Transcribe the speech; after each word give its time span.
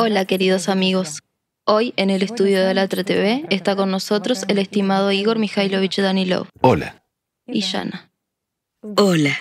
Hola 0.00 0.26
queridos 0.26 0.68
amigos. 0.68 1.24
Hoy 1.64 1.92
en 1.96 2.10
el 2.10 2.22
estudio 2.22 2.64
de 2.64 2.72
la 2.72 2.86
TV 2.86 3.44
está 3.50 3.74
con 3.74 3.90
nosotros 3.90 4.44
el 4.46 4.58
estimado 4.58 5.10
Igor 5.10 5.40
Mikhailovich 5.40 6.00
Danilov. 6.00 6.46
Hola. 6.60 7.02
Y 7.48 7.62
Yana. 7.62 8.12
Hola. 8.80 9.36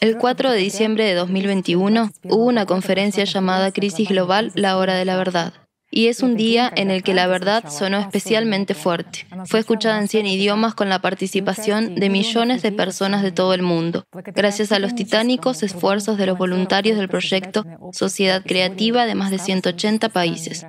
El 0.00 0.16
4 0.16 0.52
de 0.52 0.56
diciembre 0.56 1.04
de 1.04 1.12
2021 1.12 2.10
hubo 2.24 2.46
una 2.46 2.64
conferencia 2.64 3.24
llamada 3.24 3.72
Crisis 3.72 4.08
Global, 4.08 4.52
la 4.54 4.78
hora 4.78 4.94
de 4.94 5.04
la 5.04 5.18
verdad. 5.18 5.52
Y 5.90 6.06
es 6.06 6.22
un 6.22 6.36
día 6.36 6.72
en 6.74 6.90
el 6.90 7.02
que 7.02 7.14
la 7.14 7.26
verdad 7.26 7.68
sonó 7.68 7.98
especialmente 7.98 8.74
fuerte. 8.74 9.26
Fue 9.46 9.58
escuchada 9.58 9.98
en 9.98 10.06
100 10.06 10.26
idiomas 10.26 10.74
con 10.74 10.88
la 10.88 11.00
participación 11.00 11.96
de 11.96 12.08
millones 12.08 12.62
de 12.62 12.70
personas 12.70 13.22
de 13.22 13.32
todo 13.32 13.54
el 13.54 13.62
mundo, 13.62 14.06
gracias 14.12 14.70
a 14.70 14.78
los 14.78 14.94
titánicos 14.94 15.64
esfuerzos 15.64 16.16
de 16.16 16.26
los 16.26 16.38
voluntarios 16.38 16.96
del 16.96 17.08
proyecto 17.08 17.64
Sociedad 17.92 18.42
Creativa 18.44 19.04
de 19.04 19.16
más 19.16 19.32
de 19.32 19.38
180 19.38 20.08
países. 20.10 20.64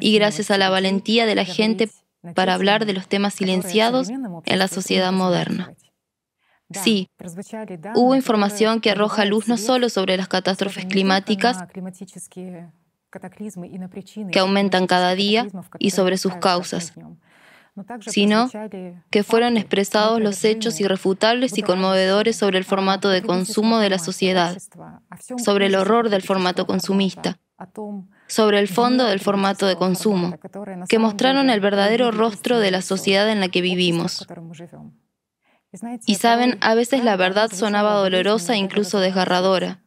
Y 0.00 0.14
gracias 0.14 0.50
a 0.50 0.58
la 0.58 0.70
valentía 0.70 1.26
de 1.26 1.34
la 1.34 1.44
gente 1.44 1.90
para 2.34 2.54
hablar 2.54 2.86
de 2.86 2.92
los 2.92 3.08
temas 3.08 3.34
silenciados 3.34 4.08
en 4.10 4.58
la 4.58 4.68
sociedad 4.68 5.12
moderna. 5.12 5.72
Sí, 6.72 7.10
hubo 7.94 8.16
información 8.16 8.80
que 8.80 8.90
arroja 8.90 9.24
luz 9.24 9.46
no 9.48 9.56
solo 9.56 9.88
sobre 9.88 10.16
las 10.16 10.28
catástrofes 10.28 10.86
climáticas, 10.86 11.58
que 14.30 14.38
aumentan 14.38 14.86
cada 14.86 15.14
día 15.14 15.46
y 15.78 15.90
sobre 15.90 16.18
sus 16.18 16.34
causas, 16.36 16.94
sino 18.00 18.48
que 19.10 19.22
fueron 19.22 19.56
expresados 19.56 20.20
los 20.20 20.44
hechos 20.44 20.80
irrefutables 20.80 21.58
y 21.58 21.62
conmovedores 21.62 22.36
sobre 22.36 22.58
el 22.58 22.64
formato 22.64 23.08
de 23.10 23.22
consumo 23.22 23.78
de 23.78 23.90
la 23.90 23.98
sociedad, 23.98 24.56
sobre 25.36 25.66
el 25.66 25.74
horror 25.74 26.08
del 26.08 26.22
formato 26.22 26.66
consumista, 26.66 27.38
sobre 28.26 28.58
el 28.58 28.68
fondo 28.68 29.04
del 29.04 29.20
formato 29.20 29.66
de 29.66 29.76
consumo, 29.76 30.34
que 30.88 30.98
mostraron 30.98 31.50
el 31.50 31.60
verdadero 31.60 32.10
rostro 32.10 32.58
de 32.58 32.70
la 32.70 32.82
sociedad 32.82 33.30
en 33.30 33.40
la 33.40 33.48
que 33.48 33.60
vivimos. 33.60 34.26
Y 36.06 36.14
saben, 36.14 36.58
a 36.60 36.74
veces 36.74 37.04
la 37.04 37.16
verdad 37.16 37.50
sonaba 37.52 37.94
dolorosa 37.94 38.54
e 38.54 38.58
incluso 38.58 39.00
desgarradora. 39.00 39.82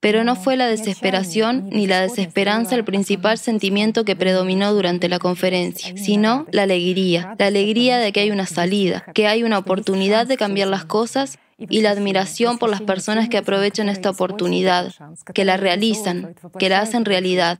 Pero 0.00 0.22
no 0.22 0.36
fue 0.36 0.56
la 0.56 0.68
desesperación 0.68 1.68
ni 1.70 1.86
la 1.86 2.00
desesperanza 2.00 2.76
el 2.76 2.84
principal 2.84 3.36
sentimiento 3.36 4.04
que 4.04 4.14
predominó 4.14 4.72
durante 4.72 5.08
la 5.08 5.18
conferencia, 5.18 5.96
sino 5.96 6.46
la 6.52 6.62
alegría, 6.62 7.34
la 7.38 7.46
alegría 7.46 7.98
de 7.98 8.12
que 8.12 8.20
hay 8.20 8.30
una 8.30 8.46
salida, 8.46 9.04
que 9.12 9.26
hay 9.26 9.42
una 9.42 9.58
oportunidad 9.58 10.26
de 10.26 10.36
cambiar 10.36 10.68
las 10.68 10.84
cosas 10.84 11.38
y 11.58 11.80
la 11.80 11.90
admiración 11.90 12.58
por 12.58 12.70
las 12.70 12.82
personas 12.82 13.28
que 13.28 13.38
aprovechan 13.38 13.88
esta 13.88 14.10
oportunidad, 14.10 14.94
que 15.34 15.44
la 15.44 15.56
realizan, 15.56 16.36
que 16.58 16.68
la 16.68 16.80
hacen 16.80 17.04
realidad, 17.04 17.58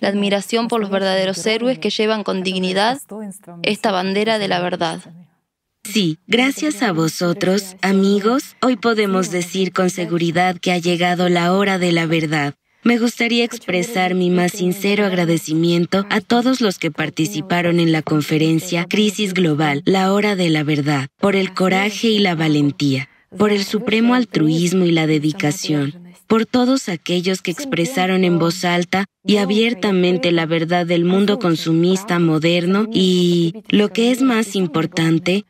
la 0.00 0.08
admiración 0.08 0.66
por 0.66 0.80
los 0.80 0.90
verdaderos 0.90 1.46
héroes 1.46 1.78
que 1.78 1.90
llevan 1.90 2.24
con 2.24 2.42
dignidad 2.42 2.98
esta 3.62 3.92
bandera 3.92 4.40
de 4.40 4.48
la 4.48 4.60
verdad. 4.60 5.00
Sí, 5.84 6.18
gracias 6.26 6.82
a 6.82 6.92
vosotros, 6.92 7.76
amigos, 7.80 8.56
hoy 8.60 8.76
podemos 8.76 9.30
decir 9.30 9.72
con 9.72 9.90
seguridad 9.90 10.58
que 10.58 10.72
ha 10.72 10.78
llegado 10.78 11.28
la 11.28 11.52
hora 11.54 11.78
de 11.78 11.92
la 11.92 12.06
verdad. 12.06 12.54
Me 12.84 12.98
gustaría 12.98 13.44
expresar 13.44 14.14
mi 14.14 14.30
más 14.30 14.52
sincero 14.52 15.06
agradecimiento 15.06 16.06
a 16.10 16.20
todos 16.20 16.60
los 16.60 16.78
que 16.78 16.90
participaron 16.90 17.80
en 17.80 17.90
la 17.90 18.02
conferencia 18.02 18.86
Crisis 18.88 19.34
Global, 19.34 19.82
la 19.86 20.12
hora 20.12 20.36
de 20.36 20.50
la 20.50 20.62
verdad, 20.62 21.08
por 21.18 21.36
el 21.36 21.54
coraje 21.54 22.08
y 22.08 22.18
la 22.18 22.34
valentía, 22.34 23.08
por 23.36 23.50
el 23.50 23.64
supremo 23.64 24.14
altruismo 24.14 24.84
y 24.84 24.92
la 24.92 25.06
dedicación, 25.06 25.94
por 26.26 26.44
todos 26.46 26.88
aquellos 26.88 27.42
que 27.42 27.50
expresaron 27.50 28.24
en 28.24 28.38
voz 28.38 28.64
alta 28.64 29.06
y 29.24 29.38
abiertamente 29.38 30.32
la 30.32 30.46
verdad 30.46 30.86
del 30.86 31.04
mundo 31.04 31.38
consumista 31.38 32.18
moderno 32.18 32.86
y, 32.92 33.54
lo 33.68 33.88
que 33.92 34.10
es 34.12 34.22
más 34.22 34.54
importante, 34.54 35.44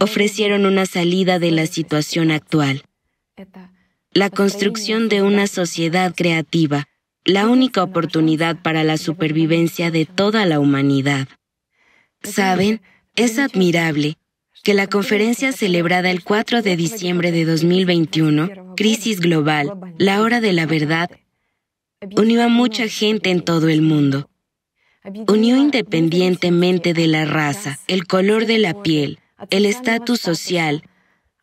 ofrecieron 0.00 0.66
una 0.66 0.86
salida 0.86 1.38
de 1.38 1.50
la 1.50 1.66
situación 1.66 2.30
actual. 2.30 2.82
La 4.12 4.30
construcción 4.30 5.08
de 5.08 5.22
una 5.22 5.46
sociedad 5.46 6.14
creativa, 6.14 6.88
la 7.24 7.48
única 7.48 7.82
oportunidad 7.82 8.62
para 8.62 8.84
la 8.84 8.96
supervivencia 8.96 9.90
de 9.90 10.06
toda 10.06 10.46
la 10.46 10.60
humanidad. 10.60 11.28
Saben, 12.22 12.80
es 13.14 13.38
admirable 13.38 14.16
que 14.62 14.74
la 14.74 14.86
conferencia 14.86 15.52
celebrada 15.52 16.10
el 16.10 16.24
4 16.24 16.62
de 16.62 16.76
diciembre 16.76 17.30
de 17.30 17.44
2021, 17.44 18.74
Crisis 18.76 19.20
Global, 19.20 19.72
la 19.98 20.22
hora 20.22 20.40
de 20.40 20.52
la 20.52 20.66
verdad, 20.66 21.10
unió 22.16 22.42
a 22.42 22.48
mucha 22.48 22.88
gente 22.88 23.30
en 23.30 23.42
todo 23.42 23.68
el 23.68 23.82
mundo. 23.82 24.28
Unió 25.28 25.56
independientemente 25.56 26.94
de 26.94 27.06
la 27.06 27.24
raza, 27.24 27.78
el 27.86 28.06
color 28.06 28.46
de 28.46 28.58
la 28.58 28.82
piel, 28.82 29.20
el 29.50 29.66
estatus 29.66 30.20
social, 30.20 30.82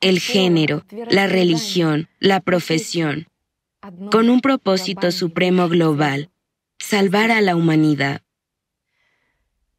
el 0.02 0.20
género, 0.20 0.86
la 1.10 1.28
religión, 1.28 2.10
la 2.20 2.40
profesión, 2.42 3.28
con 4.12 4.30
un 4.30 4.42
propósito 4.42 5.12
supremo 5.12 5.70
global, 5.70 6.30
salvar 6.80 7.32
a 7.32 7.42
la 7.42 7.56
humanidad. 7.56 8.22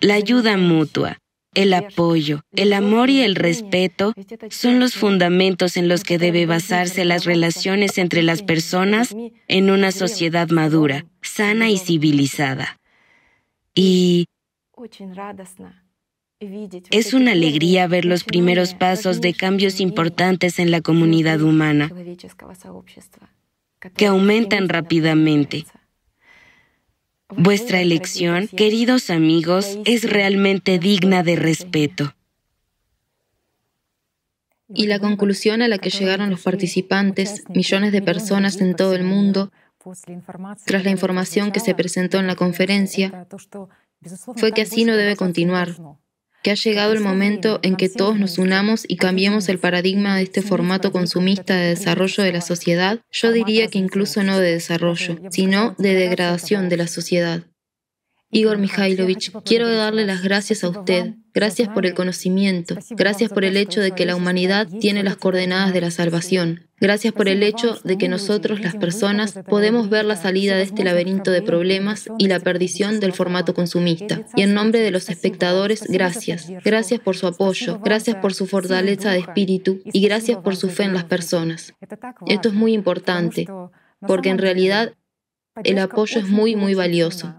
La 0.01 0.15
ayuda 0.15 0.57
mutua, 0.57 1.19
el 1.55 1.73
apoyo, 1.73 2.43
el 2.53 2.73
amor 2.73 3.11
y 3.11 3.21
el 3.21 3.35
respeto 3.35 4.13
son 4.51 4.81
los 4.81 4.95
fundamentos 4.95 5.77
en 5.77 5.89
los 5.89 6.03
que 6.03 6.19
debe 6.19 6.47
basarse 6.47 7.05
las 7.05 7.25
relaciones 7.25 7.99
entre 7.99 8.23
las 8.23 8.43
personas 8.43 9.15
en 9.49 9.71
una 9.71 9.93
sociedad 9.93 10.49
madura, 10.49 11.07
sana 11.23 11.71
y 11.71 11.79
civilizada. 11.79 12.79
Y 13.75 14.27
es 16.91 17.15
una 17.15 17.33
alegría 17.33 17.87
ver 17.87 18.05
los 18.05 18.25
primeros 18.25 18.75
pasos 18.75 19.21
de 19.21 19.35
cambios 19.35 19.81
importantes 19.81 20.59
en 20.59 20.71
la 20.71 20.81
comunidad 20.81 21.41
humana, 21.41 21.91
que 23.97 24.07
aumentan 24.07 24.69
rápidamente. 24.69 25.67
Vuestra 27.29 27.81
elección, 27.81 28.49
queridos 28.49 29.11
amigos, 29.11 29.79
es 29.85 30.09
realmente 30.09 30.79
digna 30.79 31.23
de 31.23 31.37
respeto. 31.37 32.15
Y 34.69 34.87
la 34.87 34.99
conclusión 34.99 35.63
a 35.63 35.69
la 35.69 35.79
que 35.79 35.91
llegaron 35.91 36.31
los 36.31 36.43
participantes, 36.43 37.45
millones 37.49 37.93
de 37.93 38.03
personas 38.03 38.61
en 38.61 38.75
todo 38.75 38.95
el 38.95 39.05
mundo, 39.05 39.53
tras 40.65 40.85
la 40.85 40.91
información 40.91 41.53
que 41.53 41.61
se 41.61 41.75
presentó 41.75 42.19
en 42.19 42.27
la 42.27 42.37
conferencia, 42.37 43.27
fue 44.37 44.53
que 44.53 44.63
así 44.63 44.85
no 44.85 44.97
debe 44.97 45.17
continuar, 45.17 45.77
que 46.45 46.51
ha 46.51 46.57
llegado 46.57 46.93
el 46.93 47.01
momento 47.01 47.59
en 47.63 47.75
que 47.75 47.89
todos 47.89 48.19
nos 48.19 48.37
unamos 48.37 48.85
y 48.87 48.97
cambiemos 48.97 49.49
el 49.49 49.59
paradigma 49.59 50.15
de 50.15 50.25
este 50.25 50.43
formato 50.43 50.93
consumista 50.93 51.57
de 51.57 51.69
desarrollo 51.69 52.23
de 52.23 52.33
la 52.33 52.43
sociedad, 52.43 53.01
yo 53.11 53.33
diría 53.33 53.69
que 53.69 53.79
incluso 53.79 54.23
no 54.23 54.39
de 54.39 54.53
desarrollo, 54.53 55.19
sino 55.31 55.75
de 55.79 55.95
degradación 55.95 56.69
de 56.69 56.77
la 56.77 56.87
sociedad. 56.87 57.45
Igor 58.31 58.59
Mikhailovich, 58.59 59.33
quiero 59.45 59.75
darle 59.75 60.05
las 60.05 60.23
gracias 60.23 60.65
a 60.65 60.69
usted. 60.69 61.15
Gracias 61.33 61.71
por 61.71 61.87
el 61.87 61.95
conocimiento. 61.95 62.77
Gracias 62.91 63.33
por 63.33 63.45
el 63.47 63.57
hecho 63.57 63.81
de 63.81 63.93
que 63.93 64.05
la 64.05 64.15
humanidad 64.15 64.69
tiene 64.81 65.03
las 65.03 65.17
coordenadas 65.17 65.73
de 65.73 65.81
la 65.81 65.91
salvación. 65.91 66.64
Gracias 66.81 67.13
por 67.13 67.29
el 67.29 67.43
hecho 67.43 67.79
de 67.85 67.97
que 67.97 68.09
nosotros, 68.09 68.61
las 68.61 68.75
personas, 68.75 69.39
podemos 69.49 69.89
ver 69.89 70.05
la 70.05 70.17
salida 70.17 70.57
de 70.57 70.63
este 70.63 70.85
laberinto 70.85 71.31
de 71.31 71.41
problemas 71.41 72.09
y 72.19 72.27
la 72.27 72.41
perdición 72.41 73.01
del 73.01 73.13
formato 73.13 73.55
consumista. 73.55 74.23
Y 74.35 74.43
en 74.43 74.55
nombre 74.55 74.81
de 74.81 74.91
los 74.91 75.09
espectadores, 75.09 75.85
gracias. 75.89 76.51
Gracias 76.65 77.01
por 77.01 77.17
su 77.17 77.27
apoyo, 77.27 77.79
gracias 77.79 78.17
por 78.17 78.35
su 78.35 78.47
fortaleza 78.47 79.13
de 79.13 79.21
espíritu 79.21 79.81
y 79.85 80.03
gracias 80.03 80.39
por 80.39 80.57
su 80.57 80.69
fe 80.69 80.85
en 80.85 80.95
las 80.95 81.05
personas. 81.05 81.75
Esto 82.27 82.49
es 82.49 82.55
muy 82.55 82.75
importante, 82.75 83.47
porque 84.07 84.31
en 84.31 84.39
realidad 84.39 84.95
el 85.63 85.79
apoyo 85.79 86.21
es 86.21 86.29
muy, 86.29 86.57
muy 86.57 86.75
valioso. 86.75 87.35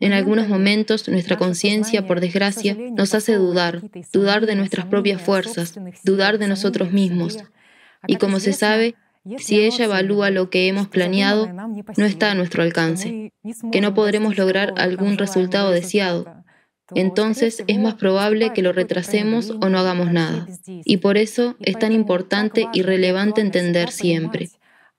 En 0.00 0.12
algunos 0.12 0.48
momentos 0.48 1.08
nuestra 1.08 1.36
conciencia, 1.36 2.06
por 2.06 2.20
desgracia, 2.20 2.76
nos 2.92 3.14
hace 3.14 3.34
dudar, 3.34 3.82
dudar 4.12 4.46
de 4.46 4.56
nuestras 4.56 4.86
propias 4.86 5.22
fuerzas, 5.22 5.78
dudar 6.02 6.38
de 6.38 6.48
nosotros 6.48 6.92
mismos. 6.92 7.38
Y 8.06 8.16
como 8.16 8.40
se 8.40 8.52
sabe, 8.52 8.94
si 9.38 9.60
ella 9.60 9.86
evalúa 9.86 10.30
lo 10.30 10.50
que 10.50 10.68
hemos 10.68 10.88
planeado, 10.88 11.48
no 11.96 12.04
está 12.04 12.30
a 12.30 12.34
nuestro 12.34 12.62
alcance, 12.62 13.32
que 13.72 13.80
no 13.80 13.94
podremos 13.94 14.36
lograr 14.36 14.74
algún 14.76 15.16
resultado 15.16 15.70
deseado. 15.70 16.44
Entonces 16.94 17.64
es 17.66 17.78
más 17.78 17.94
probable 17.94 18.52
que 18.52 18.62
lo 18.62 18.72
retrasemos 18.72 19.50
o 19.50 19.68
no 19.70 19.78
hagamos 19.78 20.12
nada. 20.12 20.46
Y 20.66 20.98
por 20.98 21.16
eso 21.16 21.56
es 21.60 21.78
tan 21.78 21.92
importante 21.92 22.68
y 22.74 22.82
relevante 22.82 23.40
entender 23.40 23.90
siempre. 23.90 24.50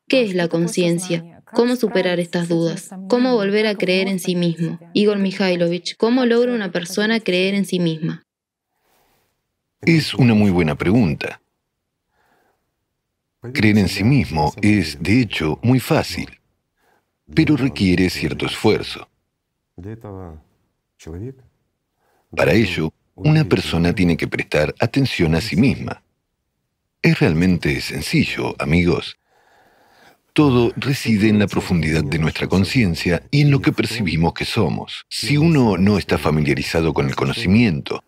¿Qué 0.07 0.23
es 0.23 0.33
la 0.33 0.47
conciencia? 0.47 1.43
¿Cómo 1.53 1.75
superar 1.75 2.19
estas 2.19 2.49
dudas? 2.49 2.89
¿Cómo 3.07 3.35
volver 3.35 3.67
a 3.67 3.75
creer 3.75 4.07
en 4.07 4.19
sí 4.19 4.35
mismo? 4.35 4.79
Igor 4.93 5.19
Mikhailovich, 5.19 5.95
¿cómo 5.97 6.25
logra 6.25 6.53
una 6.53 6.71
persona 6.71 7.19
creer 7.19 7.53
en 7.53 7.65
sí 7.65 7.79
misma? 7.79 8.23
Es 9.81 10.15
una 10.15 10.33
muy 10.33 10.49
buena 10.49 10.75
pregunta. 10.75 11.39
Creer 13.53 13.77
en 13.77 13.87
sí 13.87 14.03
mismo 14.03 14.53
es, 14.61 15.01
de 15.01 15.21
hecho, 15.21 15.59
muy 15.63 15.79
fácil. 15.79 16.29
pero 17.33 17.57
requiere 17.57 18.09
cierto 18.11 18.45
esfuerzo. 18.45 19.09
Para 22.35 22.53
ello, 22.53 22.93
una 23.15 23.43
persona 23.45 23.93
tiene 23.93 24.15
que 24.15 24.27
prestar 24.27 24.75
atención 24.79 25.33
a 25.35 25.41
sí 25.41 25.55
misma. 25.55 26.03
Es 27.01 27.19
realmente 27.19 27.81
sencillo, 27.81 28.55
amigos. 28.59 29.17
Todo 30.33 30.71
reside 30.75 31.29
en 31.29 31.39
la 31.39 31.47
profundidad 31.47 32.03
de 32.03 32.19
nuestra 32.19 32.47
conciencia 32.47 33.23
y 33.31 33.41
en 33.41 33.51
lo 33.51 33.61
que 33.61 33.71
percibimos 33.71 34.33
que 34.33 34.45
somos. 34.45 35.05
Si 35.09 35.37
uno 35.37 35.77
no 35.77 35.97
está 35.97 36.17
familiarizado 36.17 36.93
con 36.93 37.07
el 37.07 37.15
conocimiento, 37.15 38.03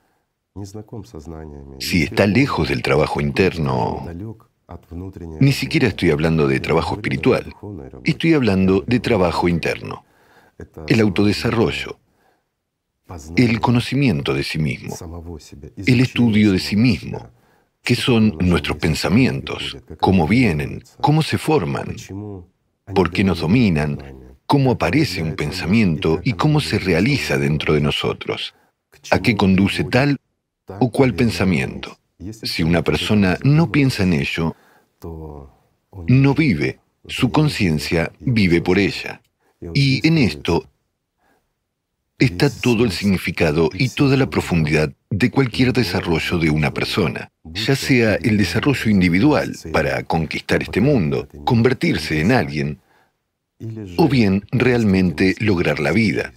si 1.79 2.03
está 2.03 2.27
lejos 2.27 2.67
del 2.69 2.81
trabajo 2.81 3.21
interno, 3.21 4.05
ni 5.39 5.51
siquiera 5.53 5.87
estoy 5.87 6.11
hablando 6.11 6.47
de 6.47 6.59
trabajo 6.59 6.95
espiritual, 6.95 7.53
estoy 8.03 8.33
hablando 8.33 8.83
de 8.85 8.99
trabajo 8.99 9.47
interno, 9.47 10.03
el 10.87 10.99
autodesarrollo, 10.99 11.99
el 13.37 13.61
conocimiento 13.61 14.33
de 14.33 14.43
sí 14.43 14.59
mismo, 14.59 14.95
el 15.77 15.99
estudio 16.01 16.51
de 16.51 16.59
sí 16.59 16.75
mismo, 16.75 17.29
qué 17.81 17.95
son 17.95 18.37
nuestros 18.39 18.77
pensamientos, 18.77 19.77
cómo 20.01 20.27
vienen, 20.27 20.83
cómo 20.99 21.21
se 21.21 21.37
forman, 21.37 21.95
por 22.93 23.11
qué 23.11 23.23
nos 23.23 23.39
dominan, 23.39 23.99
cómo 24.45 24.71
aparece 24.71 25.23
un 25.23 25.35
pensamiento 25.35 26.19
y 26.23 26.33
cómo 26.33 26.59
se 26.59 26.79
realiza 26.79 27.37
dentro 27.37 27.73
de 27.73 27.81
nosotros, 27.81 28.53
a 29.11 29.19
qué 29.19 29.37
conduce 29.37 29.85
tal 29.85 30.17
o 30.79 30.91
cual 30.91 31.13
pensamiento. 31.13 31.97
Si 32.31 32.63
una 32.63 32.83
persona 32.83 33.37
no 33.43 33.71
piensa 33.71 34.03
en 34.03 34.13
ello, 34.13 34.55
no 36.07 36.33
vive, 36.33 36.79
su 37.07 37.31
conciencia 37.31 38.11
vive 38.19 38.61
por 38.61 38.79
ella. 38.79 39.21
Y 39.73 40.05
en 40.07 40.17
esto 40.17 40.67
está 42.17 42.49
todo 42.49 42.83
el 42.83 42.91
significado 42.91 43.69
y 43.73 43.89
toda 43.89 44.17
la 44.17 44.29
profundidad 44.29 44.91
de 45.11 45.29
cualquier 45.29 45.73
desarrollo 45.73 46.39
de 46.39 46.49
una 46.49 46.73
persona, 46.73 47.31
ya 47.43 47.75
sea 47.75 48.15
el 48.15 48.37
desarrollo 48.37 48.89
individual 48.89 49.55
para 49.71 50.03
conquistar 50.03 50.63
este 50.63 50.81
mundo, 50.81 51.27
convertirse 51.45 52.19
en 52.19 52.31
alguien, 52.31 52.79
o 53.97 54.07
bien 54.07 54.45
realmente 54.51 55.35
lograr 55.39 55.79
la 55.79 55.91
vida 55.91 56.31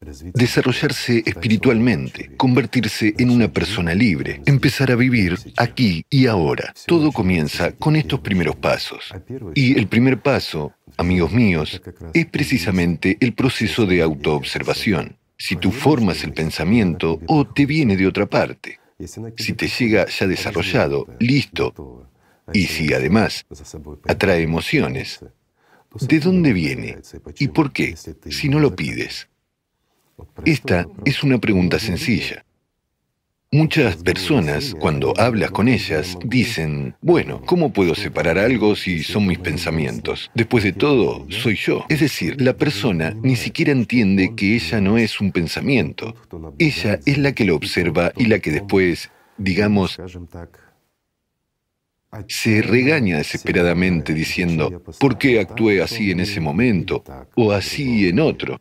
desarrollarse 0.00 1.22
espiritualmente, 1.24 2.36
convertirse 2.36 3.14
en 3.18 3.30
una 3.30 3.48
persona 3.48 3.94
libre, 3.94 4.42
empezar 4.46 4.90
a 4.90 4.96
vivir 4.96 5.36
aquí 5.56 6.04
y 6.10 6.26
ahora. 6.26 6.74
Todo 6.86 7.12
comienza 7.12 7.72
con 7.72 7.96
estos 7.96 8.20
primeros 8.20 8.56
pasos. 8.56 9.12
Y 9.54 9.78
el 9.78 9.88
primer 9.88 10.20
paso, 10.20 10.72
amigos 10.96 11.32
míos, 11.32 11.80
es 12.12 12.26
precisamente 12.26 13.16
el 13.20 13.32
proceso 13.34 13.86
de 13.86 14.02
autoobservación. 14.02 15.16
Si 15.38 15.56
tú 15.56 15.70
formas 15.70 16.24
el 16.24 16.32
pensamiento 16.32 17.20
o 17.26 17.46
te 17.46 17.66
viene 17.66 17.96
de 17.96 18.06
otra 18.06 18.26
parte, 18.26 18.78
si 19.36 19.52
te 19.52 19.68
llega 19.68 20.06
ya 20.06 20.26
desarrollado, 20.26 21.06
listo, 21.18 22.10
y 22.52 22.66
si 22.66 22.92
además 22.94 23.44
atrae 24.06 24.42
emociones, 24.42 25.20
¿de 26.00 26.20
dónde 26.20 26.52
viene? 26.52 26.98
¿Y 27.38 27.48
por 27.48 27.72
qué? 27.72 27.96
Si 28.30 28.48
no 28.48 28.60
lo 28.60 28.76
pides. 28.76 29.28
Esta 30.44 30.86
es 31.04 31.22
una 31.22 31.38
pregunta 31.38 31.78
sencilla. 31.78 32.44
Muchas 33.52 33.96
personas, 33.96 34.74
cuando 34.78 35.14
hablas 35.16 35.52
con 35.52 35.68
ellas, 35.68 36.18
dicen, 36.24 36.94
bueno, 37.00 37.40
¿cómo 37.46 37.72
puedo 37.72 37.94
separar 37.94 38.38
algo 38.38 38.74
si 38.74 39.02
son 39.04 39.26
mis 39.26 39.38
pensamientos? 39.38 40.30
Después 40.34 40.64
de 40.64 40.72
todo, 40.72 41.26
soy 41.30 41.54
yo. 41.54 41.86
Es 41.88 42.00
decir, 42.00 42.40
la 42.40 42.56
persona 42.56 43.14
ni 43.22 43.36
siquiera 43.36 43.70
entiende 43.70 44.34
que 44.36 44.56
ella 44.56 44.80
no 44.80 44.98
es 44.98 45.20
un 45.20 45.30
pensamiento. 45.30 46.14
Ella 46.58 46.98
es 47.06 47.18
la 47.18 47.32
que 47.32 47.44
lo 47.44 47.54
observa 47.54 48.12
y 48.16 48.26
la 48.26 48.40
que 48.40 48.50
después, 48.50 49.10
digamos, 49.38 49.96
se 52.28 52.62
regaña 52.62 53.18
desesperadamente 53.18 54.12
diciendo, 54.12 54.82
¿por 54.98 55.18
qué 55.18 55.40
actué 55.40 55.82
así 55.82 56.10
en 56.10 56.20
ese 56.20 56.40
momento 56.40 57.04
o 57.36 57.52
así 57.52 58.08
en 58.08 58.20
otro? 58.20 58.60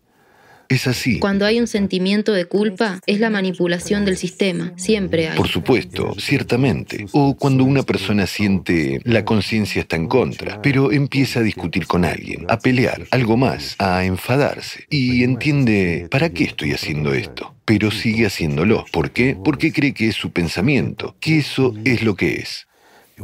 Es 0.70 0.88
así. 0.88 1.20
Cuando 1.20 1.46
hay 1.46 1.60
un 1.60 1.68
sentimiento 1.68 2.32
de 2.34 2.46
culpa, 2.46 3.00
es 3.06 3.20
la 3.20 3.30
manipulación 3.30 4.06
del 4.06 4.18
sistema. 4.18 4.74
Siempre 4.78 5.30
hay. 5.30 5.38
Por 5.38 5.48
supuesto, 5.48 6.16
ciertamente. 6.18 7.06
O 7.12 7.36
cuando 7.36 7.64
una 7.64 7.84
persona 7.84 8.28
siente 8.28 9.00
la 9.04 9.26
conciencia 9.26 9.82
está 9.82 9.96
en 9.96 10.08
contra, 10.08 10.62
pero 10.62 10.92
empieza 10.92 11.40
a 11.40 11.44
discutir 11.44 11.88
con 11.88 12.06
alguien, 12.06 12.46
a 12.50 12.60
pelear, 12.60 13.08
algo 13.12 13.38
más, 13.38 13.76
a 13.80 14.06
enfadarse. 14.06 14.86
Y 14.90 15.24
entiende, 15.24 16.08
¿para 16.10 16.30
qué 16.30 16.46
estoy 16.46 16.74
haciendo 16.74 17.14
esto? 17.14 17.56
Pero 17.66 17.92
sigue 17.92 18.26
haciéndolo. 18.26 18.86
¿Por 18.92 19.12
qué? 19.12 19.38
Porque 19.44 19.72
cree 19.72 19.94
que 19.94 20.08
es 20.08 20.16
su 20.16 20.32
pensamiento, 20.32 21.16
que 21.20 21.40
eso 21.40 21.74
es 21.84 22.04
lo 22.04 22.16
que 22.16 22.36
es. 22.36 22.68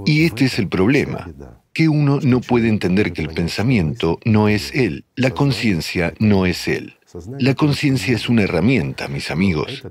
Y 0.06 0.26
este 0.26 0.46
es 0.46 0.58
el 0.58 0.68
problema 0.68 1.28
que 1.74 1.88
uno 1.88 2.20
no 2.22 2.42
puede 2.42 2.68
entender 2.68 3.14
que 3.14 3.22
el 3.22 3.30
pensamiento 3.30 4.20
no 4.26 4.50
es 4.50 4.74
él, 4.74 5.06
la 5.16 5.32
conciencia 5.32 6.14
no 6.20 6.46
es 6.46 6.68
él. 6.68 6.96
La 7.40 7.56
conciencia 7.56 8.16
es 8.16 8.30
una 8.30 8.44
herramienta, 8.44 9.08
mis 9.08 9.32
amigos, 9.32 9.84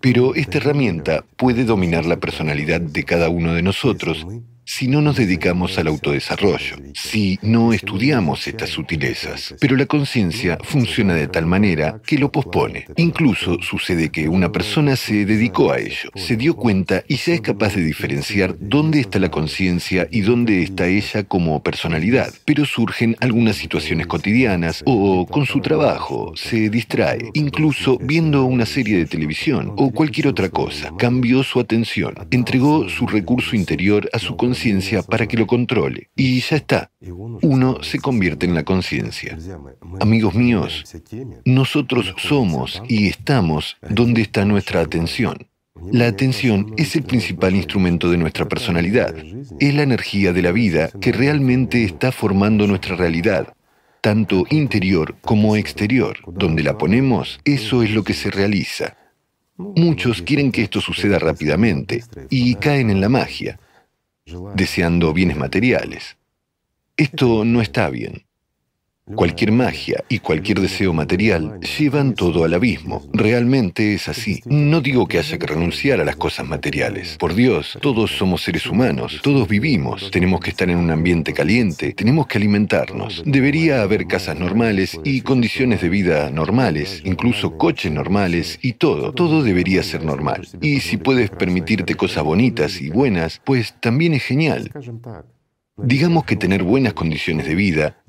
pero 0.00 0.34
esta 0.34 0.58
herramienta 0.58 1.24
puede 1.36 1.64
dominar 1.64 2.04
la 2.06 2.18
personalidad 2.18 2.80
de 2.80 3.04
cada 3.04 3.28
uno 3.28 3.54
de 3.54 3.62
nosotros 3.62 4.26
si 4.68 4.86
no 4.86 5.00
nos 5.00 5.16
dedicamos 5.16 5.78
al 5.78 5.86
autodesarrollo, 5.86 6.76
si 6.92 7.38
no 7.40 7.72
estudiamos 7.72 8.46
estas 8.46 8.68
sutilezas. 8.68 9.54
Pero 9.58 9.76
la 9.76 9.86
conciencia 9.86 10.58
funciona 10.62 11.14
de 11.14 11.26
tal 11.26 11.46
manera 11.46 12.02
que 12.06 12.18
lo 12.18 12.30
pospone. 12.30 12.84
Incluso 12.96 13.62
sucede 13.62 14.10
que 14.10 14.28
una 14.28 14.52
persona 14.52 14.94
se 14.96 15.24
dedicó 15.24 15.72
a 15.72 15.78
ello, 15.78 16.10
se 16.14 16.36
dio 16.36 16.54
cuenta 16.54 17.02
y 17.08 17.16
ya 17.16 17.32
es 17.32 17.40
capaz 17.40 17.76
de 17.76 17.82
diferenciar 17.82 18.56
dónde 18.60 19.00
está 19.00 19.18
la 19.18 19.30
conciencia 19.30 20.06
y 20.10 20.20
dónde 20.20 20.62
está 20.62 20.86
ella 20.86 21.24
como 21.24 21.62
personalidad. 21.62 22.30
Pero 22.44 22.66
surgen 22.66 23.16
algunas 23.20 23.56
situaciones 23.56 24.06
cotidianas 24.06 24.82
o 24.84 25.26
con 25.26 25.46
su 25.46 25.60
trabajo, 25.60 26.34
se 26.36 26.68
distrae, 26.68 27.30
incluso 27.32 27.96
viendo 28.02 28.44
una 28.44 28.66
serie 28.66 28.98
de 28.98 29.06
televisión 29.06 29.72
o 29.78 29.90
cualquier 29.92 30.28
otra 30.28 30.50
cosa. 30.50 30.92
Cambió 30.98 31.42
su 31.42 31.58
atención, 31.58 32.14
entregó 32.30 32.86
su 32.90 33.06
recurso 33.06 33.56
interior 33.56 34.10
a 34.12 34.18
su 34.18 34.36
conciencia 34.36 34.57
para 35.06 35.26
que 35.26 35.36
lo 35.36 35.46
controle. 35.46 36.10
Y 36.16 36.40
ya 36.40 36.56
está. 36.56 36.90
Uno 37.42 37.82
se 37.82 37.98
convierte 37.98 38.46
en 38.46 38.54
la 38.54 38.64
conciencia. 38.64 39.38
Amigos 40.00 40.34
míos, 40.34 40.84
nosotros 41.44 42.14
somos 42.18 42.82
y 42.88 43.08
estamos 43.08 43.76
donde 43.88 44.22
está 44.22 44.44
nuestra 44.44 44.80
atención. 44.80 45.46
La 45.92 46.08
atención 46.08 46.74
es 46.76 46.96
el 46.96 47.04
principal 47.04 47.54
instrumento 47.54 48.10
de 48.10 48.18
nuestra 48.18 48.48
personalidad. 48.48 49.14
Es 49.60 49.74
la 49.74 49.82
energía 49.82 50.32
de 50.32 50.42
la 50.42 50.52
vida 50.52 50.90
que 51.00 51.12
realmente 51.12 51.84
está 51.84 52.10
formando 52.10 52.66
nuestra 52.66 52.96
realidad, 52.96 53.54
tanto 54.00 54.44
interior 54.50 55.14
como 55.20 55.56
exterior. 55.56 56.18
Donde 56.26 56.64
la 56.64 56.76
ponemos, 56.76 57.38
eso 57.44 57.82
es 57.84 57.92
lo 57.92 58.02
que 58.02 58.14
se 58.14 58.30
realiza. 58.30 58.96
Muchos 59.56 60.22
quieren 60.22 60.50
que 60.50 60.62
esto 60.62 60.80
suceda 60.80 61.18
rápidamente 61.18 62.02
y 62.28 62.56
caen 62.56 62.90
en 62.90 63.00
la 63.00 63.08
magia 63.08 63.58
deseando 64.54 65.12
bienes 65.12 65.36
materiales. 65.36 66.16
Esto 66.96 67.44
no 67.44 67.60
está 67.60 67.90
bien. 67.90 68.27
Cualquier 69.14 69.52
magia 69.52 70.04
y 70.08 70.18
cualquier 70.18 70.60
deseo 70.60 70.92
material 70.92 71.58
llevan 71.78 72.14
todo 72.14 72.44
al 72.44 72.54
abismo. 72.54 73.02
Realmente 73.12 73.94
es 73.94 74.08
así. 74.08 74.40
No 74.46 74.80
digo 74.80 75.06
que 75.06 75.18
haya 75.18 75.38
que 75.38 75.46
renunciar 75.46 76.00
a 76.00 76.04
las 76.04 76.16
cosas 76.16 76.46
materiales. 76.46 77.16
Por 77.18 77.34
Dios, 77.34 77.78
todos 77.80 78.10
somos 78.10 78.42
seres 78.42 78.66
humanos, 78.66 79.20
todos 79.22 79.48
vivimos, 79.48 80.10
tenemos 80.10 80.40
que 80.40 80.50
estar 80.50 80.68
en 80.68 80.78
un 80.78 80.90
ambiente 80.90 81.32
caliente, 81.32 81.94
tenemos 81.94 82.26
que 82.26 82.38
alimentarnos. 82.38 83.22
Debería 83.24 83.82
haber 83.82 84.06
casas 84.06 84.38
normales 84.38 84.98
y 85.04 85.22
condiciones 85.22 85.80
de 85.80 85.88
vida 85.88 86.30
normales, 86.30 87.02
incluso 87.04 87.56
coches 87.56 87.92
normales 87.92 88.58
y 88.62 88.74
todo. 88.74 89.12
Todo 89.12 89.42
debería 89.42 89.82
ser 89.82 90.04
normal. 90.04 90.46
Y 90.60 90.80
si 90.80 90.96
puedes 90.96 91.30
permitirte 91.30 91.94
cosas 91.94 92.24
bonitas 92.24 92.80
y 92.80 92.90
buenas, 92.90 93.40
pues 93.44 93.74
también 93.80 94.14
es 94.14 94.24
genial. 94.24 94.70
Digamos 95.78 96.24
que 96.24 96.36
tener 96.36 96.62
buenas 96.62 96.92
condiciones 96.92 97.46
de 97.46 97.54
vida 97.54 98.02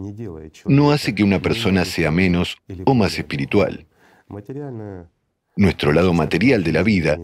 no 0.65 0.91
hace 0.91 1.13
que 1.13 1.23
una 1.23 1.39
persona 1.41 1.85
sea 1.85 2.11
menos 2.11 2.57
o 2.85 2.93
más 2.93 3.17
espiritual. 3.17 3.87
Nuestro 5.55 5.91
lado 5.91 6.13
material 6.13 6.63
de 6.63 6.71
la 6.71 6.83
vida 6.83 7.19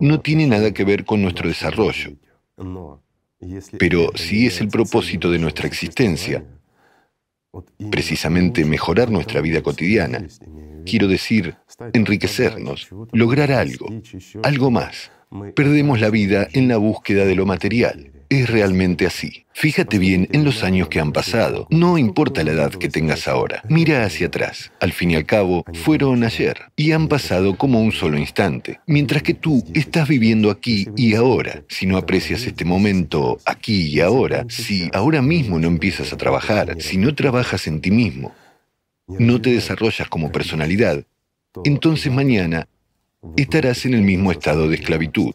no 0.00 0.20
tiene 0.20 0.46
nada 0.46 0.72
que 0.72 0.84
ver 0.84 1.04
con 1.04 1.22
nuestro 1.22 1.48
desarrollo. 1.48 2.12
Pero 3.78 4.10
si 4.14 4.46
es 4.46 4.60
el 4.60 4.68
propósito 4.68 5.30
de 5.30 5.38
nuestra 5.38 5.66
existencia, 5.66 6.44
precisamente 7.90 8.64
mejorar 8.64 9.10
nuestra 9.10 9.40
vida 9.40 9.62
cotidiana, 9.62 10.26
quiero 10.84 11.08
decir, 11.08 11.56
enriquecernos, 11.92 12.88
lograr 13.12 13.52
algo, 13.52 13.86
algo 14.42 14.70
más, 14.70 15.10
perdemos 15.54 16.00
la 16.00 16.10
vida 16.10 16.48
en 16.52 16.68
la 16.68 16.76
búsqueda 16.76 17.24
de 17.24 17.36
lo 17.36 17.46
material. 17.46 18.17
Es 18.28 18.50
realmente 18.50 19.06
así. 19.06 19.46
Fíjate 19.54 19.98
bien 19.98 20.28
en 20.32 20.44
los 20.44 20.62
años 20.62 20.88
que 20.88 21.00
han 21.00 21.12
pasado. 21.12 21.66
No 21.70 21.96
importa 21.96 22.44
la 22.44 22.52
edad 22.52 22.70
que 22.70 22.88
tengas 22.88 23.26
ahora. 23.26 23.62
Mira 23.68 24.04
hacia 24.04 24.26
atrás. 24.26 24.70
Al 24.80 24.92
fin 24.92 25.10
y 25.12 25.16
al 25.16 25.24
cabo, 25.24 25.64
fueron 25.72 26.22
ayer 26.24 26.58
y 26.76 26.92
han 26.92 27.08
pasado 27.08 27.56
como 27.56 27.80
un 27.80 27.90
solo 27.90 28.18
instante. 28.18 28.80
Mientras 28.86 29.22
que 29.22 29.34
tú 29.34 29.64
estás 29.74 30.08
viviendo 30.08 30.50
aquí 30.50 30.86
y 30.96 31.14
ahora. 31.14 31.62
Si 31.68 31.86
no 31.86 31.96
aprecias 31.96 32.44
este 32.44 32.64
momento 32.64 33.38
aquí 33.46 33.86
y 33.86 34.00
ahora, 34.00 34.44
si 34.48 34.90
ahora 34.92 35.22
mismo 35.22 35.58
no 35.58 35.68
empiezas 35.68 36.12
a 36.12 36.18
trabajar, 36.18 36.76
si 36.80 36.98
no 36.98 37.14
trabajas 37.14 37.66
en 37.66 37.80
ti 37.80 37.90
mismo, 37.90 38.34
no 39.08 39.40
te 39.40 39.50
desarrollas 39.50 40.08
como 40.08 40.30
personalidad, 40.30 41.04
entonces 41.64 42.12
mañana 42.12 42.68
estarás 43.36 43.86
en 43.86 43.94
el 43.94 44.02
mismo 44.02 44.30
estado 44.30 44.68
de 44.68 44.76
esclavitud. 44.76 45.32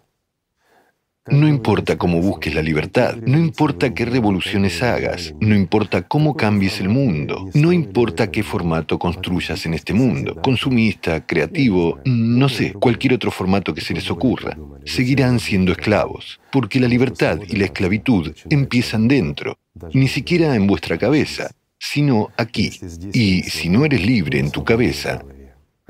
No 1.27 1.47
importa 1.47 1.97
cómo 1.97 2.19
busques 2.19 2.53
la 2.53 2.61
libertad, 2.61 3.15
no 3.15 3.37
importa 3.37 3.93
qué 3.93 4.03
revoluciones 4.03 4.83
hagas, 4.83 5.33
no 5.39 5.55
importa 5.55 6.01
cómo 6.01 6.35
cambies 6.35 6.81
el 6.81 6.89
mundo, 6.89 7.49
no 7.53 7.71
importa 7.71 8.29
qué 8.29 8.43
formato 8.43 8.99
construyas 8.99 9.65
en 9.65 9.73
este 9.73 9.93
mundo, 9.93 10.35
consumista, 10.41 11.25
creativo, 11.25 11.99
no 12.03 12.49
sé, 12.49 12.73
cualquier 12.73 13.13
otro 13.13 13.31
formato 13.31 13.73
que 13.73 13.79
se 13.79 13.93
les 13.93 14.11
ocurra, 14.11 14.57
seguirán 14.83 15.39
siendo 15.39 15.71
esclavos, 15.71 16.41
porque 16.51 16.81
la 16.81 16.89
libertad 16.89 17.39
y 17.47 17.55
la 17.55 17.65
esclavitud 17.65 18.35
empiezan 18.49 19.07
dentro, 19.07 19.57
ni 19.93 20.09
siquiera 20.09 20.53
en 20.55 20.67
vuestra 20.67 20.97
cabeza, 20.97 21.51
sino 21.79 22.31
aquí. 22.35 22.71
Y 23.13 23.43
si 23.43 23.69
no 23.69 23.85
eres 23.85 24.05
libre 24.05 24.39
en 24.39 24.51
tu 24.51 24.65
cabeza, 24.65 25.23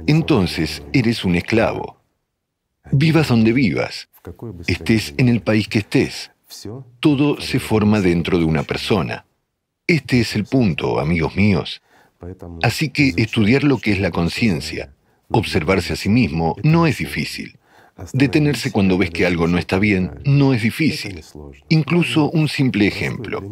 entonces 0.05 0.83
eres 0.93 1.25
un 1.25 1.35
esclavo. 1.35 1.97
Vivas 2.91 3.29
donde 3.29 3.51
vivas, 3.51 4.09
estés 4.67 5.13
en 5.17 5.29
el 5.29 5.41
país 5.41 5.67
que 5.67 5.79
estés, 5.79 6.31
todo 6.99 7.41
se 7.41 7.59
forma 7.59 8.01
dentro 8.01 8.37
de 8.37 8.45
una 8.45 8.63
persona. 8.63 9.25
Este 9.87 10.19
es 10.19 10.35
el 10.35 10.45
punto, 10.45 10.99
amigos 10.99 11.35
míos. 11.35 11.81
Así 12.61 12.89
que 12.89 13.13
estudiar 13.17 13.63
lo 13.63 13.79
que 13.79 13.91
es 13.91 13.99
la 13.99 14.11
conciencia, 14.11 14.93
observarse 15.29 15.93
a 15.93 15.95
sí 15.95 16.09
mismo, 16.09 16.55
no 16.63 16.87
es 16.87 16.97
difícil. 16.97 17.57
Detenerse 18.13 18.71
cuando 18.71 18.97
ves 18.97 19.11
que 19.11 19.25
algo 19.25 19.47
no 19.47 19.57
está 19.57 19.77
bien 19.77 20.11
no 20.25 20.53
es 20.53 20.63
difícil. 20.63 21.23
Incluso 21.69 22.29
un 22.29 22.47
simple 22.47 22.87
ejemplo, 22.87 23.43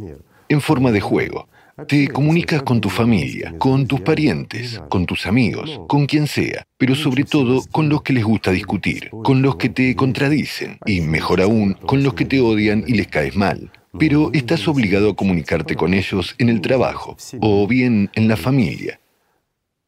en 0.49 0.61
forma 0.61 0.91
de 0.91 1.01
juego. 1.01 1.47
Te 1.87 2.07
comunicas 2.07 2.63
con 2.63 2.81
tu 2.81 2.89
familia, 2.89 3.53
con 3.57 3.87
tus 3.87 4.01
parientes, 4.01 4.81
con 4.89 5.05
tus 5.05 5.25
amigos, 5.25 5.81
con 5.87 6.05
quien 6.05 6.27
sea, 6.27 6.63
pero 6.77 6.95
sobre 6.95 7.23
todo 7.23 7.61
con 7.71 7.89
los 7.89 8.01
que 8.01 8.13
les 8.13 8.23
gusta 8.23 8.51
discutir, 8.51 9.09
con 9.23 9.41
los 9.41 9.55
que 9.55 9.69
te 9.69 9.95
contradicen 9.95 10.77
y, 10.85 11.01
mejor 11.01 11.41
aún, 11.41 11.73
con 11.73 12.03
los 12.03 12.13
que 12.13 12.25
te 12.25 12.39
odian 12.39 12.83
y 12.87 12.93
les 12.93 13.07
caes 13.07 13.35
mal. 13.35 13.71
Pero 13.99 14.31
estás 14.33 14.67
obligado 14.67 15.09
a 15.09 15.15
comunicarte 15.15 15.75
con 15.75 15.93
ellos 15.93 16.35
en 16.37 16.49
el 16.49 16.61
trabajo 16.61 17.17
o 17.41 17.67
bien 17.67 18.09
en 18.13 18.27
la 18.29 18.37
familia. 18.37 19.00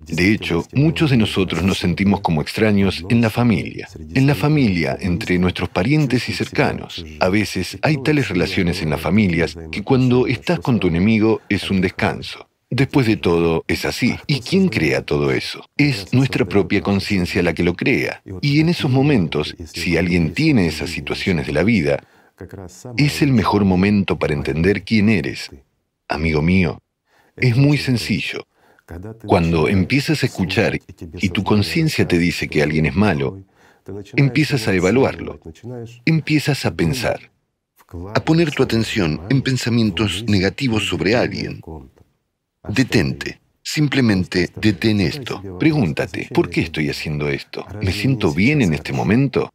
De 0.08 0.32
hecho, 0.32 0.66
muchos 0.74 1.12
de 1.12 1.18
nosotros 1.18 1.64
nos 1.64 1.78
sentimos 1.78 2.22
como 2.22 2.42
extraños 2.42 3.04
en 3.10 3.22
la 3.22 3.30
familia, 3.30 3.88
en 4.14 4.28
la 4.28 4.36
familia 4.36 4.98
entre 5.00 5.38
nuestros 5.38 5.70
parientes 5.70 6.30
y 6.30 6.34
cercanos. 6.34 7.06
A 7.20 7.30
veces 7.30 7.78
hay 7.82 7.98
tales 8.04 8.30
relaciones 8.30 8.82
en 8.82 8.90
las 8.90 9.02
familias 9.02 9.58
que 9.72 9.84
cuando 9.84 10.28
estás 10.28 10.60
con 10.60 10.80
tu 10.80 10.88
enemigo 10.88 11.42
es 11.50 11.70
un 11.70 11.82
descanso. 11.82 12.48
Después 12.70 13.06
de 13.06 13.18
todo, 13.18 13.64
es 13.68 13.86
así. 13.86 14.16
¿Y 14.26 14.40
quién 14.40 14.68
crea 14.68 15.04
todo 15.04 15.30
eso? 15.32 15.64
Es 15.78 16.12
nuestra 16.12 16.46
propia 16.46 16.82
conciencia 16.82 17.44
la 17.44 17.54
que 17.54 17.62
lo 17.64 17.76
crea. 17.76 18.24
Y 18.42 18.62
en 18.62 18.70
esos 18.70 18.90
momentos, 18.90 19.56
si 19.72 19.96
alguien 19.96 20.34
tiene 20.34 20.66
esas 20.66 20.90
situaciones 20.90 21.46
de 21.46 21.54
la 21.54 21.62
vida, 21.62 22.04
es 22.98 23.22
el 23.22 23.32
mejor 23.32 23.64
momento 23.64 24.18
para 24.18 24.34
entender 24.34 24.84
quién 24.84 25.10
eres. 25.10 25.52
Amigo 26.08 26.42
mío, 26.42 26.80
es 27.38 27.56
muy 27.56 27.78
sencillo. 27.78 28.48
Cuando 29.26 29.68
empiezas 29.68 30.24
a 30.24 30.26
escuchar 30.26 30.80
y 31.18 31.30
tu 31.30 31.44
conciencia 31.44 32.08
te 32.08 32.18
dice 32.18 32.48
que 32.48 32.62
alguien 32.62 32.86
es 32.86 32.96
malo, 32.96 33.44
empiezas 34.16 34.68
a 34.68 34.74
evaluarlo, 34.74 35.40
empiezas 36.06 36.66
a 36.66 36.76
pensar, 36.76 37.32
a 38.14 38.26
poner 38.26 38.52
tu 38.52 38.64
atención 38.64 39.22
en 39.30 39.42
pensamientos 39.42 40.26
negativos 40.28 40.88
sobre 40.88 41.16
alguien. 41.16 41.62
Detente. 42.68 43.40
Simplemente 43.66 44.50
detén 44.58 45.00
esto. 45.00 45.42
Pregúntate, 45.58 46.30
¿por 46.34 46.50
qué 46.50 46.62
estoy 46.62 46.90
haciendo 46.90 47.30
esto? 47.30 47.66
¿Me 47.82 47.94
siento 47.94 48.34
bien 48.34 48.62
en 48.62 48.74
este 48.74 48.92
momento? 48.92 49.54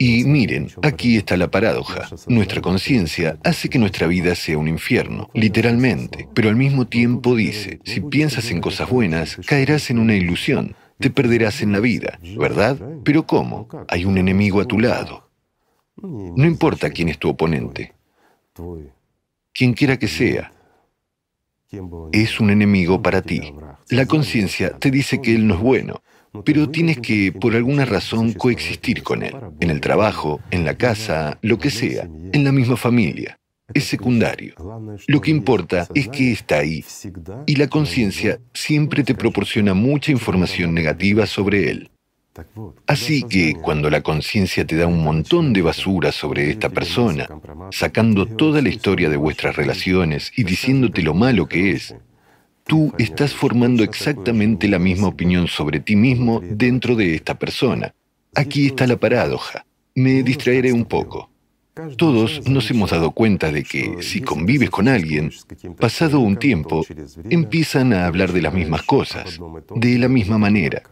Y 0.00 0.22
miren, 0.24 0.68
aquí 0.82 1.16
está 1.16 1.36
la 1.36 1.50
paradoja. 1.50 2.08
Nuestra 2.28 2.62
conciencia 2.62 3.36
hace 3.42 3.68
que 3.68 3.80
nuestra 3.80 4.06
vida 4.06 4.36
sea 4.36 4.56
un 4.56 4.68
infierno, 4.68 5.28
literalmente, 5.34 6.28
pero 6.34 6.48
al 6.48 6.54
mismo 6.54 6.86
tiempo 6.86 7.34
dice, 7.34 7.80
si 7.84 8.00
piensas 8.00 8.52
en 8.52 8.60
cosas 8.60 8.88
buenas, 8.88 9.40
caerás 9.44 9.90
en 9.90 9.98
una 9.98 10.14
ilusión, 10.14 10.76
te 11.00 11.10
perderás 11.10 11.62
en 11.62 11.72
la 11.72 11.80
vida, 11.80 12.20
¿verdad? 12.38 12.78
Pero 13.04 13.26
¿cómo? 13.26 13.68
Hay 13.88 14.04
un 14.04 14.18
enemigo 14.18 14.60
a 14.60 14.66
tu 14.66 14.78
lado. 14.78 15.28
No 16.00 16.46
importa 16.46 16.90
quién 16.90 17.08
es 17.08 17.18
tu 17.18 17.28
oponente, 17.28 17.92
quien 19.52 19.72
quiera 19.72 19.98
que 19.98 20.06
sea, 20.06 20.52
es 22.12 22.38
un 22.38 22.50
enemigo 22.50 23.02
para 23.02 23.20
ti. 23.20 23.52
La 23.90 24.06
conciencia 24.06 24.78
te 24.78 24.92
dice 24.92 25.20
que 25.20 25.34
él 25.34 25.48
no 25.48 25.54
es 25.54 25.60
bueno, 25.60 26.02
pero 26.44 26.68
tienes 26.68 26.98
que, 26.98 27.32
por 27.32 27.54
alguna 27.54 27.84
razón, 27.84 28.32
coexistir 28.32 29.02
con 29.02 29.22
él, 29.22 29.34
en 29.60 29.70
el 29.70 29.80
trabajo, 29.80 30.40
en 30.50 30.64
la 30.64 30.76
casa, 30.76 31.38
lo 31.42 31.58
que 31.58 31.70
sea, 31.70 32.08
en 32.32 32.44
la 32.44 32.52
misma 32.52 32.76
familia. 32.76 33.38
Es 33.74 33.84
secundario. 33.84 34.54
Lo 35.06 35.20
que 35.20 35.30
importa 35.30 35.86
es 35.94 36.08
que 36.08 36.32
está 36.32 36.58
ahí. 36.58 36.84
Y 37.46 37.56
la 37.56 37.68
conciencia 37.68 38.40
siempre 38.54 39.04
te 39.04 39.14
proporciona 39.14 39.74
mucha 39.74 40.10
información 40.10 40.72
negativa 40.72 41.26
sobre 41.26 41.70
él. 41.70 41.90
Así 42.86 43.24
que 43.24 43.54
cuando 43.54 43.90
la 43.90 44.00
conciencia 44.00 44.64
te 44.66 44.76
da 44.76 44.86
un 44.86 45.02
montón 45.02 45.52
de 45.52 45.62
basura 45.62 46.12
sobre 46.12 46.50
esta 46.50 46.68
persona, 46.68 47.28
sacando 47.70 48.26
toda 48.26 48.62
la 48.62 48.68
historia 48.68 49.08
de 49.10 49.16
vuestras 49.16 49.56
relaciones 49.56 50.32
y 50.36 50.44
diciéndote 50.44 51.02
lo 51.02 51.14
malo 51.14 51.46
que 51.46 51.72
es, 51.72 51.94
tú 52.68 52.92
estás 52.98 53.32
formando 53.32 53.82
exactamente 53.82 54.68
la 54.68 54.78
misma 54.78 55.08
opinión 55.08 55.48
sobre 55.48 55.80
ti 55.80 55.96
mismo 55.96 56.40
dentro 56.44 56.94
de 56.94 57.14
esta 57.14 57.36
persona. 57.36 57.94
Aquí 58.34 58.66
está 58.66 58.86
la 58.86 58.96
paradoja. 58.96 59.64
Me 59.94 60.22
distraeré 60.22 60.72
un 60.72 60.84
poco. 60.84 61.30
Todos 61.96 62.46
nos 62.46 62.70
hemos 62.70 62.90
dado 62.90 63.12
cuenta 63.12 63.50
de 63.50 63.64
que 63.64 64.02
si 64.02 64.20
convives 64.20 64.68
con 64.68 64.86
alguien, 64.86 65.32
pasado 65.78 66.20
un 66.20 66.36
tiempo, 66.36 66.84
empiezan 67.30 67.92
a 67.92 68.06
hablar 68.06 68.32
de 68.32 68.42
las 68.42 68.52
mismas 68.52 68.82
cosas, 68.82 69.40
de 69.74 69.98
la 69.98 70.08
misma 70.08 70.38
manera. 70.38 70.82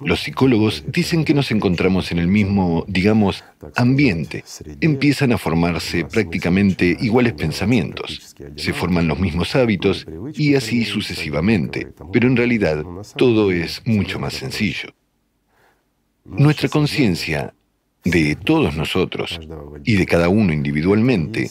Los 0.00 0.20
psicólogos 0.20 0.84
dicen 0.88 1.24
que 1.24 1.32
nos 1.32 1.50
encontramos 1.50 2.12
en 2.12 2.18
el 2.18 2.28
mismo, 2.28 2.84
digamos, 2.86 3.42
ambiente. 3.76 4.44
Empiezan 4.80 5.32
a 5.32 5.38
formarse 5.38 6.04
prácticamente 6.04 6.96
iguales 7.00 7.32
pensamientos, 7.32 8.36
se 8.56 8.72
forman 8.74 9.08
los 9.08 9.18
mismos 9.18 9.56
hábitos 9.56 10.06
y 10.34 10.54
así 10.54 10.84
sucesivamente. 10.84 11.88
Pero 12.12 12.28
en 12.28 12.36
realidad 12.36 12.84
todo 13.16 13.50
es 13.50 13.80
mucho 13.86 14.18
más 14.18 14.34
sencillo. 14.34 14.90
Nuestra 16.24 16.68
conciencia, 16.68 17.54
de 18.04 18.36
todos 18.36 18.76
nosotros 18.76 19.40
y 19.84 19.94
de 19.94 20.06
cada 20.06 20.28
uno 20.28 20.52
individualmente, 20.52 21.50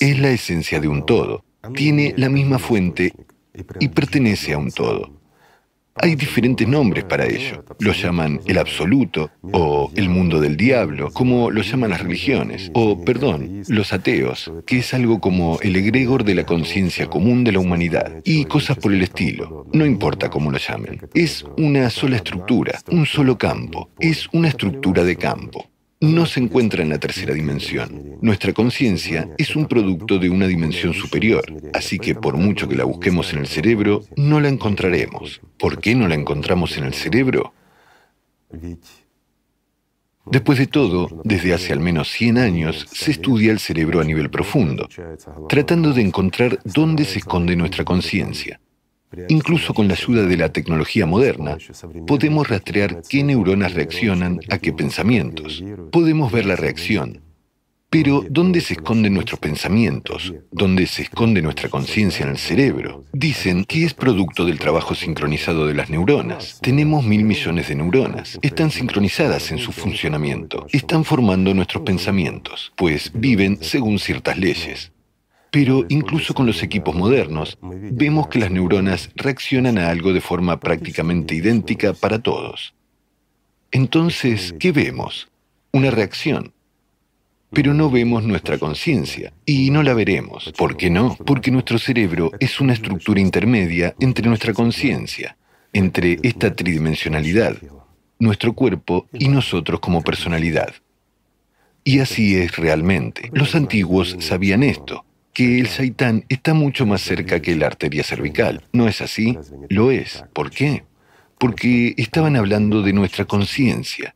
es 0.00 0.18
la 0.18 0.30
esencia 0.30 0.80
de 0.80 0.88
un 0.88 1.06
todo, 1.06 1.44
tiene 1.74 2.12
la 2.16 2.28
misma 2.28 2.58
fuente 2.58 3.12
y 3.80 3.88
pertenece 3.88 4.52
a 4.52 4.58
un 4.58 4.70
todo. 4.70 5.17
Hay 6.00 6.14
diferentes 6.14 6.66
nombres 6.66 7.04
para 7.04 7.26
ello. 7.26 7.64
Lo 7.80 7.92
llaman 7.92 8.40
el 8.46 8.58
absoluto 8.58 9.30
o 9.52 9.90
el 9.94 10.08
mundo 10.08 10.40
del 10.40 10.56
diablo, 10.56 11.10
como 11.12 11.50
lo 11.50 11.62
llaman 11.62 11.90
las 11.90 12.02
religiones, 12.02 12.70
o, 12.74 13.04
perdón, 13.04 13.62
los 13.68 13.92
ateos, 13.92 14.52
que 14.66 14.78
es 14.78 14.94
algo 14.94 15.20
como 15.20 15.58
el 15.60 15.76
egregor 15.76 16.24
de 16.24 16.34
la 16.34 16.44
conciencia 16.44 17.06
común 17.06 17.44
de 17.44 17.52
la 17.52 17.60
humanidad, 17.60 18.20
y 18.24 18.44
cosas 18.44 18.76
por 18.76 18.92
el 18.92 19.02
estilo. 19.02 19.66
No 19.72 19.84
importa 19.86 20.30
cómo 20.30 20.50
lo 20.50 20.58
llamen. 20.58 21.00
Es 21.14 21.44
una 21.56 21.90
sola 21.90 22.16
estructura, 22.16 22.78
un 22.90 23.06
solo 23.06 23.36
campo. 23.36 23.90
Es 23.98 24.28
una 24.32 24.48
estructura 24.48 25.04
de 25.04 25.16
campo 25.16 25.68
no 26.00 26.26
se 26.26 26.40
encuentra 26.40 26.82
en 26.82 26.90
la 26.90 26.98
tercera 26.98 27.34
dimensión. 27.34 28.18
Nuestra 28.20 28.52
conciencia 28.52 29.28
es 29.36 29.56
un 29.56 29.66
producto 29.66 30.18
de 30.18 30.30
una 30.30 30.46
dimensión 30.46 30.94
superior, 30.94 31.44
así 31.74 31.98
que 31.98 32.14
por 32.14 32.36
mucho 32.36 32.68
que 32.68 32.76
la 32.76 32.84
busquemos 32.84 33.32
en 33.32 33.40
el 33.40 33.46
cerebro, 33.46 34.04
no 34.16 34.40
la 34.40 34.48
encontraremos. 34.48 35.40
¿Por 35.58 35.80
qué 35.80 35.94
no 35.94 36.06
la 36.06 36.14
encontramos 36.14 36.76
en 36.78 36.84
el 36.84 36.94
cerebro? 36.94 37.52
Después 40.30 40.58
de 40.58 40.66
todo, 40.66 41.22
desde 41.24 41.54
hace 41.54 41.72
al 41.72 41.80
menos 41.80 42.10
100 42.10 42.38
años 42.38 42.86
se 42.92 43.10
estudia 43.10 43.50
el 43.50 43.58
cerebro 43.58 44.00
a 44.00 44.04
nivel 44.04 44.30
profundo, 44.30 44.88
tratando 45.48 45.92
de 45.92 46.02
encontrar 46.02 46.60
dónde 46.64 47.04
se 47.06 47.18
esconde 47.18 47.56
nuestra 47.56 47.84
conciencia. 47.84 48.60
Incluso 49.28 49.74
con 49.74 49.88
la 49.88 49.94
ayuda 49.94 50.24
de 50.24 50.36
la 50.36 50.52
tecnología 50.52 51.06
moderna, 51.06 51.56
podemos 52.06 52.48
rastrear 52.48 53.02
qué 53.08 53.22
neuronas 53.22 53.74
reaccionan 53.74 54.40
a 54.50 54.58
qué 54.58 54.72
pensamientos. 54.72 55.64
Podemos 55.90 56.30
ver 56.30 56.46
la 56.46 56.56
reacción. 56.56 57.22
Pero 57.90 58.22
¿dónde 58.28 58.60
se 58.60 58.74
esconden 58.74 59.14
nuestros 59.14 59.40
pensamientos? 59.40 60.34
¿Dónde 60.50 60.86
se 60.86 61.02
esconde 61.02 61.40
nuestra 61.40 61.70
conciencia 61.70 62.24
en 62.24 62.32
el 62.32 62.38
cerebro? 62.38 63.04
Dicen 63.14 63.64
que 63.64 63.84
es 63.84 63.94
producto 63.94 64.44
del 64.44 64.58
trabajo 64.58 64.94
sincronizado 64.94 65.66
de 65.66 65.72
las 65.72 65.88
neuronas. 65.88 66.58
Tenemos 66.60 67.02
mil 67.02 67.24
millones 67.24 67.68
de 67.68 67.76
neuronas. 67.76 68.38
Están 68.42 68.70
sincronizadas 68.70 69.50
en 69.52 69.58
su 69.58 69.72
funcionamiento. 69.72 70.66
Están 70.70 71.02
formando 71.02 71.54
nuestros 71.54 71.82
pensamientos, 71.82 72.72
pues 72.76 73.10
viven 73.14 73.58
según 73.62 73.98
ciertas 73.98 74.36
leyes. 74.36 74.92
Pero 75.50 75.86
incluso 75.88 76.34
con 76.34 76.46
los 76.46 76.62
equipos 76.62 76.94
modernos, 76.94 77.58
vemos 77.62 78.28
que 78.28 78.38
las 78.38 78.50
neuronas 78.50 79.10
reaccionan 79.16 79.78
a 79.78 79.90
algo 79.90 80.12
de 80.12 80.20
forma 80.20 80.60
prácticamente 80.60 81.34
idéntica 81.34 81.94
para 81.94 82.18
todos. 82.18 82.74
Entonces, 83.70 84.54
¿qué 84.58 84.72
vemos? 84.72 85.28
Una 85.72 85.90
reacción 85.90 86.52
pero 87.50 87.72
no 87.72 87.90
vemos 87.90 88.24
nuestra 88.24 88.58
conciencia 88.58 89.32
y 89.44 89.70
no 89.70 89.82
la 89.82 89.94
veremos. 89.94 90.52
¿Por 90.56 90.76
qué 90.76 90.90
no? 90.90 91.16
Porque 91.16 91.50
nuestro 91.50 91.78
cerebro 91.78 92.30
es 92.40 92.60
una 92.60 92.74
estructura 92.74 93.20
intermedia 93.20 93.94
entre 94.00 94.28
nuestra 94.28 94.52
conciencia, 94.52 95.36
entre 95.72 96.18
esta 96.22 96.54
tridimensionalidad, 96.54 97.56
nuestro 98.18 98.52
cuerpo 98.52 99.06
y 99.12 99.28
nosotros 99.28 99.80
como 99.80 100.02
personalidad. 100.02 100.74
Y 101.84 102.00
así 102.00 102.36
es 102.36 102.56
realmente. 102.56 103.30
Los 103.32 103.54
antiguos 103.54 104.16
sabían 104.20 104.62
esto, 104.62 105.04
que 105.32 105.60
el 105.60 105.68
saitán 105.68 106.24
está 106.28 106.54
mucho 106.54 106.86
más 106.86 107.00
cerca 107.00 107.40
que 107.40 107.56
la 107.56 107.66
arteria 107.66 108.02
cervical. 108.02 108.62
¿No 108.72 108.88
es 108.88 109.00
así? 109.00 109.38
Lo 109.68 109.90
es. 109.90 110.24
¿Por 110.32 110.50
qué? 110.50 110.84
Porque 111.38 111.94
estaban 111.96 112.36
hablando 112.36 112.82
de 112.82 112.92
nuestra 112.92 113.24
conciencia. 113.24 114.14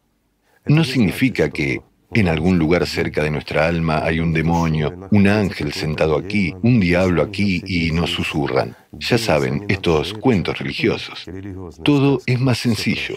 No 0.67 0.85
significa 0.85 1.51
que 1.51 1.81
en 2.15 2.29
algún 2.29 2.59
lugar 2.59 2.87
cerca 2.87 3.23
de 3.23 3.31
nuestra 3.31 3.67
alma 3.67 4.05
hay 4.05 4.21
un 4.21 4.33
demonio, 4.33 5.09
un 5.11 5.29
ángel 5.29 5.73
sentado 5.73 6.17
aquí, 6.17 6.55
un 6.63 6.79
diablo 6.79 7.23
aquí 7.23 7.63
y 7.67 7.91
nos 7.91 8.11
susurran. 8.11 8.77
Ya 8.93 9.19
saben, 9.19 9.65
estos 9.69 10.13
cuentos 10.15 10.59
religiosos. 10.59 11.25
Todo 11.83 12.21
es 12.27 12.39
más 12.39 12.59
sencillo, 12.59 13.17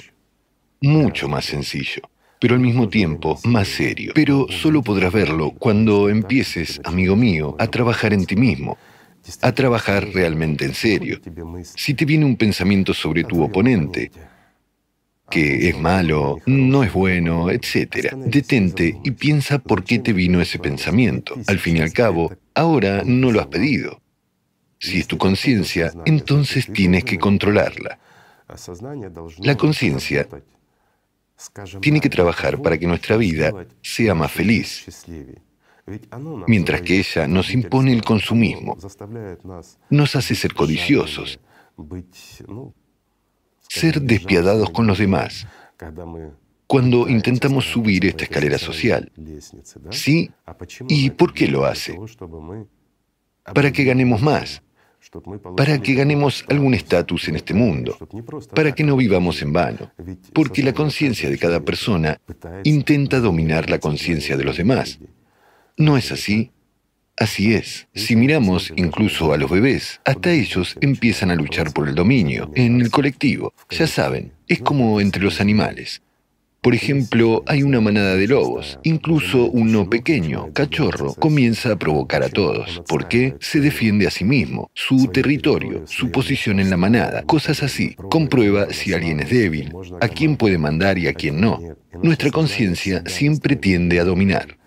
mucho 0.81 1.27
más 1.27 1.45
sencillo, 1.45 2.03
pero 2.39 2.55
al 2.55 2.61
mismo 2.61 2.89
tiempo 2.89 3.39
más 3.43 3.67
serio. 3.67 4.11
Pero 4.15 4.47
solo 4.49 4.81
podrás 4.81 5.13
verlo 5.13 5.51
cuando 5.51 6.09
empieces, 6.09 6.81
amigo 6.83 7.15
mío, 7.15 7.55
a 7.59 7.67
trabajar 7.67 8.13
en 8.13 8.25
ti 8.25 8.35
mismo, 8.35 8.77
a 9.41 9.51
trabajar 9.53 10.07
realmente 10.13 10.65
en 10.65 10.73
serio. 10.73 11.19
Si 11.63 11.93
te 11.93 12.05
viene 12.05 12.25
un 12.25 12.35
pensamiento 12.35 12.93
sobre 12.93 13.23
tu 13.23 13.43
oponente, 13.43 14.11
que 15.29 15.69
es 15.69 15.77
malo, 15.79 16.39
no 16.45 16.83
es 16.83 16.93
bueno, 16.93 17.49
etc. 17.49 18.13
Detente 18.15 18.99
y 19.03 19.11
piensa 19.11 19.59
por 19.59 19.83
qué 19.83 19.99
te 19.99 20.13
vino 20.13 20.41
ese 20.41 20.59
pensamiento. 20.59 21.35
Al 21.47 21.59
fin 21.59 21.77
y 21.77 21.81
al 21.81 21.93
cabo, 21.93 22.31
ahora 22.53 23.01
no 23.05 23.31
lo 23.31 23.41
has 23.41 23.47
pedido. 23.47 24.01
Si 24.79 24.99
es 24.99 25.07
tu 25.07 25.17
conciencia, 25.17 25.91
entonces 26.05 26.67
tienes 26.71 27.05
que 27.05 27.17
controlarla. 27.17 27.97
La 29.39 29.57
conciencia 29.57 30.27
tiene 31.81 31.99
que 31.99 32.09
trabajar 32.09 32.61
para 32.61 32.77
que 32.77 32.87
nuestra 32.87 33.17
vida 33.17 33.51
sea 33.81 34.13
más 34.13 34.31
feliz, 34.31 34.85
mientras 36.47 36.81
que 36.81 36.99
ella 36.99 37.27
nos 37.27 37.51
impone 37.53 37.93
el 37.93 38.03
consumismo, 38.03 38.77
nos 39.89 40.15
hace 40.15 40.35
ser 40.35 40.53
codiciosos, 40.53 41.39
ser 43.67 44.01
despiadados 44.01 44.69
con 44.69 44.87
los 44.87 44.97
demás 44.97 45.47
cuando 46.67 47.07
intentamos 47.07 47.65
subir 47.65 48.05
esta 48.05 48.23
escalera 48.23 48.57
social. 48.57 49.11
¿Sí? 49.91 50.31
¿Y 50.87 51.11
por 51.11 51.33
qué 51.33 51.47
lo 51.47 51.65
hace? 51.65 51.99
Para 53.53 53.71
que 53.71 53.83
ganemos 53.83 54.21
más, 54.21 54.63
para 55.55 55.81
que 55.81 55.93
ganemos 55.93 56.45
algún 56.49 56.73
estatus 56.73 57.27
en 57.27 57.35
este 57.35 57.53
mundo, 57.53 57.97
para 58.53 58.73
que 58.73 58.83
no 58.83 58.95
vivamos 58.95 59.41
en 59.41 59.53
vano, 59.53 59.91
porque 60.33 60.63
la 60.63 60.73
conciencia 60.73 61.29
de 61.29 61.37
cada 61.37 61.59
persona 61.59 62.19
intenta 62.63 63.19
dominar 63.19 63.69
la 63.69 63.79
conciencia 63.79 64.37
de 64.37 64.43
los 64.43 64.57
demás. 64.57 64.99
¿No 65.77 65.97
es 65.97 66.11
así? 66.11 66.51
Así 67.17 67.53
es, 67.53 67.87
si 67.93 68.17
miramos 68.17 68.73
incluso 68.75 69.31
a 69.31 69.37
los 69.37 69.49
bebés, 69.49 70.01
hasta 70.03 70.31
ellos 70.31 70.75
empiezan 70.81 71.31
a 71.31 71.35
luchar 71.35 71.71
por 71.71 71.87
el 71.87 71.95
dominio, 71.95 72.51
en 72.55 72.81
el 72.81 72.91
colectivo. 72.91 73.53
Ya 73.69 73.87
saben, 73.87 74.33
es 74.49 74.59
como 74.59 74.99
entre 74.99 75.23
los 75.23 75.39
animales. 75.39 76.01
Por 76.65 76.73
ejemplo, 76.73 77.43
hay 77.45 77.61
una 77.61 77.79
manada 77.79 78.15
de 78.15 78.27
lobos. 78.27 78.79
Incluso 78.81 79.51
uno 79.51 79.87
pequeño, 79.87 80.51
cachorro, 80.51 81.13
comienza 81.13 81.73
a 81.73 81.75
provocar 81.75 82.23
a 82.23 82.29
todos. 82.29 82.81
¿Por 82.87 83.07
qué? 83.07 83.35
Se 83.39 83.59
defiende 83.59 84.07
a 84.07 84.09
sí 84.09 84.23
mismo, 84.23 84.71
su 84.73 85.05
territorio, 85.13 85.83
su 85.85 86.09
posición 86.09 86.59
en 86.59 86.71
la 86.71 86.77
manada, 86.77 87.21
cosas 87.21 87.61
así. 87.61 87.93
Comprueba 88.09 88.73
si 88.73 88.95
alguien 88.95 89.19
es 89.19 89.29
débil, 89.29 89.73
a 90.01 90.07
quién 90.07 90.37
puede 90.37 90.57
mandar 90.57 90.97
y 90.97 91.05
a 91.05 91.13
quién 91.13 91.39
no. 91.39 91.59
Nuestra 92.01 92.31
conciencia 92.31 93.03
siempre 93.05 93.55
tiende 93.55 93.99
a 93.99 94.03
dominar. 94.03 94.57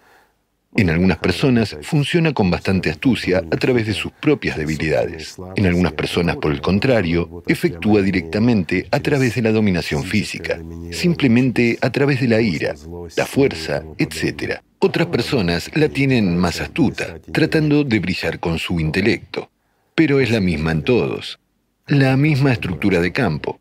En 0.79 0.91
algunas 0.91 1.19
personas 1.19 1.77
funciona 1.83 2.33
con 2.33 2.53
bastante 2.53 2.89
astucia 2.89 3.39
a 3.39 3.57
través 3.57 3.89
de 3.89 3.95
sus 3.95 4.13
propias 4.13 4.57
debilidades. 4.57 5.35
En 5.57 5.67
algunas 5.67 5.93
personas, 5.93 6.37
por 6.37 6.53
el 6.53 6.61
contrario, 6.61 7.43
efectúa 7.49 8.01
directamente 8.01 8.87
a 8.93 9.01
través 9.01 9.35
de 9.35 9.43
la 9.43 9.51
dominación 9.51 10.05
física, 10.05 10.63
simplemente 10.93 11.79
a 11.81 11.91
través 11.91 12.21
de 12.21 12.29
la 12.29 12.41
ira, 12.41 12.77
la 13.17 13.27
fuerza, 13.27 13.83
etc. 13.99 14.61
Otras 14.79 15.09
personas 15.09 15.69
la 15.75 15.89
tienen 15.89 16.39
más 16.39 16.61
astuta, 16.61 17.19
tratando 17.33 17.83
de 17.83 17.99
brillar 17.99 18.39
con 18.39 18.61
su 18.61 18.79
intelecto. 18.79 19.51
Pero 19.97 20.21
es 20.21 20.31
la 20.31 20.39
misma 20.39 20.71
en 20.71 20.85
todos. 20.85 21.41
La 21.89 22.17
misma 22.17 22.53
estructura 22.53 23.01
de 23.01 23.11
campo. 23.11 23.59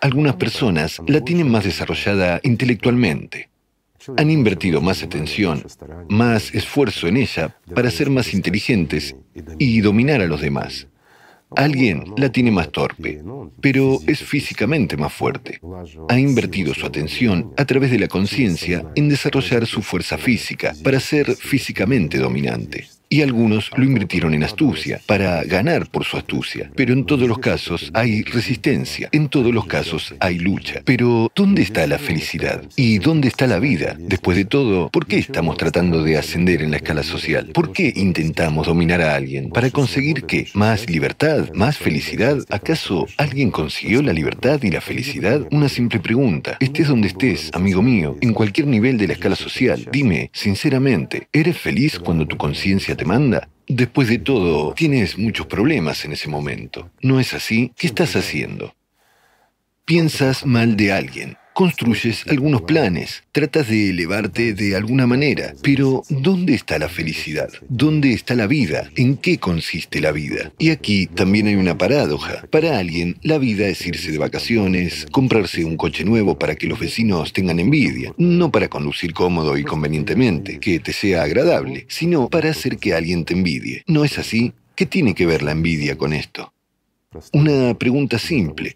Algunas 0.00 0.34
personas 0.34 1.00
la 1.06 1.20
tienen 1.20 1.48
más 1.48 1.62
desarrollada 1.62 2.40
intelectualmente 2.42 3.50
han 4.16 4.30
invertido 4.30 4.80
más 4.80 5.02
atención, 5.02 5.64
más 6.08 6.54
esfuerzo 6.54 7.08
en 7.08 7.16
ella 7.16 7.56
para 7.74 7.90
ser 7.90 8.10
más 8.10 8.34
inteligentes 8.34 9.16
y 9.58 9.80
dominar 9.80 10.20
a 10.20 10.26
los 10.26 10.40
demás. 10.40 10.88
Alguien 11.54 12.04
la 12.16 12.30
tiene 12.30 12.50
más 12.50 12.72
torpe, 12.72 13.22
pero 13.60 13.98
es 14.06 14.20
físicamente 14.20 14.96
más 14.96 15.12
fuerte. 15.12 15.60
Ha 16.08 16.18
invertido 16.18 16.74
su 16.74 16.84
atención 16.84 17.52
a 17.56 17.64
través 17.64 17.92
de 17.92 18.00
la 18.00 18.08
conciencia 18.08 18.84
en 18.96 19.08
desarrollar 19.08 19.66
su 19.66 19.82
fuerza 19.82 20.18
física 20.18 20.74
para 20.82 20.98
ser 20.98 21.34
físicamente 21.36 22.18
dominante 22.18 22.88
y 23.08 23.22
algunos 23.22 23.70
lo 23.76 23.84
invirtieron 23.84 24.34
en 24.34 24.42
astucia, 24.42 25.00
para 25.06 25.44
ganar 25.44 25.88
por 25.88 26.04
su 26.04 26.16
astucia. 26.16 26.70
Pero 26.74 26.92
en 26.92 27.04
todos 27.04 27.28
los 27.28 27.38
casos 27.38 27.90
hay 27.94 28.22
resistencia, 28.22 29.08
en 29.12 29.28
todos 29.28 29.52
los 29.54 29.66
casos 29.66 30.14
hay 30.20 30.38
lucha. 30.38 30.82
Pero 30.84 31.30
¿dónde 31.34 31.62
está 31.62 31.86
la 31.86 31.98
felicidad? 31.98 32.62
¿Y 32.76 32.98
dónde 32.98 33.28
está 33.28 33.46
la 33.46 33.58
vida? 33.58 33.96
Después 33.98 34.36
de 34.36 34.44
todo, 34.44 34.88
¿por 34.90 35.06
qué 35.06 35.18
estamos 35.18 35.56
tratando 35.56 36.02
de 36.02 36.16
ascender 36.16 36.62
en 36.62 36.70
la 36.70 36.78
escala 36.78 37.02
social? 37.02 37.50
¿Por 37.52 37.72
qué 37.72 37.92
intentamos 37.94 38.66
dominar 38.66 39.00
a 39.02 39.14
alguien? 39.14 39.50
¿Para 39.50 39.70
conseguir 39.70 40.24
qué? 40.24 40.48
¿Más 40.54 40.88
libertad? 40.88 41.50
¿Más 41.54 41.78
felicidad? 41.78 42.38
¿Acaso 42.50 43.06
alguien 43.16 43.50
consiguió 43.50 44.02
la 44.02 44.12
libertad 44.12 44.60
y 44.62 44.70
la 44.70 44.80
felicidad? 44.80 45.46
Una 45.50 45.68
simple 45.68 46.00
pregunta. 46.00 46.56
Estés 46.60 46.88
donde 46.88 47.08
estés, 47.08 47.50
amigo 47.52 47.82
mío, 47.82 48.16
en 48.20 48.32
cualquier 48.32 48.66
nivel 48.66 48.98
de 48.98 49.06
la 49.06 49.12
escala 49.12 49.36
social, 49.36 49.88
dime, 49.92 50.30
sinceramente, 50.32 51.28
¿eres 51.32 51.56
feliz 51.56 51.98
cuando 51.98 52.26
tu 52.26 52.36
conciencia 52.36 52.95
te 52.96 53.04
manda? 53.04 53.48
Después 53.68 54.08
de 54.08 54.18
todo, 54.18 54.74
tienes 54.74 55.18
muchos 55.18 55.46
problemas 55.46 56.04
en 56.04 56.12
ese 56.12 56.28
momento. 56.28 56.90
¿No 57.00 57.20
es 57.20 57.34
así? 57.34 57.72
¿Qué 57.76 57.86
estás 57.86 58.16
haciendo? 58.16 58.74
Piensas 59.84 60.46
mal 60.46 60.76
de 60.76 60.92
alguien 60.92 61.36
construyes 61.56 62.26
algunos 62.28 62.60
planes, 62.60 63.24
tratas 63.32 63.66
de 63.68 63.88
elevarte 63.88 64.52
de 64.52 64.76
alguna 64.76 65.06
manera, 65.06 65.54
pero 65.62 66.02
¿dónde 66.10 66.52
está 66.52 66.78
la 66.78 66.90
felicidad? 66.90 67.48
¿Dónde 67.70 68.12
está 68.12 68.34
la 68.34 68.46
vida? 68.46 68.90
¿En 68.94 69.16
qué 69.16 69.38
consiste 69.38 70.02
la 70.02 70.12
vida? 70.12 70.52
Y 70.58 70.68
aquí 70.68 71.06
también 71.06 71.46
hay 71.46 71.54
una 71.54 71.78
paradoja. 71.78 72.44
Para 72.50 72.78
alguien, 72.78 73.16
la 73.22 73.38
vida 73.38 73.66
es 73.68 73.86
irse 73.86 74.12
de 74.12 74.18
vacaciones, 74.18 75.06
comprarse 75.10 75.64
un 75.64 75.78
coche 75.78 76.04
nuevo 76.04 76.38
para 76.38 76.56
que 76.56 76.66
los 76.66 76.78
vecinos 76.78 77.32
tengan 77.32 77.58
envidia, 77.58 78.12
no 78.18 78.52
para 78.52 78.68
conducir 78.68 79.14
cómodo 79.14 79.56
y 79.56 79.64
convenientemente, 79.64 80.60
que 80.60 80.78
te 80.78 80.92
sea 80.92 81.22
agradable, 81.22 81.86
sino 81.88 82.28
para 82.28 82.50
hacer 82.50 82.76
que 82.76 82.92
alguien 82.92 83.24
te 83.24 83.32
envidie. 83.32 83.82
¿No 83.86 84.04
es 84.04 84.18
así? 84.18 84.52
¿Qué 84.74 84.84
tiene 84.84 85.14
que 85.14 85.24
ver 85.24 85.42
la 85.42 85.52
envidia 85.52 85.96
con 85.96 86.12
esto? 86.12 86.52
Una 87.32 87.72
pregunta 87.72 88.18
simple. 88.18 88.74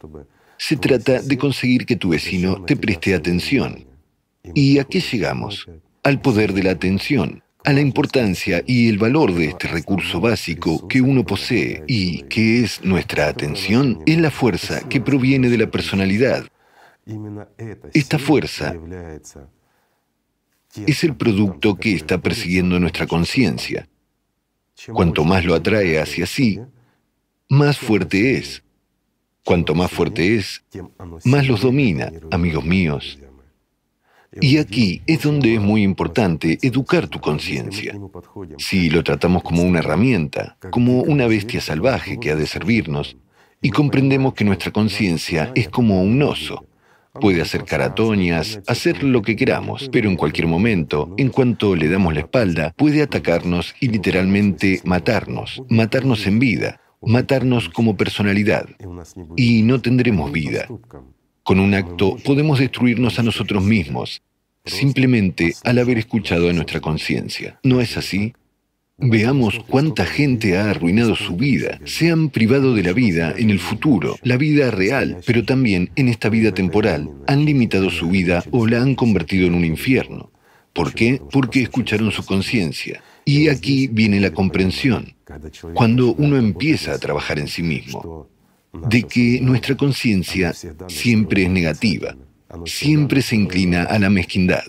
Se 0.60 0.76
trata 0.76 1.22
de 1.22 1.38
conseguir 1.38 1.86
que 1.86 1.96
tu 1.96 2.10
vecino 2.10 2.62
te 2.66 2.76
preste 2.76 3.14
atención. 3.14 3.86
¿Y 4.54 4.78
a 4.78 4.84
qué 4.84 5.00
llegamos? 5.00 5.66
Al 6.02 6.20
poder 6.20 6.52
de 6.52 6.62
la 6.62 6.72
atención, 6.72 7.42
a 7.64 7.72
la 7.72 7.80
importancia 7.80 8.62
y 8.66 8.90
el 8.90 8.98
valor 8.98 9.32
de 9.32 9.46
este 9.46 9.68
recurso 9.68 10.20
básico 10.20 10.86
que 10.86 11.00
uno 11.00 11.24
posee 11.24 11.82
y 11.86 12.24
que 12.24 12.62
es 12.62 12.84
nuestra 12.84 13.28
atención, 13.28 14.02
es 14.04 14.18
la 14.18 14.30
fuerza 14.30 14.86
que 14.86 15.00
proviene 15.00 15.48
de 15.48 15.56
la 15.56 15.70
personalidad. 15.70 16.46
Esta 17.94 18.18
fuerza 18.18 18.74
es 20.86 21.04
el 21.04 21.16
producto 21.16 21.76
que 21.76 21.94
está 21.94 22.18
persiguiendo 22.18 22.78
nuestra 22.78 23.06
conciencia. 23.06 23.88
Cuanto 24.92 25.24
más 25.24 25.42
lo 25.42 25.54
atrae 25.54 25.98
hacia 25.98 26.26
sí, 26.26 26.60
más 27.48 27.78
fuerte 27.78 28.36
es. 28.36 28.62
Cuanto 29.50 29.74
más 29.74 29.90
fuerte 29.90 30.36
es, 30.36 30.62
más 31.24 31.48
los 31.48 31.62
domina, 31.62 32.12
amigos 32.30 32.64
míos. 32.64 33.18
Y 34.40 34.58
aquí 34.58 35.02
es 35.08 35.22
donde 35.22 35.56
es 35.56 35.60
muy 35.60 35.82
importante 35.82 36.56
educar 36.62 37.08
tu 37.08 37.18
conciencia. 37.20 37.98
Si 38.58 38.90
lo 38.90 39.02
tratamos 39.02 39.42
como 39.42 39.64
una 39.64 39.80
herramienta, 39.80 40.56
como 40.70 41.02
una 41.02 41.26
bestia 41.26 41.60
salvaje 41.60 42.20
que 42.20 42.30
ha 42.30 42.36
de 42.36 42.46
servirnos, 42.46 43.16
y 43.60 43.70
comprendemos 43.70 44.34
que 44.34 44.44
nuestra 44.44 44.70
conciencia 44.70 45.50
es 45.56 45.68
como 45.68 46.00
un 46.00 46.22
oso, 46.22 46.64
puede 47.20 47.42
hacer 47.42 47.64
caratoñas, 47.64 48.60
hacer 48.68 49.02
lo 49.02 49.20
que 49.20 49.34
queramos, 49.34 49.88
pero 49.90 50.08
en 50.08 50.14
cualquier 50.14 50.46
momento, 50.46 51.12
en 51.16 51.30
cuanto 51.30 51.74
le 51.74 51.88
damos 51.88 52.14
la 52.14 52.20
espalda, 52.20 52.72
puede 52.76 53.02
atacarnos 53.02 53.74
y 53.80 53.88
literalmente 53.88 54.80
matarnos, 54.84 55.60
matarnos 55.68 56.24
en 56.28 56.38
vida, 56.38 56.79
matarnos 57.02 57.68
como 57.68 57.96
personalidad. 57.96 58.68
Y 59.36 59.62
no 59.62 59.80
tendremos 59.80 60.30
vida. 60.32 60.68
Con 61.42 61.58
un 61.60 61.74
acto 61.74 62.16
podemos 62.24 62.58
destruirnos 62.58 63.18
a 63.18 63.22
nosotros 63.22 63.62
mismos, 63.64 64.22
simplemente 64.64 65.54
al 65.64 65.78
haber 65.78 65.98
escuchado 65.98 66.50
a 66.50 66.52
nuestra 66.52 66.80
conciencia. 66.80 67.58
¿No 67.62 67.80
es 67.80 67.96
así? 67.96 68.34
Veamos 69.02 69.58
cuánta 69.66 70.04
gente 70.04 70.58
ha 70.58 70.68
arruinado 70.68 71.16
su 71.16 71.34
vida, 71.34 71.80
se 71.86 72.10
han 72.10 72.28
privado 72.28 72.74
de 72.74 72.82
la 72.82 72.92
vida 72.92 73.34
en 73.34 73.48
el 73.48 73.58
futuro, 73.58 74.16
la 74.22 74.36
vida 74.36 74.70
real, 74.70 75.16
pero 75.24 75.42
también 75.42 75.90
en 75.96 76.08
esta 76.08 76.28
vida 76.28 76.52
temporal. 76.52 77.08
Han 77.26 77.46
limitado 77.46 77.88
su 77.88 78.10
vida 78.10 78.44
o 78.50 78.66
la 78.66 78.82
han 78.82 78.94
convertido 78.94 79.46
en 79.46 79.54
un 79.54 79.64
infierno. 79.64 80.30
¿Por 80.74 80.92
qué? 80.92 81.18
Porque 81.32 81.62
escucharon 81.62 82.12
su 82.12 82.26
conciencia. 82.26 83.02
Y 83.24 83.48
aquí 83.48 83.88
viene 83.88 84.20
la 84.20 84.32
comprensión. 84.32 85.14
Cuando 85.74 86.14
uno 86.14 86.36
empieza 86.36 86.92
a 86.92 86.98
trabajar 86.98 87.38
en 87.38 87.48
sí 87.48 87.62
mismo, 87.62 88.28
de 88.72 89.02
que 89.02 89.40
nuestra 89.40 89.76
conciencia 89.76 90.52
siempre 90.88 91.44
es 91.44 91.50
negativa, 91.50 92.16
siempre 92.64 93.22
se 93.22 93.36
inclina 93.36 93.84
a 93.84 93.98
la 93.98 94.10
mezquindad. 94.10 94.64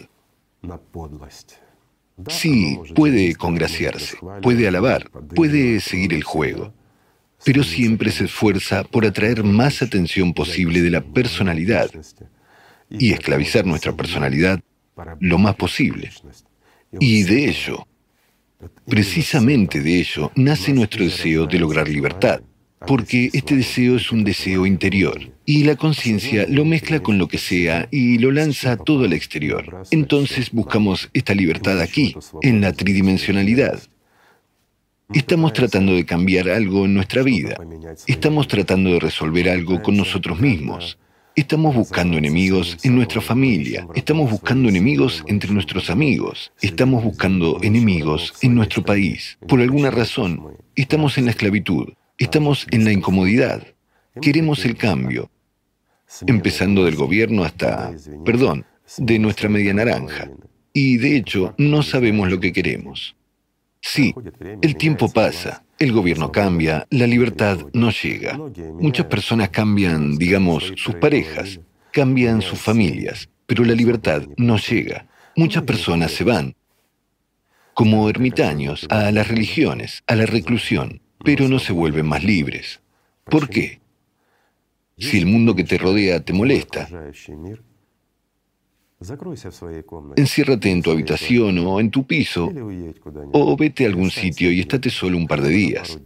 Sí, 2.27 2.77
puede 2.93 3.35
congraciarse, 3.35 4.17
puede 4.41 4.67
alabar, 4.67 5.09
puede 5.35 5.79
seguir 5.79 6.13
el 6.13 6.23
juego, 6.23 6.73
pero 7.43 7.63
siempre 7.63 8.11
se 8.11 8.25
esfuerza 8.25 8.83
por 8.83 9.05
atraer 9.05 9.43
más 9.43 9.81
atención 9.81 10.33
posible 10.33 10.81
de 10.81 10.91
la 10.91 11.01
personalidad 11.01 11.89
y 12.89 13.13
esclavizar 13.13 13.65
nuestra 13.65 13.95
personalidad 13.95 14.59
lo 15.19 15.37
más 15.37 15.55
posible. 15.55 16.11
Y 16.99 17.23
de 17.23 17.49
ello, 17.49 17.87
precisamente 18.87 19.81
de 19.81 19.99
ello, 19.99 20.31
nace 20.35 20.73
nuestro 20.73 21.03
deseo 21.03 21.45
de 21.47 21.59
lograr 21.59 21.87
libertad 21.87 22.41
porque 22.87 23.29
este 23.33 23.55
deseo 23.55 23.97
es 23.97 24.11
un 24.11 24.23
deseo 24.23 24.65
interior 24.65 25.31
y 25.45 25.63
la 25.63 25.75
conciencia 25.75 26.45
lo 26.47 26.65
mezcla 26.65 26.99
con 27.01 27.17
lo 27.17 27.27
que 27.27 27.37
sea 27.37 27.87
y 27.91 28.17
lo 28.17 28.31
lanza 28.31 28.77
todo 28.77 29.05
al 29.05 29.13
exterior. 29.13 29.83
Entonces 29.91 30.51
buscamos 30.51 31.09
esta 31.13 31.35
libertad 31.35 31.79
aquí, 31.79 32.15
en 32.41 32.61
la 32.61 32.73
tridimensionalidad. 32.73 33.81
Estamos 35.13 35.53
tratando 35.53 35.93
de 35.93 36.05
cambiar 36.05 36.49
algo 36.49 36.85
en 36.85 36.93
nuestra 36.93 37.21
vida. 37.21 37.57
Estamos 38.07 38.47
tratando 38.47 38.91
de 38.91 38.99
resolver 38.99 39.49
algo 39.49 39.81
con 39.81 39.97
nosotros 39.97 40.39
mismos. 40.39 40.97
Estamos 41.33 41.73
buscando 41.73 42.17
enemigos 42.17 42.77
en 42.83 42.95
nuestra 42.95 43.21
familia. 43.21 43.87
Estamos 43.95 44.29
buscando 44.29 44.67
enemigos 44.67 45.23
entre 45.27 45.53
nuestros 45.53 45.89
amigos. 45.89 46.51
Estamos 46.61 47.05
buscando 47.05 47.57
enemigos 47.63 48.33
en 48.41 48.53
nuestro 48.53 48.83
país. 48.83 49.37
Por 49.47 49.61
alguna 49.61 49.91
razón, 49.91 50.57
estamos 50.75 51.17
en 51.17 51.25
la 51.25 51.31
esclavitud. 51.31 51.93
Estamos 52.17 52.67
en 52.71 52.83
la 52.83 52.91
incomodidad. 52.91 53.65
Queremos 54.21 54.65
el 54.65 54.75
cambio, 54.75 55.31
empezando 56.27 56.83
del 56.83 56.97
gobierno 56.97 57.45
hasta, 57.45 57.93
perdón, 58.25 58.65
de 58.97 59.17
nuestra 59.17 59.47
media 59.47 59.73
naranja. 59.73 60.29
Y 60.73 60.97
de 60.97 61.15
hecho, 61.15 61.55
no 61.57 61.81
sabemos 61.81 62.29
lo 62.29 62.41
que 62.41 62.51
queremos. 62.51 63.15
Sí, 63.79 64.13
el 64.61 64.75
tiempo 64.75 65.09
pasa, 65.09 65.63
el 65.81 65.91
gobierno 65.91 66.31
cambia, 66.31 66.87
la 66.89 67.07
libertad 67.07 67.57
no 67.73 67.91
llega. 67.91 68.39
Muchas 68.79 69.07
personas 69.07 69.49
cambian, 69.49 70.17
digamos, 70.17 70.73
sus 70.77 70.95
parejas, 70.95 71.59
cambian 71.91 72.41
sus 72.41 72.59
familias, 72.59 73.29
pero 73.45 73.65
la 73.65 73.73
libertad 73.73 74.23
no 74.37 74.57
llega. 74.57 75.07
Muchas 75.35 75.63
personas 75.63 76.11
se 76.11 76.23
van, 76.23 76.55
como 77.73 78.09
ermitaños, 78.09 78.85
a 78.89 79.11
las 79.11 79.27
religiones, 79.27 80.03
a 80.07 80.15
la 80.15 80.25
reclusión 80.25 81.01
pero 81.23 81.47
no 81.47 81.59
se 81.59 81.73
vuelven 81.73 82.07
más 82.07 82.23
libres. 82.23 82.81
¿Por 83.25 83.49
qué? 83.49 83.79
Si 84.97 85.17
el 85.17 85.25
mundo 85.25 85.55
que 85.55 85.63
te 85.63 85.77
rodea 85.77 86.19
te 86.23 86.33
molesta, 86.33 86.87
enciérrate 90.15 90.69
en 90.69 90.81
tu 90.81 90.91
habitación 90.91 91.57
o 91.59 91.79
en 91.79 91.89
tu 91.89 92.05
piso 92.05 92.51
o 93.31 93.57
vete 93.57 93.85
a 93.85 93.87
algún 93.87 94.11
sitio 94.11 94.51
y 94.51 94.59
estate 94.59 94.89
solo 94.89 95.17
un 95.17 95.27
par 95.27 95.41
de 95.41 95.49
días. 95.49 95.99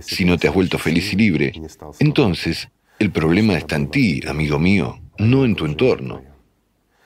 Si 0.00 0.24
no 0.24 0.38
te 0.38 0.46
has 0.46 0.54
vuelto 0.54 0.78
feliz 0.78 1.12
y 1.12 1.16
libre, 1.16 1.52
entonces 1.98 2.68
el 2.98 3.10
problema 3.10 3.56
está 3.56 3.76
en 3.76 3.90
ti, 3.90 4.20
amigo 4.28 4.58
mío, 4.58 5.00
no 5.18 5.44
en 5.44 5.56
tu 5.56 5.64
entorno. 5.64 6.22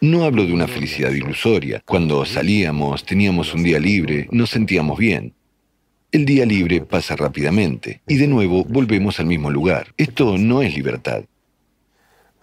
No 0.00 0.24
hablo 0.24 0.44
de 0.44 0.52
una 0.52 0.66
felicidad 0.66 1.12
ilusoria. 1.12 1.82
Cuando 1.86 2.24
salíamos, 2.26 3.04
teníamos 3.04 3.54
un 3.54 3.62
día 3.62 3.78
libre, 3.78 4.28
nos 4.32 4.50
sentíamos 4.50 4.98
bien. 4.98 5.32
El 6.12 6.26
día 6.26 6.44
libre 6.44 6.80
pasa 6.80 7.16
rápidamente 7.16 8.02
y 8.06 8.16
de 8.16 8.26
nuevo 8.26 8.64
volvemos 8.64 9.18
al 9.18 9.26
mismo 9.26 9.50
lugar. 9.50 9.94
Esto 9.96 10.36
no 10.36 10.62
es 10.62 10.74
libertad. 10.74 11.24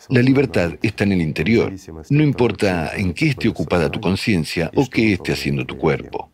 La 0.09 0.21
libertad 0.21 0.73
está 0.81 1.03
en 1.03 1.13
el 1.13 1.21
interior. 1.21 1.73
No 2.09 2.23
importa 2.23 2.91
en 2.95 3.13
qué 3.13 3.27
esté 3.27 3.47
ocupada 3.47 3.91
tu 3.91 4.01
conciencia 4.01 4.71
o 4.75 4.89
qué 4.89 5.13
esté 5.13 5.33
haciendo 5.33 5.65
tu 5.65 5.77
cuerpo. 5.77 6.31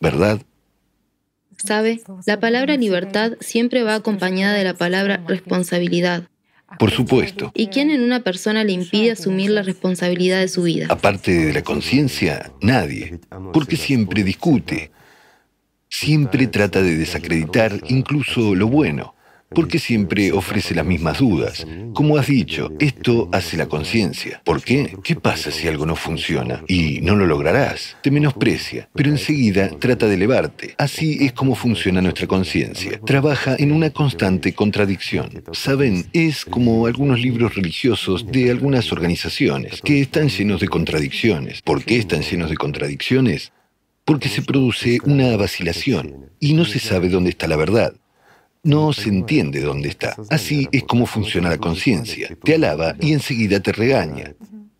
¿Verdad? 0.00 0.40
¿Sabe? 1.56 2.00
La 2.26 2.40
palabra 2.40 2.76
libertad 2.76 3.32
siempre 3.40 3.82
va 3.82 3.94
acompañada 3.94 4.54
de 4.54 4.64
la 4.64 4.74
palabra 4.74 5.22
responsabilidad. 5.28 6.28
Por 6.78 6.90
supuesto. 6.90 7.52
¿Y 7.54 7.66
quién 7.68 7.90
en 7.90 8.02
una 8.02 8.20
persona 8.20 8.64
le 8.64 8.72
impide 8.72 9.12
asumir 9.12 9.50
la 9.50 9.62
responsabilidad 9.62 10.40
de 10.40 10.48
su 10.48 10.62
vida? 10.62 10.86
Aparte 10.88 11.32
de 11.32 11.52
la 11.52 11.62
conciencia, 11.62 12.50
nadie. 12.62 13.20
Porque 13.52 13.76
siempre 13.76 14.24
discute, 14.24 14.90
siempre 15.88 16.46
trata 16.46 16.82
de 16.82 16.96
desacreditar 16.96 17.78
incluso 17.88 18.54
lo 18.54 18.68
bueno, 18.68 19.14
porque 19.54 19.78
siempre 19.78 20.32
ofrece 20.32 20.74
las 20.74 20.86
mismas 20.86 21.18
dudas. 21.18 21.66
Como 21.94 22.16
has 22.16 22.26
dicho, 22.26 22.70
esto 22.78 23.28
hace 23.32 23.56
la 23.56 23.66
conciencia. 23.66 24.40
¿Por 24.44 24.62
qué? 24.62 24.96
¿Qué 25.02 25.16
pasa 25.16 25.50
si 25.50 25.68
algo 25.68 25.86
no 25.86 25.96
funciona? 25.96 26.62
Y 26.68 27.00
no 27.02 27.16
lo 27.16 27.26
lograrás. 27.26 27.96
Te 28.02 28.10
menosprecia, 28.10 28.88
pero 28.94 29.10
enseguida 29.10 29.70
trata 29.78 30.06
de 30.06 30.14
elevarte. 30.14 30.74
Así 30.78 31.18
es 31.20 31.32
como 31.32 31.54
funciona 31.54 32.00
nuestra 32.00 32.26
conciencia. 32.26 33.00
Trabaja 33.04 33.56
en 33.58 33.72
una 33.72 33.90
constante 33.90 34.54
contradicción. 34.54 35.44
Saben, 35.52 36.06
es 36.12 36.44
como 36.44 36.86
algunos 36.86 37.20
libros 37.20 37.54
religiosos 37.54 38.26
de 38.30 38.50
algunas 38.50 38.92
organizaciones, 38.92 39.80
que 39.82 40.00
están 40.00 40.28
llenos 40.28 40.60
de 40.60 40.68
contradicciones. 40.68 41.62
¿Por 41.62 41.84
qué 41.84 41.98
están 41.98 42.22
llenos 42.22 42.50
de 42.50 42.56
contradicciones? 42.56 43.52
porque 44.04 44.28
se 44.28 44.42
produce 44.42 44.98
una 45.04 45.36
vacilación 45.36 46.30
y 46.40 46.54
no 46.54 46.64
se 46.64 46.78
sabe 46.78 47.08
dónde 47.08 47.30
está 47.30 47.46
la 47.46 47.56
verdad. 47.56 47.94
No 48.64 48.92
se 48.92 49.08
entiende 49.08 49.60
dónde 49.60 49.88
está. 49.88 50.16
Así 50.30 50.68
es 50.70 50.84
como 50.84 51.06
funciona 51.06 51.50
la 51.50 51.58
conciencia. 51.58 52.28
Te 52.44 52.54
alaba 52.54 52.94
y 53.00 53.12
enseguida 53.12 53.60
te 53.60 53.72
regaña. 53.72 54.34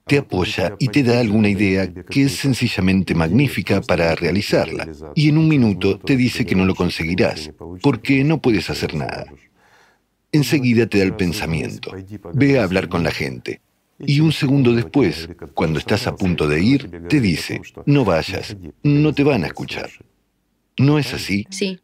Te 0.07 0.19
apoya 0.19 0.77
y 0.79 0.89
te 0.89 1.03
da 1.03 1.21
alguna 1.21 1.49
idea 1.49 1.93
que 1.93 2.25
es 2.25 2.33
sencillamente 2.33 3.15
magnífica 3.15 3.81
para 3.81 4.15
realizarla. 4.15 4.89
Y 5.15 5.29
en 5.29 5.39
un 5.39 5.49
minuto 5.49 5.99
te 5.99 6.17
dice 6.17 6.45
que 6.45 6.55
no 6.55 6.65
lo 6.65 6.75
conseguirás, 6.75 7.51
porque 7.81 8.23
no 8.23 8.41
puedes 8.41 8.71
hacer 8.71 8.95
nada. 8.95 9.27
Enseguida 10.31 10.87
te 10.87 10.99
da 10.99 11.05
el 11.05 11.15
pensamiento. 11.15 11.93
Ve 12.35 12.59
a 12.59 12.65
hablar 12.65 12.89
con 12.89 13.03
la 13.03 13.11
gente. 13.11 13.61
Y 13.99 14.21
un 14.21 14.33
segundo 14.33 14.73
después, 14.73 15.29
cuando 15.55 15.79
estás 15.79 16.07
a 16.07 16.17
punto 16.17 16.49
de 16.49 16.63
ir, 16.63 16.91
te 17.09 17.21
dice, 17.21 17.61
no 17.87 18.05
vayas, 18.05 18.57
no 18.83 19.13
te 19.13 19.25
van 19.25 19.45
a 19.45 19.49
escuchar. 19.49 19.91
¿No 20.79 20.99
es 20.99 21.13
así? 21.15 21.47
Sí. 21.51 21.79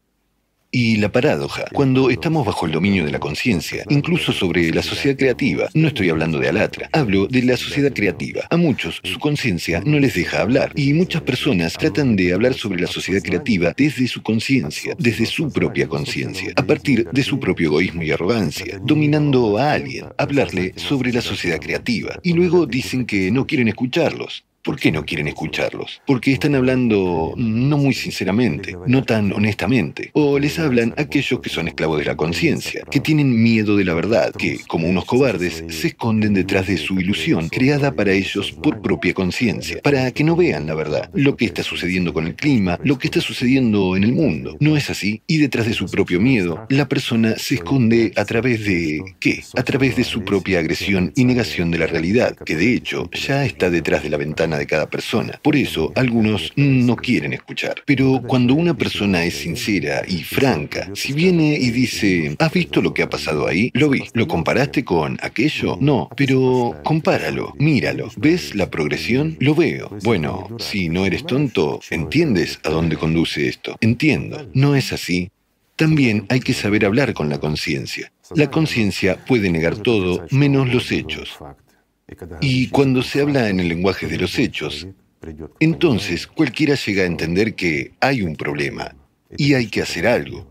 Y 0.71 0.97
la 0.97 1.11
paradoja, 1.11 1.65
cuando 1.73 2.11
estamos 2.11 2.45
bajo 2.45 2.67
el 2.67 2.73
dominio 2.73 3.07
de 3.07 3.11
la 3.11 3.19
conciencia, 3.19 3.85
incluso 3.89 4.33
sobre 4.33 4.71
la 4.71 4.83
sociedad 4.83 5.17
creativa, 5.17 5.71
no 5.73 5.89
estoy 5.89 6.11
hablando 6.11 6.39
de 6.39 6.51
Alatra, 6.51 6.91
hablo 6.93 7.27
de 7.27 7.43
la 7.43 7.57
sociedad 7.57 7.91
creativa. 7.91 8.43
A 8.51 8.59
muchos 8.59 9.01
su 9.03 9.19
conciencia 9.19 9.81
no 9.87 9.99
les 9.99 10.13
deja 10.13 10.43
hablar 10.43 10.73
y 10.75 10.93
muchas 10.93 11.23
personas 11.23 11.73
tratan 11.73 12.17
de 12.17 12.35
hablar 12.35 12.53
sobre 12.53 12.83
la 12.83 12.87
sociedad 12.87 13.23
creativa 13.23 13.73
desde 13.75 14.07
su 14.09 14.23
conciencia, 14.23 14.95
desde 14.99 15.25
su 15.25 15.51
propia 15.51 15.89
conciencia, 15.89 16.53
a 16.57 16.63
partir 16.63 17.09
de 17.11 17.23
su 17.23 17.41
propio 17.41 17.69
egoísmo 17.69 18.03
y 18.03 18.11
arrogancia, 18.11 18.79
dominando 18.83 19.57
a 19.57 19.73
alguien, 19.73 20.09
hablarle 20.19 20.75
sobre 20.77 21.15
la 21.15 21.23
sociedad 21.23 21.59
creativa. 21.59 22.19
Y 22.23 22.35
luego 22.35 22.67
dicen 22.67 23.07
que 23.07 23.31
no 23.31 23.47
quieren 23.47 23.69
escucharlos. 23.69 24.45
¿Por 24.69 24.79
qué 24.79 24.93
no 24.93 25.07
quieren 25.07 25.29
escucharlos? 25.29 26.03
Porque 26.07 26.31
están 26.31 26.55
hablando 26.55 27.33
no 27.39 27.79
muy 27.79 27.95
sinceramente, 27.95 28.77
no 28.87 29.03
tan 29.03 29.33
honestamente. 29.33 30.11
O 30.13 30.39
les 30.39 30.59
hablan 30.59 30.93
aquellos 30.99 31.41
que 31.41 31.49
son 31.49 31.69
esclavos 31.69 31.99
de 31.99 32.05
la 32.05 32.19
conciencia, 32.19 32.83
que 32.91 33.01
tienen 33.01 33.43
miedo 33.43 33.79
de 33.79 33.87
la 33.87 33.95
verdad, 33.95 34.31
que, 34.35 34.59
como 34.67 34.87
unos 34.87 35.07
cobardes, 35.07 35.65
se 35.69 35.87
esconden 35.87 36.35
detrás 36.35 36.67
de 36.67 36.77
su 36.77 37.01
ilusión 37.01 37.49
creada 37.49 37.93
para 37.93 38.13
ellos 38.13 38.53
por 38.53 38.83
propia 38.83 39.15
conciencia, 39.15 39.81
para 39.83 40.11
que 40.11 40.23
no 40.23 40.37
vean 40.37 40.67
la 40.67 40.75
verdad, 40.75 41.09
lo 41.15 41.35
que 41.35 41.47
está 41.47 41.63
sucediendo 41.63 42.13
con 42.13 42.27
el 42.27 42.35
clima, 42.35 42.79
lo 42.85 42.99
que 42.99 43.07
está 43.07 43.23
sucediendo 43.23 43.97
en 43.97 44.05
el 44.05 44.13
mundo. 44.13 44.59
No 44.61 44.77
es 44.77 44.91
así, 44.91 45.23
y 45.27 45.39
detrás 45.39 45.65
de 45.65 45.73
su 45.73 45.87
propio 45.87 46.21
miedo, 46.21 46.67
la 46.69 46.87
persona 46.91 47.39
se 47.39 47.55
esconde 47.55 48.13
a 48.17 48.27
través 48.27 48.67
de... 48.67 49.01
¿qué? 49.19 49.43
A 49.57 49.63
través 49.63 49.97
de 49.97 50.05
su 50.05 50.25
propia 50.25 50.59
agresión 50.59 51.11
y 51.17 51.25
negación 51.25 51.71
de 51.71 51.79
la 51.79 51.87
realidad, 51.87 52.37
que 52.37 52.55
de 52.55 52.75
hecho 52.75 53.09
ya 53.13 53.47
está 53.47 53.71
detrás 53.71 54.03
de 54.03 54.11
la 54.11 54.19
ventana 54.19 54.58
de 54.59 54.67
cada 54.67 54.91
persona. 54.91 55.41
Por 55.43 55.57
eso, 55.57 55.93
algunos 55.95 56.53
no 56.57 56.97
quieren 56.97 57.33
escuchar. 57.33 57.83
Pero 57.87 58.23
cuando 58.27 58.55
una 58.55 58.75
persona 58.75 59.25
es 59.25 59.35
sincera 59.35 60.03
y 60.07 60.23
franca, 60.23 60.91
si 60.95 61.13
viene 61.13 61.57
y 61.57 61.71
dice, 61.71 62.37
¿has 62.39 62.53
visto 62.53 62.83
lo 62.83 62.93
que 62.93 63.03
ha 63.03 63.11
pasado 63.11 63.47
ahí? 63.47 63.71
Lo 63.75 63.89
vi. 63.89 64.05
¿Lo 64.13 64.27
comparaste 64.27 64.85
con 64.85 65.19
aquello? 65.23 65.79
No, 65.81 66.09
pero 66.17 66.77
compáralo, 66.85 67.55
míralo. 67.59 68.11
¿Ves 68.17 68.55
la 68.55 68.71
progresión? 68.71 69.37
Lo 69.41 69.55
veo. 69.55 69.91
Bueno, 70.03 70.49
si 70.59 70.89
no 70.89 71.07
eres 71.07 71.25
tonto, 71.25 71.81
¿entiendes 71.91 72.61
a 72.65 72.71
dónde 72.71 72.97
conduce 72.97 73.49
esto? 73.49 73.77
Entiendo. 73.81 74.49
¿No 74.55 74.75
es 74.75 74.93
así? 74.93 75.31
También 75.77 76.27
hay 76.29 76.41
que 76.41 76.55
saber 76.55 76.85
hablar 76.85 77.15
con 77.15 77.29
la 77.29 77.39
conciencia. 77.39 78.11
La 78.35 78.51
conciencia 78.51 79.25
puede 79.25 79.51
negar 79.51 79.77
todo 79.77 80.27
menos 80.31 80.73
los 80.73 80.91
hechos. 80.91 81.39
Y 82.41 82.69
cuando 82.69 83.03
se 83.03 83.21
habla 83.21 83.49
en 83.49 83.61
el 83.61 83.69
lenguaje 83.69 84.07
de 84.07 84.19
los 84.19 84.39
hechos, 84.39 84.87
entonces 85.61 86.27
cualquiera 86.27 86.75
llega 86.75 87.03
a 87.03 87.07
entender 87.07 87.55
que 87.55 87.93
hay 88.01 88.23
un 88.23 88.37
problema 88.37 88.95
y 89.37 89.55
hay 89.55 89.67
que 89.67 89.83
hacer 89.83 90.07
algo. 90.07 90.47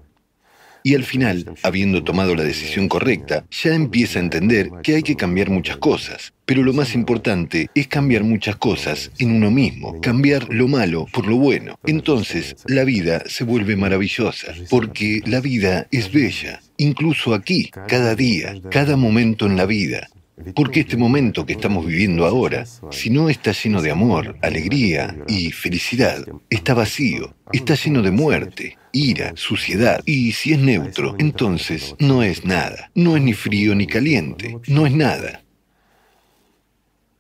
Y 0.84 0.96
al 0.96 1.04
final, 1.04 1.54
habiendo 1.64 2.02
tomado 2.02 2.34
la 2.34 2.44
decisión 2.44 2.88
correcta, 2.88 3.46
ya 3.52 3.76
empieza 3.76 4.20
a 4.20 4.22
entender 4.22 4.70
que 4.84 4.96
hay 4.96 5.04
que 5.04 5.18
cambiar 5.18 5.50
muchas 5.50 5.76
cosas. 5.78 6.32
Pero 6.46 6.64
lo 6.64 6.72
más 6.72 6.96
importante 6.96 7.70
es 7.76 7.88
cambiar 7.88 8.24
muchas 8.24 8.56
cosas 8.56 9.12
en 9.20 9.32
uno 9.32 9.52
mismo, 9.52 10.00
cambiar 10.00 10.48
lo 10.48 10.70
malo 10.70 11.06
por 11.12 11.28
lo 11.28 11.36
bueno. 11.36 11.78
Entonces 11.86 12.56
la 12.68 12.86
vida 12.86 13.24
se 13.26 13.44
vuelve 13.44 13.76
maravillosa, 13.76 14.54
porque 14.70 15.22
la 15.26 15.42
vida 15.42 15.88
es 15.92 16.10
bella, 16.10 16.62
incluso 16.78 17.34
aquí, 17.34 17.70
cada 17.90 18.16
día, 18.16 18.56
cada 18.72 18.96
momento 18.96 19.46
en 19.46 19.58
la 19.58 19.66
vida. 19.66 20.08
Porque 20.54 20.82
este 20.82 20.98
momento 20.98 21.46
que 21.46 21.54
estamos 21.54 21.86
viviendo 21.86 22.26
ahora, 22.26 22.66
si 22.92 23.10
no 23.10 23.28
está 23.28 23.54
lleno 23.54 23.82
de 23.82 23.90
amor, 23.90 24.38
alegría 24.44 25.18
y 25.28 25.52
felicidad, 25.52 26.24
está 26.50 26.76
vacío, 26.76 27.34
está 27.52 27.74
lleno 27.74 28.04
de 28.04 28.12
muerte, 28.12 28.78
ira, 28.92 29.34
suciedad. 29.36 30.02
Y 30.06 30.34
si 30.34 30.54
es 30.54 30.60
neutro, 30.60 31.16
entonces 31.18 31.96
no 31.98 32.22
es 32.22 32.46
nada. 32.46 32.92
No 32.94 33.18
es 33.18 33.24
ni 33.24 33.34
frío 33.34 33.74
ni 33.74 33.88
caliente, 33.88 34.58
no 34.68 34.86
es 34.86 34.94
nada. 34.94 35.44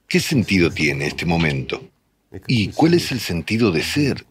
¿Qué 0.07 0.19
sentido 0.19 0.69
tiene 0.69 1.07
este 1.07 1.25
momento? 1.25 1.89
¿Y 2.47 2.67
cuál 2.67 2.93
es 2.93 3.11
el 3.11 3.19
sentido 3.19 3.71
de 3.71 3.81
ser? 3.81 4.25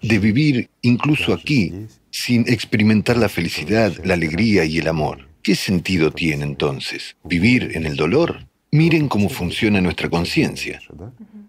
De 0.00 0.20
vivir 0.20 0.70
incluso 0.82 1.34
aquí, 1.34 1.72
sin 2.10 2.48
experimentar 2.48 3.16
la 3.16 3.28
felicidad, 3.28 3.92
la 4.04 4.14
alegría 4.14 4.64
y 4.64 4.78
el 4.78 4.86
amor. 4.86 5.27
¿Qué 5.42 5.54
sentido 5.54 6.10
tiene 6.10 6.44
entonces? 6.44 7.16
¿Vivir 7.24 7.70
en 7.74 7.86
el 7.86 7.96
dolor? 7.96 8.46
Miren 8.70 9.08
cómo 9.08 9.28
funciona 9.28 9.80
nuestra 9.80 10.10
conciencia. 10.10 10.80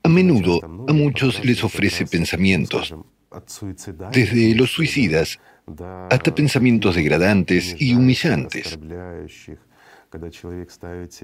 A 0.03 0.09
menudo 0.09 0.61
a 0.87 0.93
muchos 0.93 1.43
les 1.43 1.63
ofrece 1.63 2.05
pensamientos, 2.05 2.95
desde 4.11 4.55
los 4.55 4.71
suicidas 4.71 5.39
hasta 6.09 6.33
pensamientos 6.33 6.95
degradantes 6.95 7.75
y 7.77 7.93
humillantes. 7.93 8.79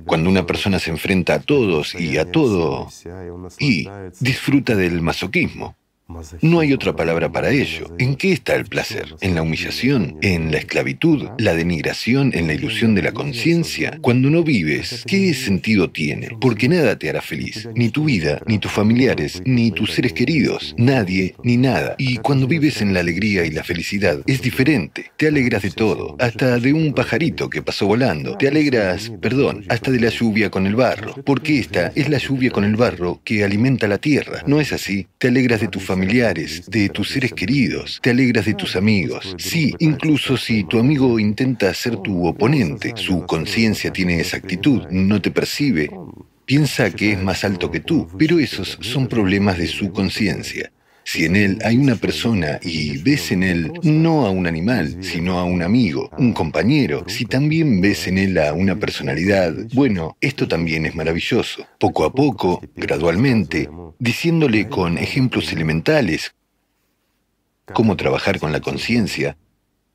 Cuando 0.06 0.30
una 0.30 0.46
persona 0.46 0.78
se 0.78 0.92
enfrenta 0.92 1.36
a 1.36 1.40
todos 1.40 1.96
y 1.96 2.18
a 2.18 2.30
todo 2.30 2.88
y 3.58 3.88
disfruta 4.20 4.76
del 4.76 5.02
masoquismo, 5.02 5.76
no 6.42 6.60
hay 6.60 6.72
otra 6.72 6.96
palabra 6.96 7.32
para 7.32 7.50
ello. 7.50 7.88
¿En 7.98 8.16
qué 8.16 8.32
está 8.32 8.56
el 8.56 8.66
placer? 8.66 9.16
¿En 9.22 9.34
la 9.34 9.42
humillación? 9.42 10.18
¿En 10.22 10.52
la 10.52 10.60
esclavitud? 10.60 11.30
¿La 11.40 11.56
denigración? 11.56 12.32
¿En 12.36 12.46
la 12.46 12.54
ilusión 12.54 12.94
de 12.94 13.02
la 13.02 13.12
conciencia? 13.12 13.98
Cuando 14.02 14.30
no 14.30 14.44
vives, 14.44 15.04
¿qué 15.08 15.34
sentido 15.34 15.90
tiene? 15.90 16.30
Porque 16.40 16.70
nada 16.70 17.00
te 17.00 17.10
hará 17.10 17.22
feliz. 17.22 17.68
Ni 17.74 17.90
tu 17.90 18.06
vida, 18.06 18.40
ni 18.46 18.60
tus 18.60 18.72
familiares, 18.72 19.42
ni 19.46 19.72
tus 19.72 19.94
seres 19.94 20.14
queridos. 20.14 20.76
Nadie, 20.78 21.36
ni 21.44 21.58
nada. 21.58 21.96
Y 21.98 22.18
cuando 22.18 22.48
vives 22.48 22.82
en 22.82 22.94
la 22.94 23.00
alegría 23.00 23.44
y 23.44 23.50
la 23.50 23.64
felicidad, 23.64 24.20
es 24.28 24.44
diferente. 24.44 25.12
Te 25.18 25.28
alegras 25.28 25.64
de 25.64 25.72
todo. 25.72 26.18
Hasta 26.20 26.60
de 26.60 26.72
un 26.72 26.94
pajarito 26.94 27.50
que 27.50 27.64
pasó 27.64 27.88
volando. 27.88 28.38
Te 28.38 28.48
alegras, 28.48 29.12
perdón, 29.22 29.66
hasta 29.70 29.90
de 29.90 30.00
la 30.00 30.10
lluvia 30.10 30.52
con 30.52 30.68
el 30.68 30.76
barro. 30.76 31.16
Porque 31.26 31.58
esta 31.58 31.92
es 31.96 32.10
la 32.10 32.20
lluvia 32.20 32.52
con 32.52 32.64
el 32.64 32.76
barro 32.76 33.22
que 33.24 33.44
alimenta 33.44 33.88
la 33.88 33.98
tierra. 33.98 34.44
¿No 34.46 34.62
es 34.62 34.72
así? 34.72 35.08
Te 35.18 35.30
alegras 35.30 35.62
de 35.62 35.68
tu 35.68 35.80
familia 35.80 35.95
familiares, 35.96 36.70
de 36.70 36.90
tus 36.90 37.10
seres 37.10 37.32
queridos, 37.32 38.00
te 38.02 38.10
alegras 38.10 38.44
de 38.46 38.54
tus 38.54 38.76
amigos. 38.76 39.34
Sí, 39.38 39.74
incluso 39.80 40.36
si 40.36 40.66
tu 40.66 40.78
amigo 40.78 41.20
intenta 41.20 41.74
ser 41.74 41.96
tu 41.98 42.28
oponente, 42.28 42.92
su 42.98 43.26
conciencia 43.26 43.94
tiene 43.94 44.20
esa 44.20 44.36
actitud, 44.36 44.82
no 44.90 45.22
te 45.22 45.32
percibe, 45.32 45.90
piensa 46.46 46.92
que 46.92 47.14
es 47.14 47.24
más 47.24 47.46
alto 47.46 47.72
que 47.72 47.80
tú, 47.80 48.10
pero 48.20 48.40
esos 48.40 48.78
son 48.82 49.08
problemas 49.08 49.58
de 49.58 49.68
su 49.68 49.94
conciencia. 49.94 50.70
Si 51.08 51.24
en 51.24 51.36
él 51.36 51.60
hay 51.64 51.78
una 51.78 51.96
persona 51.96 52.60
y 52.64 52.98
ves 52.98 53.32
en 53.32 53.44
él 53.44 53.72
no 53.84 54.26
a 54.26 54.32
un 54.32 54.48
animal, 54.48 54.98
sino 55.02 55.38
a 55.38 55.44
un 55.44 55.62
amigo, 55.62 56.10
un 56.18 56.34
compañero, 56.34 57.06
si 57.08 57.26
también 57.26 57.80
ves 57.80 58.08
en 58.08 58.18
él 58.18 58.40
a 58.40 58.54
una 58.54 58.76
personalidad, 58.76 59.54
bueno, 59.74 60.18
esto 60.20 60.48
también 60.48 60.88
es 60.88 60.96
maravilloso. 60.96 61.64
Poco 61.80 62.06
a 62.06 62.12
poco, 62.12 62.60
gradualmente, 62.76 63.70
diciéndole 64.00 64.68
con 64.68 64.98
ejemplos 64.98 65.54
elementales 65.54 66.34
cómo 67.72 67.96
trabajar 67.96 68.40
con 68.40 68.52
la 68.52 68.60
conciencia, 68.60 69.38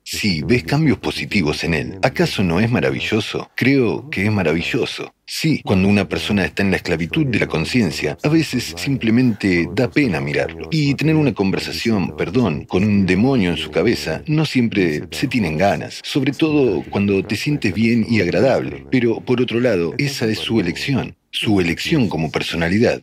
si 0.03 0.41
ves 0.41 0.63
cambios 0.63 0.97
positivos 0.97 1.63
en 1.63 1.73
él, 1.73 1.99
¿acaso 2.01 2.43
no 2.43 2.59
es 2.59 2.69
maravilloso? 2.69 3.49
Creo 3.55 4.09
que 4.09 4.25
es 4.25 4.31
maravilloso. 4.31 5.13
Sí, 5.25 5.61
cuando 5.63 5.87
una 5.87 6.09
persona 6.09 6.43
está 6.43 6.63
en 6.63 6.71
la 6.71 6.77
esclavitud 6.77 7.25
de 7.25 7.39
la 7.39 7.47
conciencia, 7.47 8.17
a 8.21 8.27
veces 8.27 8.73
simplemente 8.77 9.69
da 9.73 9.89
pena 9.89 10.19
mirarlo. 10.19 10.67
Y 10.71 10.93
tener 10.95 11.15
una 11.15 11.33
conversación, 11.33 12.15
perdón, 12.17 12.65
con 12.65 12.83
un 12.83 13.05
demonio 13.05 13.51
en 13.51 13.57
su 13.57 13.71
cabeza, 13.71 14.23
no 14.27 14.45
siempre 14.45 15.03
se 15.11 15.27
tienen 15.27 15.57
ganas, 15.57 16.01
sobre 16.03 16.33
todo 16.33 16.83
cuando 16.89 17.23
te 17.23 17.35
sientes 17.35 17.73
bien 17.73 18.05
y 18.09 18.21
agradable. 18.21 18.85
Pero 18.91 19.21
por 19.21 19.41
otro 19.41 19.59
lado, 19.59 19.93
esa 19.97 20.25
es 20.25 20.39
su 20.39 20.59
elección, 20.59 21.15
su 21.29 21.61
elección 21.61 22.09
como 22.09 22.31
personalidad 22.31 23.01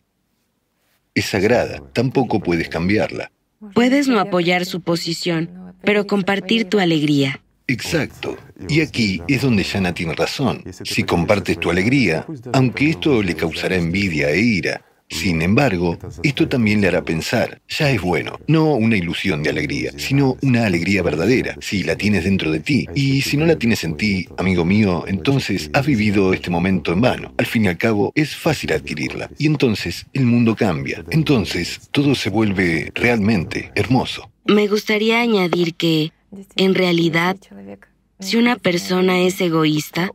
es 1.19 1.25
sagrada, 1.25 1.81
tampoco 1.93 2.39
puedes 2.39 2.69
cambiarla. 2.69 3.31
Puedes 3.73 4.07
no 4.07 4.19
apoyar 4.19 4.65
su 4.65 4.81
posición, 4.81 5.68
pero 5.83 6.07
compartir 6.07 6.65
tu 6.65 6.79
alegría. 6.79 7.41
Exacto. 7.67 8.37
Y 8.67 8.81
aquí 8.81 9.21
es 9.27 9.41
donde 9.41 9.63
Yana 9.63 9.93
tiene 9.93 10.13
razón. 10.15 10.63
Si 10.83 11.03
compartes 11.03 11.59
tu 11.59 11.69
alegría, 11.69 12.25
aunque 12.51 12.89
esto 12.89 13.21
le 13.21 13.35
causará 13.35 13.75
envidia 13.75 14.31
e 14.31 14.39
ira, 14.39 14.81
sin 15.09 15.41
embargo, 15.41 15.97
esto 16.21 16.47
también 16.47 16.81
le 16.81 16.87
hará 16.87 17.03
pensar, 17.03 17.61
ya 17.67 17.89
es 17.89 17.99
bueno, 17.99 18.39
no 18.47 18.75
una 18.75 18.95
ilusión 18.95 19.41
de 19.41 19.49
alegría, 19.49 19.91
sino 19.97 20.37
una 20.43 20.67
alegría 20.67 21.01
verdadera, 21.01 21.55
si 21.61 21.83
la 21.83 21.95
tienes 21.95 22.25
dentro 22.25 22.51
de 22.51 22.59
ti. 22.59 22.85
Y 22.93 23.21
si 23.23 23.35
no 23.35 23.47
la 23.47 23.55
tienes 23.55 23.83
en 23.83 23.97
ti, 23.97 24.27
amigo 24.37 24.65
mío, 24.65 25.05
entonces 25.07 25.71
has 25.73 25.85
vivido 25.85 26.31
este 26.31 26.51
momento 26.51 26.93
en 26.93 27.01
vano. 27.01 27.33
Al 27.37 27.47
fin 27.47 27.65
y 27.65 27.67
al 27.69 27.77
cabo, 27.77 28.11
es 28.13 28.35
fácil 28.35 28.71
adquirirla. 28.71 29.31
Y 29.39 29.47
entonces 29.47 30.05
el 30.13 30.25
mundo 30.25 30.55
cambia. 30.55 31.03
Entonces 31.09 31.89
todo 31.91 32.13
se 32.13 32.29
vuelve 32.29 32.91
realmente 32.93 33.71
hermoso. 33.73 34.29
Me 34.49 34.67
gustaría 34.67 35.21
añadir 35.21 35.75
que, 35.75 36.11
en 36.55 36.73
realidad, 36.73 37.37
si 38.19 38.37
una 38.37 38.57
persona 38.57 39.19
es 39.19 39.39
egoísta, 39.41 40.11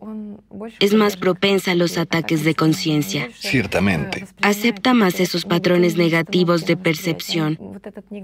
es 0.81 0.95
más 0.95 1.17
propensa 1.17 1.73
a 1.73 1.75
los 1.75 1.99
ataques 1.99 2.45
de 2.45 2.55
conciencia. 2.55 3.29
Ciertamente. 3.39 4.27
Acepta 4.43 4.95
más 4.95 5.21
esos 5.21 5.45
patrones 5.45 5.97
negativos 5.97 6.67
de 6.67 6.77
percepción 6.77 7.59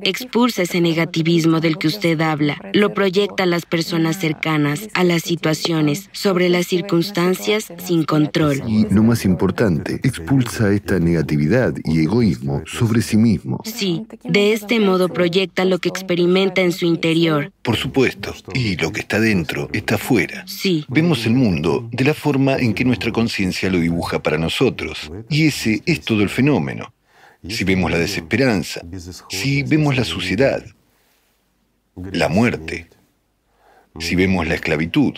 expulsa 0.02 0.62
ese 0.62 0.80
negativismo 0.80 1.60
del 1.60 1.78
que 1.78 1.88
usted 1.88 2.20
habla, 2.20 2.56
lo 2.72 2.94
proyecta 2.94 3.44
a 3.44 3.46
las 3.46 3.66
personas 3.66 4.18
cercanas, 4.18 4.88
a 4.94 5.04
las 5.04 5.22
situaciones, 5.22 6.08
sobre 6.12 6.48
las 6.48 6.66
circunstancias 6.66 7.72
sin 7.84 8.04
control. 8.04 8.62
Y 8.66 8.86
lo 8.92 9.02
más 9.02 9.24
importante, 9.24 10.00
expulsa 10.02 10.72
esta 10.72 10.98
negatividad 10.98 11.74
y 11.84 12.00
egoísmo 12.00 12.62
sobre 12.66 13.02
sí 13.02 13.16
mismo. 13.16 13.60
Sí, 13.64 14.06
de 14.24 14.52
este 14.52 14.80
modo 14.80 15.08
proyecta 15.08 15.64
lo 15.64 15.78
que 15.78 15.88
experimenta 15.88 16.60
en 16.60 16.72
su 16.72 16.86
interior. 16.86 17.52
Por 17.62 17.76
supuesto, 17.76 18.34
y 18.54 18.76
lo 18.76 18.92
que 18.92 19.00
está 19.00 19.20
dentro 19.20 19.68
está 19.72 19.98
fuera. 19.98 20.46
Sí. 20.46 20.84
Vemos 20.88 21.26
el 21.26 21.34
mundo 21.34 21.88
de 21.92 22.04
la 22.04 22.14
forma 22.14 22.56
en 22.56 22.74
que 22.74 22.84
nuestra 22.84 23.12
conciencia 23.12 23.70
lo 23.70 23.78
dibuja 23.78 24.22
para 24.22 24.38
nosotros, 24.38 25.10
y 25.28 25.46
ese 25.46 25.82
es 25.86 26.00
todo 26.00 26.22
el 26.22 26.28
fenómeno 26.28 26.92
si 27.48 27.64
vemos 27.64 27.90
la 27.90 27.98
desesperanza, 27.98 28.82
si 29.28 29.62
vemos 29.62 29.96
la 29.96 30.04
suciedad, 30.04 30.62
la 31.96 32.28
muerte, 32.28 32.88
si 33.98 34.14
vemos 34.14 34.46
la 34.46 34.54
esclavitud, 34.54 35.14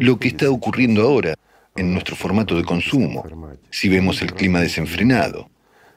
lo 0.00 0.18
que 0.18 0.28
está 0.28 0.50
ocurriendo 0.50 1.02
ahora 1.02 1.34
en 1.76 1.92
nuestro 1.92 2.16
formato 2.16 2.56
de 2.56 2.64
consumo, 2.64 3.24
si 3.70 3.88
vemos 3.88 4.20
el 4.22 4.32
clima 4.32 4.60
desenfrenado, 4.60 5.48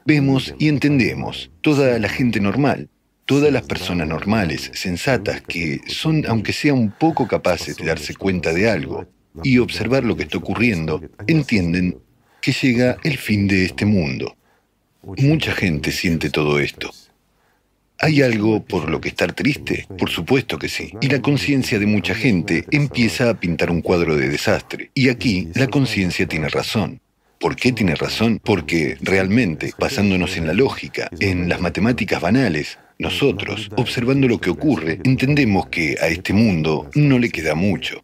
vemos 0.04 0.54
y 0.58 0.68
entendemos 0.68 1.50
toda 1.60 1.98
la 1.98 2.08
gente 2.08 2.40
normal, 2.40 2.88
todas 3.28 3.52
las 3.52 3.64
personas 3.64 4.08
normales, 4.08 4.70
sensatas, 4.72 5.42
que 5.42 5.82
son, 5.86 6.24
aunque 6.26 6.54
sea 6.54 6.72
un 6.72 6.90
poco 6.90 7.28
capaces 7.28 7.76
de 7.76 7.84
darse 7.84 8.14
cuenta 8.14 8.54
de 8.54 8.70
algo 8.70 9.06
y 9.44 9.58
observar 9.58 10.02
lo 10.02 10.16
que 10.16 10.22
está 10.22 10.38
ocurriendo, 10.38 11.02
entienden 11.26 11.98
que 12.40 12.52
llega 12.52 12.96
el 13.04 13.18
fin 13.18 13.46
de 13.46 13.66
este 13.66 13.84
mundo. 13.84 14.34
Mucha 15.02 15.52
gente 15.52 15.92
siente 15.92 16.30
todo 16.30 16.58
esto. 16.58 16.90
¿Hay 17.98 18.22
algo 18.22 18.64
por 18.64 18.88
lo 18.88 18.98
que 18.98 19.10
estar 19.10 19.34
triste? 19.34 19.86
Por 19.98 20.08
supuesto 20.08 20.58
que 20.58 20.70
sí. 20.70 20.94
Y 21.02 21.08
la 21.08 21.20
conciencia 21.20 21.78
de 21.78 21.86
mucha 21.86 22.14
gente 22.14 22.64
empieza 22.70 23.28
a 23.28 23.38
pintar 23.38 23.70
un 23.70 23.82
cuadro 23.82 24.16
de 24.16 24.30
desastre. 24.30 24.90
Y 24.94 25.10
aquí 25.10 25.48
la 25.54 25.66
conciencia 25.66 26.26
tiene 26.26 26.48
razón. 26.48 27.02
¿Por 27.38 27.56
qué 27.56 27.72
tiene 27.72 27.94
razón? 27.94 28.40
Porque 28.42 28.96
realmente, 29.02 29.74
basándonos 29.78 30.38
en 30.38 30.46
la 30.46 30.54
lógica, 30.54 31.10
en 31.20 31.50
las 31.50 31.60
matemáticas 31.60 32.22
banales, 32.22 32.78
nosotros, 32.98 33.70
observando 33.76 34.26
lo 34.26 34.40
que 34.40 34.50
ocurre, 34.50 35.00
entendemos 35.04 35.68
que 35.68 35.96
a 36.00 36.08
este 36.08 36.32
mundo 36.32 36.90
no 36.94 37.18
le 37.18 37.30
queda 37.30 37.54
mucho. 37.54 38.02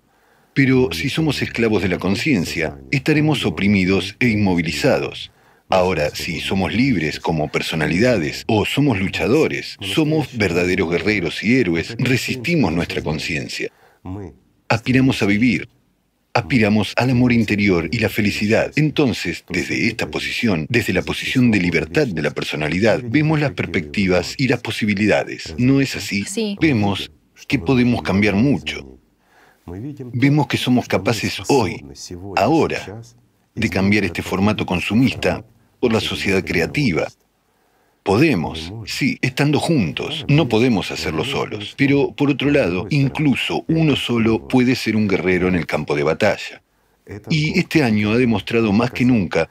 Pero 0.55 0.91
si 0.93 1.11
somos 1.11 1.43
esclavos 1.43 1.83
de 1.83 1.89
la 1.89 1.99
conciencia, 1.99 2.79
estaremos 2.93 3.45
oprimidos 3.45 4.15
e 4.21 4.29
inmovilizados. 4.29 5.33
Ahora, 5.69 6.11
si 6.11 6.39
somos 6.41 6.73
libres 6.73 7.19
como 7.19 7.49
personalidades 7.49 8.45
o 8.47 8.65
somos 8.65 9.01
luchadores, 9.01 9.77
somos 9.81 10.29
verdaderos 10.37 10.89
guerreros 10.89 11.43
y 11.43 11.57
héroes, 11.57 11.97
resistimos 11.99 12.73
nuestra 12.73 13.03
conciencia. 13.03 13.73
Aspiramos 14.69 15.21
a 15.23 15.27
vivir, 15.27 15.69
aspiramos 16.35 16.93
al 16.97 17.11
amor 17.11 17.33
interior 17.33 17.89
y 17.93 17.99
la 18.01 18.09
felicidad. 18.09 18.73
Entonces, 18.75 19.45
desde 19.49 19.87
esta 19.87 20.11
posición, 20.11 20.67
desde 20.69 20.93
la 20.93 21.03
posición 21.03 21.51
de 21.53 21.61
libertad 21.61 22.09
de 22.09 22.23
la 22.23 22.33
personalidad, 22.33 23.01
vemos 23.03 23.41
las 23.41 23.53
perspectivas 23.53 24.35
y 24.37 24.49
las 24.49 24.61
posibilidades. 24.61 25.55
¿No 25.59 25.81
es 25.81 25.95
así? 25.97 26.25
Sí. 26.25 26.57
Vemos 26.61 27.11
que 27.47 27.59
podemos 27.59 28.03
cambiar 28.03 28.35
mucho. 28.35 28.99
Vemos 29.67 30.47
que 30.49 30.57
somos 30.57 30.89
capaces 30.89 31.41
hoy, 31.49 31.83
ahora, 32.37 33.01
de 33.55 33.71
cambiar 33.71 34.05
este 34.05 34.21
formato 34.21 34.67
consumista 34.67 35.45
por 35.81 35.93
la 35.93 36.01
sociedad 36.01 36.45
creativa. 36.45 37.07
Podemos, 38.05 38.71
sí, 38.85 39.19
estando 39.23 39.59
juntos, 39.59 40.27
no 40.29 40.47
podemos 40.47 40.91
hacerlo 40.91 41.25
solos. 41.25 41.75
Pero, 41.79 42.13
por 42.13 42.29
otro 42.29 42.51
lado, 42.51 42.87
incluso 42.91 43.65
uno 43.67 43.97
solo 43.97 44.47
puede 44.47 44.77
ser 44.77 44.95
un 44.95 45.09
guerrero 45.09 45.49
en 45.49 45.55
el 45.55 45.65
campo 45.65 45.97
de 45.97 46.03
batalla. 46.03 46.63
Y 47.31 47.59
este 47.59 47.83
año 47.83 48.13
ha 48.13 48.19
demostrado 48.19 48.73
más 48.73 48.91
que 48.91 49.07
nunca 49.07 49.49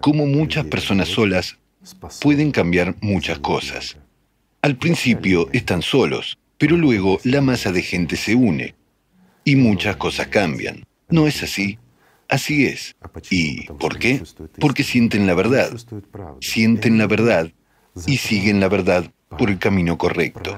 cómo 0.00 0.26
muchas 0.26 0.66
personas 0.66 1.10
solas 1.10 1.58
pueden 2.20 2.50
cambiar 2.50 2.96
muchas 3.02 3.38
cosas. 3.38 3.96
Al 4.62 4.76
principio 4.76 5.48
están 5.52 5.82
solos, 5.82 6.38
pero 6.58 6.76
luego 6.76 7.20
la 7.22 7.40
masa 7.40 7.70
de 7.70 7.82
gente 7.82 8.16
se 8.16 8.34
une 8.34 8.74
y 9.44 9.54
muchas 9.54 9.94
cosas 9.94 10.26
cambian. 10.26 10.82
¿No 11.08 11.28
es 11.28 11.40
así? 11.44 11.78
Así 12.28 12.66
es. 12.66 12.96
¿Y 13.30 13.66
por 13.66 13.96
qué? 14.00 14.22
Porque 14.58 14.82
sienten 14.82 15.28
la 15.28 15.34
verdad. 15.34 15.70
Sienten 16.40 16.98
la 16.98 17.06
verdad 17.06 17.52
y 18.06 18.16
siguen 18.16 18.60
la 18.60 18.68
verdad 18.68 19.10
por 19.38 19.50
el 19.50 19.58
camino 19.58 19.96
correcto. 19.96 20.56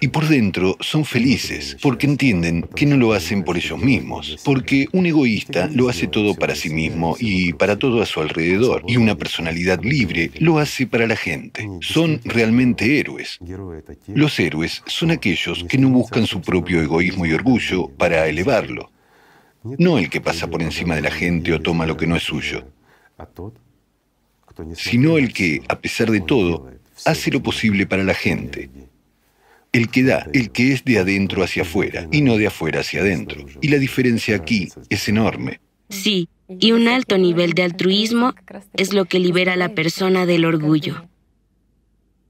Y 0.00 0.08
por 0.08 0.28
dentro 0.28 0.76
son 0.80 1.04
felices 1.04 1.76
porque 1.80 2.06
entienden 2.06 2.68
que 2.74 2.86
no 2.86 2.96
lo 2.96 3.12
hacen 3.12 3.42
por 3.42 3.56
ellos 3.56 3.78
mismos, 3.78 4.36
porque 4.44 4.88
un 4.92 5.06
egoísta 5.06 5.68
lo 5.72 5.88
hace 5.88 6.06
todo 6.06 6.34
para 6.34 6.54
sí 6.54 6.70
mismo 6.70 7.16
y 7.18 7.52
para 7.52 7.78
todo 7.78 8.02
a 8.02 8.06
su 8.06 8.20
alrededor, 8.20 8.82
y 8.86 8.96
una 8.96 9.16
personalidad 9.16 9.82
libre 9.82 10.30
lo 10.38 10.58
hace 10.58 10.86
para 10.86 11.06
la 11.06 11.16
gente. 11.16 11.68
Son 11.80 12.20
realmente 12.24 12.98
héroes. 12.98 13.38
Los 14.06 14.38
héroes 14.38 14.82
son 14.86 15.10
aquellos 15.10 15.64
que 15.64 15.78
no 15.78 15.88
buscan 15.88 16.26
su 16.26 16.40
propio 16.40 16.82
egoísmo 16.82 17.26
y 17.26 17.32
orgullo 17.32 17.88
para 17.88 18.26
elevarlo, 18.28 18.90
no 19.62 19.98
el 19.98 20.10
que 20.10 20.20
pasa 20.20 20.48
por 20.48 20.62
encima 20.62 20.94
de 20.94 21.02
la 21.02 21.10
gente 21.10 21.52
o 21.52 21.60
toma 21.60 21.86
lo 21.86 21.96
que 21.96 22.06
no 22.06 22.16
es 22.16 22.22
suyo, 22.22 22.64
sino 24.74 25.18
el 25.18 25.32
que, 25.32 25.62
a 25.68 25.78
pesar 25.78 26.10
de 26.10 26.20
todo, 26.20 26.70
hace 27.04 27.30
lo 27.30 27.42
posible 27.42 27.86
para 27.86 28.04
la 28.04 28.14
gente. 28.14 28.70
El 29.72 29.90
que 29.90 30.02
da, 30.02 30.26
el 30.32 30.50
que 30.50 30.72
es 30.72 30.84
de 30.84 30.98
adentro 30.98 31.42
hacia 31.42 31.62
afuera 31.62 32.08
y 32.10 32.22
no 32.22 32.36
de 32.36 32.46
afuera 32.46 32.80
hacia 32.80 33.00
adentro. 33.00 33.44
Y 33.60 33.68
la 33.68 33.78
diferencia 33.78 34.36
aquí 34.36 34.68
es 34.88 35.08
enorme. 35.08 35.60
Sí, 35.90 36.28
y 36.48 36.72
un 36.72 36.88
alto 36.88 37.18
nivel 37.18 37.52
de 37.52 37.62
altruismo 37.62 38.34
es 38.74 38.92
lo 38.92 39.04
que 39.04 39.18
libera 39.18 39.52
a 39.52 39.56
la 39.56 39.74
persona 39.74 40.26
del 40.26 40.44
orgullo. 40.44 41.06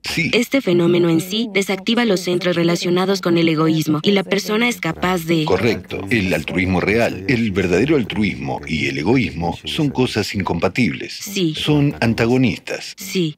Sí. 0.02 0.30
Este 0.32 0.61
fenómeno 0.61 1.08
en 1.08 1.20
sí 1.20 1.48
desactiva 1.52 2.04
los 2.04 2.20
centros 2.20 2.56
relacionados 2.56 3.20
con 3.20 3.37
el 3.37 3.48
egoísmo 3.48 4.00
y 4.02 4.12
la 4.12 4.22
persona 4.22 4.68
es 4.68 4.80
capaz 4.80 5.24
de... 5.24 5.44
Correcto. 5.44 6.06
El 6.11 6.32
altruismo 6.32 6.80
real, 6.80 7.24
el 7.28 7.50
verdadero 7.50 7.96
altruismo 7.96 8.61
y 8.66 8.87
el 8.87 8.98
egoísmo 8.98 9.58
son 9.64 9.90
cosas 9.90 10.34
incompatibles. 10.34 11.14
Sí. 11.14 11.54
Son 11.56 11.94
antagonistas. 12.00 12.94
Sí. 12.96 13.37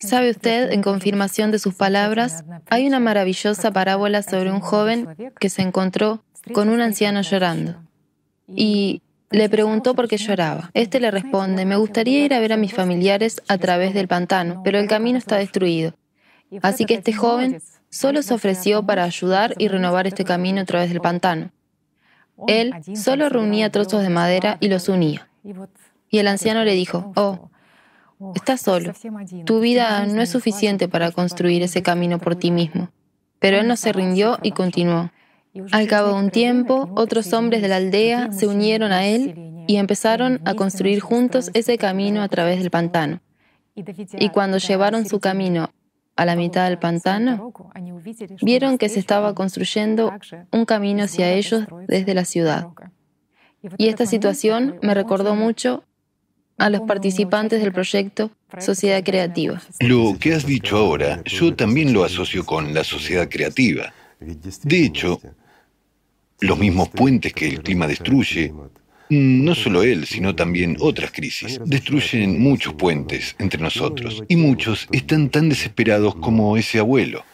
¿Sabe 0.00 0.30
usted, 0.30 0.72
en 0.72 0.82
confirmación 0.82 1.50
de 1.50 1.58
sus 1.58 1.74
palabras, 1.74 2.44
hay 2.70 2.86
una 2.86 3.00
maravillosa 3.00 3.72
parábola 3.72 4.22
sobre 4.22 4.52
un 4.52 4.60
joven 4.60 5.08
que 5.40 5.50
se 5.50 5.62
encontró 5.62 6.24
con 6.52 6.68
un 6.68 6.80
anciano 6.80 7.20
llorando 7.22 7.82
y 8.54 9.02
le 9.30 9.48
preguntó 9.48 9.94
por 9.94 10.08
qué 10.08 10.16
lloraba. 10.16 10.70
Este 10.74 11.00
le 11.00 11.10
responde, 11.10 11.64
me 11.64 11.76
gustaría 11.76 12.24
ir 12.24 12.34
a 12.34 12.40
ver 12.40 12.52
a 12.52 12.56
mis 12.56 12.72
familiares 12.72 13.42
a 13.48 13.58
través 13.58 13.94
del 13.94 14.08
pantano, 14.08 14.62
pero 14.64 14.78
el 14.78 14.88
camino 14.88 15.18
está 15.18 15.36
destruido. 15.36 15.94
Así 16.62 16.86
que 16.86 16.94
este 16.94 17.12
joven 17.12 17.60
solo 17.90 18.22
se 18.22 18.34
ofreció 18.34 18.84
para 18.84 19.04
ayudar 19.04 19.54
y 19.58 19.68
renovar 19.68 20.06
este 20.06 20.24
camino 20.24 20.60
a 20.62 20.64
través 20.64 20.88
del 20.90 21.00
pantano. 21.00 21.50
Él 22.46 22.72
solo 22.94 23.28
reunía 23.28 23.70
trozos 23.70 24.02
de 24.02 24.10
madera 24.10 24.56
y 24.60 24.68
los 24.68 24.88
unía. 24.88 25.28
Y 26.08 26.18
el 26.18 26.28
anciano 26.28 26.64
le 26.64 26.74
dijo, 26.74 27.12
oh, 27.16 27.50
estás 28.34 28.60
solo. 28.62 28.92
Tu 29.44 29.60
vida 29.60 30.06
no 30.06 30.22
es 30.22 30.30
suficiente 30.30 30.88
para 30.88 31.10
construir 31.10 31.62
ese 31.62 31.82
camino 31.82 32.18
por 32.18 32.36
ti 32.36 32.50
mismo. 32.50 32.90
Pero 33.40 33.58
él 33.58 33.68
no 33.68 33.76
se 33.76 33.92
rindió 33.92 34.38
y 34.42 34.52
continuó. 34.52 35.10
Al 35.72 35.86
cabo 35.88 36.08
de 36.08 36.14
un 36.14 36.30
tiempo, 36.30 36.90
otros 36.94 37.32
hombres 37.32 37.62
de 37.62 37.68
la 37.68 37.76
aldea 37.76 38.32
se 38.32 38.46
unieron 38.46 38.92
a 38.92 39.06
él 39.06 39.64
y 39.66 39.76
empezaron 39.76 40.40
a 40.44 40.54
construir 40.54 41.00
juntos 41.00 41.50
ese 41.54 41.78
camino 41.78 42.22
a 42.22 42.28
través 42.28 42.58
del 42.58 42.70
pantano. 42.70 43.20
Y 43.74 44.30
cuando 44.30 44.58
llevaron 44.58 45.06
su 45.06 45.20
camino 45.20 45.70
a 46.16 46.24
la 46.24 46.36
mitad 46.36 46.68
del 46.68 46.78
pantano, 46.78 47.52
vieron 48.42 48.78
que 48.78 48.88
se 48.88 48.98
estaba 48.98 49.34
construyendo 49.34 50.12
un 50.50 50.64
camino 50.64 51.04
hacia 51.04 51.32
ellos 51.32 51.64
desde 51.86 52.14
la 52.14 52.24
ciudad. 52.24 52.68
Y 53.76 53.88
esta 53.88 54.06
situación 54.06 54.78
me 54.82 54.94
recordó 54.94 55.34
mucho 55.34 55.84
a 56.58 56.70
los 56.70 56.82
participantes 56.82 57.60
del 57.60 57.72
proyecto 57.72 58.30
Sociedad 58.58 59.02
Creativa. 59.04 59.60
Lo 59.80 60.16
que 60.18 60.34
has 60.34 60.44
dicho 60.44 60.76
ahora, 60.76 61.22
yo 61.24 61.54
también 61.54 61.92
lo 61.92 62.04
asocio 62.04 62.44
con 62.44 62.74
la 62.74 62.82
sociedad 62.82 63.28
creativa. 63.28 63.92
De 64.20 64.84
hecho, 64.84 65.20
los 66.40 66.58
mismos 66.58 66.88
puentes 66.88 67.32
que 67.32 67.48
el 67.48 67.62
clima 67.62 67.86
destruye, 67.86 68.52
no 69.10 69.54
solo 69.54 69.82
él, 69.82 70.06
sino 70.06 70.34
también 70.34 70.76
otras 70.80 71.10
crisis, 71.10 71.60
destruyen 71.64 72.40
muchos 72.40 72.74
puentes 72.74 73.34
entre 73.38 73.60
nosotros 73.60 74.22
y 74.28 74.36
muchos 74.36 74.86
están 74.92 75.30
tan 75.30 75.48
desesperados 75.48 76.14
como 76.16 76.56
ese 76.56 76.78
abuelo. 76.78 77.24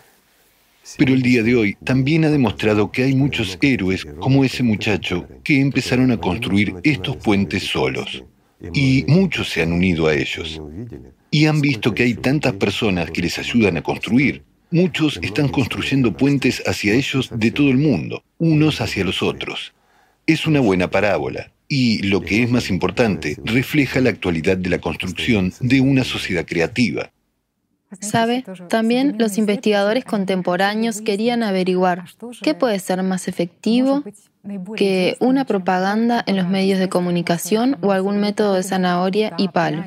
Pero 0.98 1.14
el 1.14 1.22
día 1.22 1.42
de 1.42 1.56
hoy 1.56 1.76
también 1.82 2.24
ha 2.24 2.30
demostrado 2.30 2.92
que 2.92 3.04
hay 3.04 3.14
muchos 3.14 3.58
héroes 3.62 4.06
como 4.20 4.44
ese 4.44 4.62
muchacho 4.62 5.26
que 5.42 5.60
empezaron 5.60 6.10
a 6.10 6.18
construir 6.18 6.74
estos 6.82 7.16
puentes 7.16 7.64
solos. 7.64 8.22
Y 8.72 9.04
muchos 9.08 9.50
se 9.50 9.62
han 9.62 9.72
unido 9.72 10.06
a 10.06 10.14
ellos. 10.14 10.60
y 11.30 11.46
han 11.46 11.60
visto 11.60 11.92
que 11.92 12.04
hay 12.04 12.14
tantas 12.14 12.52
personas 12.52 13.10
que 13.10 13.20
les 13.22 13.36
ayudan 13.40 13.76
a 13.76 13.82
construir. 13.82 14.44
Muchos 14.74 15.20
están 15.22 15.46
construyendo 15.46 16.16
puentes 16.16 16.60
hacia 16.66 16.94
ellos 16.94 17.30
de 17.32 17.52
todo 17.52 17.68
el 17.68 17.78
mundo, 17.78 18.24
unos 18.38 18.80
hacia 18.80 19.04
los 19.04 19.22
otros. 19.22 19.72
Es 20.26 20.48
una 20.48 20.58
buena 20.58 20.90
parábola 20.90 21.52
y, 21.68 22.02
lo 22.02 22.20
que 22.22 22.42
es 22.42 22.50
más 22.50 22.70
importante, 22.70 23.36
refleja 23.44 24.00
la 24.00 24.10
actualidad 24.10 24.56
de 24.56 24.70
la 24.70 24.80
construcción 24.80 25.52
de 25.60 25.80
una 25.80 26.02
sociedad 26.02 26.44
creativa. 26.44 27.12
Sabe, 28.00 28.44
también 28.68 29.14
los 29.16 29.38
investigadores 29.38 30.04
contemporáneos 30.04 31.02
querían 31.02 31.44
averiguar 31.44 32.06
qué 32.42 32.54
puede 32.54 32.80
ser 32.80 33.00
más 33.04 33.28
efectivo 33.28 34.02
que 34.74 35.16
una 35.20 35.44
propaganda 35.44 36.24
en 36.26 36.34
los 36.34 36.48
medios 36.48 36.80
de 36.80 36.88
comunicación 36.88 37.78
o 37.80 37.92
algún 37.92 38.18
método 38.18 38.54
de 38.54 38.64
zanahoria 38.64 39.34
y 39.38 39.46
palo. 39.46 39.84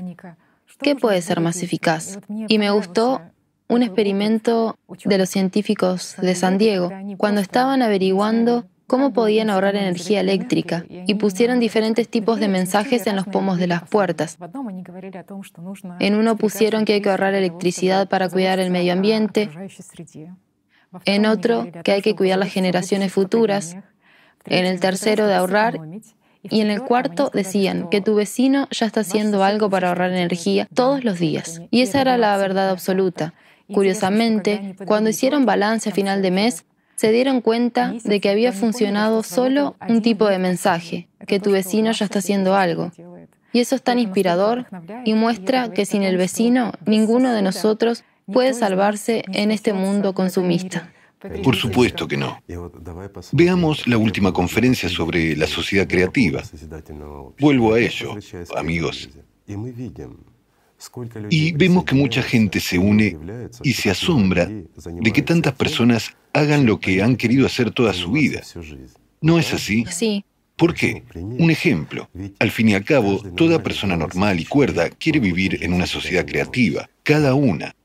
¿Qué 0.81 0.95
puede 0.95 1.21
ser 1.21 1.41
más 1.41 1.61
eficaz? 1.61 2.19
Y 2.47 2.57
me 2.57 2.69
gustó 2.69 3.21
un 3.67 3.83
experimento 3.83 4.77
de 5.03 5.17
los 5.17 5.29
científicos 5.29 6.15
de 6.21 6.35
San 6.35 6.57
Diego, 6.57 6.91
cuando 7.17 7.41
estaban 7.41 7.81
averiguando 7.81 8.65
cómo 8.87 9.11
podían 9.11 9.49
ahorrar 9.49 9.75
energía 9.75 10.21
eléctrica 10.21 10.85
y 10.89 11.15
pusieron 11.15 11.59
diferentes 11.59 12.07
tipos 12.07 12.39
de 12.39 12.47
mensajes 12.47 13.05
en 13.05 13.17
los 13.17 13.27
pomos 13.27 13.59
de 13.59 13.67
las 13.67 13.83
puertas. 13.83 14.37
En 15.99 16.15
uno 16.15 16.37
pusieron 16.37 16.85
que 16.85 16.93
hay 16.93 17.01
que 17.01 17.09
ahorrar 17.09 17.33
electricidad 17.33 18.07
para 18.07 18.29
cuidar 18.29 18.59
el 18.59 18.71
medio 18.71 18.93
ambiente, 18.93 19.49
en 21.03 21.25
otro 21.25 21.67
que 21.83 21.91
hay 21.91 22.01
que 22.01 22.15
cuidar 22.15 22.39
las 22.39 22.51
generaciones 22.51 23.11
futuras, 23.11 23.75
en 24.45 24.65
el 24.65 24.79
tercero 24.79 25.27
de 25.27 25.35
ahorrar 25.35 25.77
y 26.43 26.61
en 26.61 26.71
el 26.71 26.81
cuarto 26.81 27.29
decían 27.33 27.89
que 27.89 27.99
tu 27.99 28.15
vecino 28.15 28.69
ya 28.71 28.85
está 28.85 29.01
haciendo 29.01 29.43
algo 29.43 29.69
para 29.69 29.89
ahorrar 29.89 30.11
energía 30.11 30.67
todos 30.73 31.03
los 31.03 31.19
días. 31.19 31.61
Y 31.71 31.81
esa 31.81 31.99
era 31.99 32.17
la 32.17 32.37
verdad 32.37 32.69
absoluta. 32.69 33.33
Curiosamente, 33.73 34.75
cuando 34.85 35.09
hicieron 35.09 35.45
balance 35.45 35.89
a 35.89 35.93
final 35.93 36.21
de 36.21 36.31
mes, 36.31 36.65
se 36.95 37.11
dieron 37.11 37.41
cuenta 37.41 37.93
de 38.03 38.19
que 38.19 38.29
había 38.29 38.51
funcionado 38.51 39.21
solo 39.23 39.75
un 39.87 40.01
tipo 40.01 40.27
de 40.27 40.39
mensaje, 40.39 41.07
que 41.27 41.39
tu 41.39 41.51
vecino 41.51 41.91
ya 41.91 42.05
está 42.05 42.19
haciendo 42.19 42.55
algo. 42.55 42.91
Y 43.53 43.59
eso 43.59 43.75
es 43.75 43.83
tan 43.83 43.99
inspirador 43.99 44.65
y 45.05 45.13
muestra 45.13 45.71
que 45.71 45.85
sin 45.85 46.03
el 46.03 46.17
vecino 46.17 46.73
ninguno 46.85 47.33
de 47.33 47.41
nosotros 47.41 48.03
puede 48.25 48.53
salvarse 48.53 49.23
en 49.31 49.51
este 49.51 49.73
mundo 49.73 50.13
consumista. 50.13 50.91
Por 51.43 51.55
supuesto 51.55 52.07
que 52.07 52.17
no. 52.17 52.39
Veamos 53.31 53.87
la 53.87 53.97
última 53.97 54.31
conferencia 54.31 54.89
sobre 54.89 55.35
la 55.35 55.47
sociedad 55.47 55.87
creativa. 55.87 56.43
Vuelvo 57.39 57.73
a 57.73 57.79
ello, 57.79 58.15
amigos. 58.55 59.09
Y 61.29 61.51
vemos 61.53 61.85
que 61.85 61.95
mucha 61.95 62.21
gente 62.21 62.59
se 62.59 62.77
une 62.77 63.17
y 63.63 63.73
se 63.73 63.89
asombra 63.89 64.45
de 64.47 65.11
que 65.11 65.21
tantas 65.21 65.53
personas 65.53 66.15
hagan 66.33 66.65
lo 66.65 66.79
que 66.79 67.01
han 67.01 67.15
querido 67.15 67.45
hacer 67.45 67.71
toda 67.71 67.93
su 67.93 68.11
vida. 68.11 68.41
¿No 69.21 69.39
es 69.39 69.53
así? 69.53 69.85
Sí. 69.89 70.23
¿Por 70.55 70.73
qué? 70.73 71.03
Un 71.15 71.51
ejemplo. 71.51 72.09
Al 72.39 72.51
fin 72.51 72.69
y 72.69 72.73
al 72.73 72.83
cabo, 72.83 73.21
toda 73.35 73.63
persona 73.63 73.95
normal 73.95 74.39
y 74.39 74.45
cuerda 74.45 74.89
quiere 74.89 75.19
vivir 75.19 75.63
en 75.63 75.73
una 75.73 75.85
sociedad 75.85 76.25
creativa, 76.25 76.89
cada 77.03 77.33
una. 77.33 77.75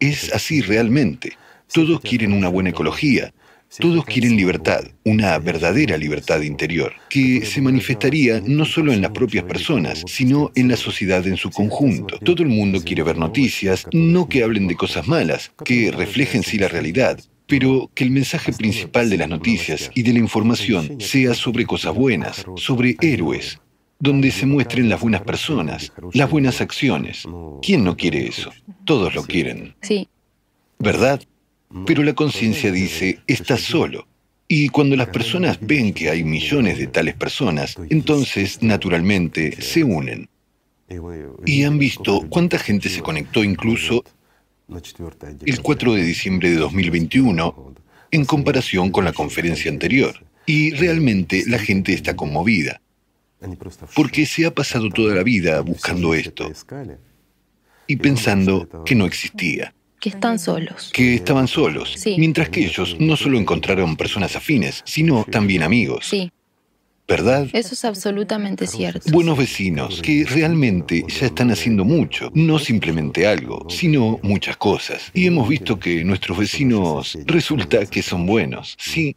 Es 0.00 0.32
así 0.32 0.60
realmente. 0.60 1.32
Todos 1.72 2.00
quieren 2.00 2.32
una 2.32 2.48
buena 2.48 2.70
ecología, 2.70 3.32
todos 3.78 4.04
quieren 4.04 4.36
libertad, 4.36 4.84
una 5.04 5.38
verdadera 5.38 5.96
libertad 5.96 6.40
interior, 6.40 6.92
que 7.10 7.44
se 7.44 7.60
manifestaría 7.60 8.40
no 8.44 8.64
solo 8.64 8.92
en 8.92 9.02
las 9.02 9.12
propias 9.12 9.44
personas, 9.44 10.02
sino 10.06 10.50
en 10.54 10.68
la 10.68 10.76
sociedad 10.76 11.26
en 11.26 11.36
su 11.36 11.50
conjunto. 11.50 12.18
Todo 12.18 12.42
el 12.42 12.48
mundo 12.48 12.80
quiere 12.82 13.02
ver 13.02 13.18
noticias, 13.18 13.86
no 13.92 14.28
que 14.28 14.42
hablen 14.42 14.68
de 14.68 14.74
cosas 14.74 15.06
malas, 15.06 15.52
que 15.64 15.90
reflejen 15.90 16.42
sí 16.42 16.58
la 16.58 16.68
realidad, 16.68 17.20
pero 17.46 17.90
que 17.94 18.04
el 18.04 18.10
mensaje 18.10 18.52
principal 18.52 19.10
de 19.10 19.18
las 19.18 19.28
noticias 19.28 19.90
y 19.94 20.02
de 20.02 20.12
la 20.12 20.18
información 20.18 21.00
sea 21.00 21.34
sobre 21.34 21.64
cosas 21.64 21.94
buenas, 21.94 22.44
sobre 22.56 22.96
héroes, 23.00 23.58
donde 24.00 24.30
se 24.30 24.46
muestren 24.46 24.88
las 24.88 25.00
buenas 25.00 25.22
personas, 25.22 25.92
las 26.12 26.30
buenas 26.30 26.60
acciones. 26.60 27.24
¿Quién 27.62 27.84
no 27.84 27.96
quiere 27.96 28.26
eso? 28.26 28.50
Todos 28.84 29.14
lo 29.14 29.24
quieren. 29.24 29.74
Sí. 29.82 30.08
¿Verdad? 30.78 31.20
Pero 31.86 32.02
la 32.02 32.14
conciencia 32.14 32.70
dice, 32.72 33.20
estás 33.26 33.60
solo. 33.60 34.06
Y 34.46 34.70
cuando 34.70 34.96
las 34.96 35.08
personas 35.08 35.58
ven 35.60 35.92
que 35.92 36.08
hay 36.08 36.24
millones 36.24 36.78
de 36.78 36.86
tales 36.86 37.14
personas, 37.14 37.76
entonces, 37.90 38.62
naturalmente, 38.62 39.60
se 39.60 39.84
unen. 39.84 40.28
Y 41.44 41.64
han 41.64 41.78
visto 41.78 42.26
cuánta 42.30 42.58
gente 42.58 42.88
se 42.88 43.02
conectó 43.02 43.44
incluso 43.44 44.04
el 45.44 45.60
4 45.60 45.92
de 45.92 46.02
diciembre 46.02 46.50
de 46.50 46.56
2021 46.56 47.74
en 48.10 48.24
comparación 48.24 48.90
con 48.90 49.04
la 49.04 49.12
conferencia 49.12 49.70
anterior. 49.70 50.24
Y 50.46 50.70
realmente 50.70 51.44
la 51.46 51.58
gente 51.58 51.92
está 51.92 52.16
conmovida, 52.16 52.80
porque 53.94 54.24
se 54.24 54.46
ha 54.46 54.54
pasado 54.54 54.88
toda 54.88 55.14
la 55.14 55.22
vida 55.22 55.60
buscando 55.60 56.14
esto 56.14 56.50
y 57.86 57.96
pensando 57.96 58.66
que 58.86 58.94
no 58.94 59.04
existía 59.04 59.74
que 60.00 60.08
están 60.08 60.38
solos. 60.38 60.90
Que 60.92 61.14
estaban 61.14 61.48
solos. 61.48 61.94
Sí. 61.96 62.16
Mientras 62.18 62.48
que 62.48 62.64
ellos 62.64 62.96
no 62.98 63.16
solo 63.16 63.38
encontraron 63.38 63.96
personas 63.96 64.36
afines, 64.36 64.82
sino 64.84 65.24
también 65.24 65.62
amigos. 65.62 66.06
Sí. 66.06 66.30
¿Verdad? 67.06 67.48
Eso 67.54 67.72
es 67.72 67.86
absolutamente 67.86 68.66
cierto. 68.66 69.10
Buenos 69.10 69.38
vecinos 69.38 70.02
que 70.02 70.26
realmente 70.28 71.06
ya 71.08 71.26
están 71.26 71.50
haciendo 71.50 71.86
mucho, 71.86 72.30
no 72.34 72.58
simplemente 72.58 73.26
algo, 73.26 73.64
sino 73.70 74.20
muchas 74.22 74.58
cosas. 74.58 75.10
Y 75.14 75.26
hemos 75.26 75.48
visto 75.48 75.78
que 75.78 76.04
nuestros 76.04 76.36
vecinos 76.36 77.16
resulta 77.24 77.86
que 77.86 78.02
son 78.02 78.26
buenos, 78.26 78.76
sí, 78.78 79.16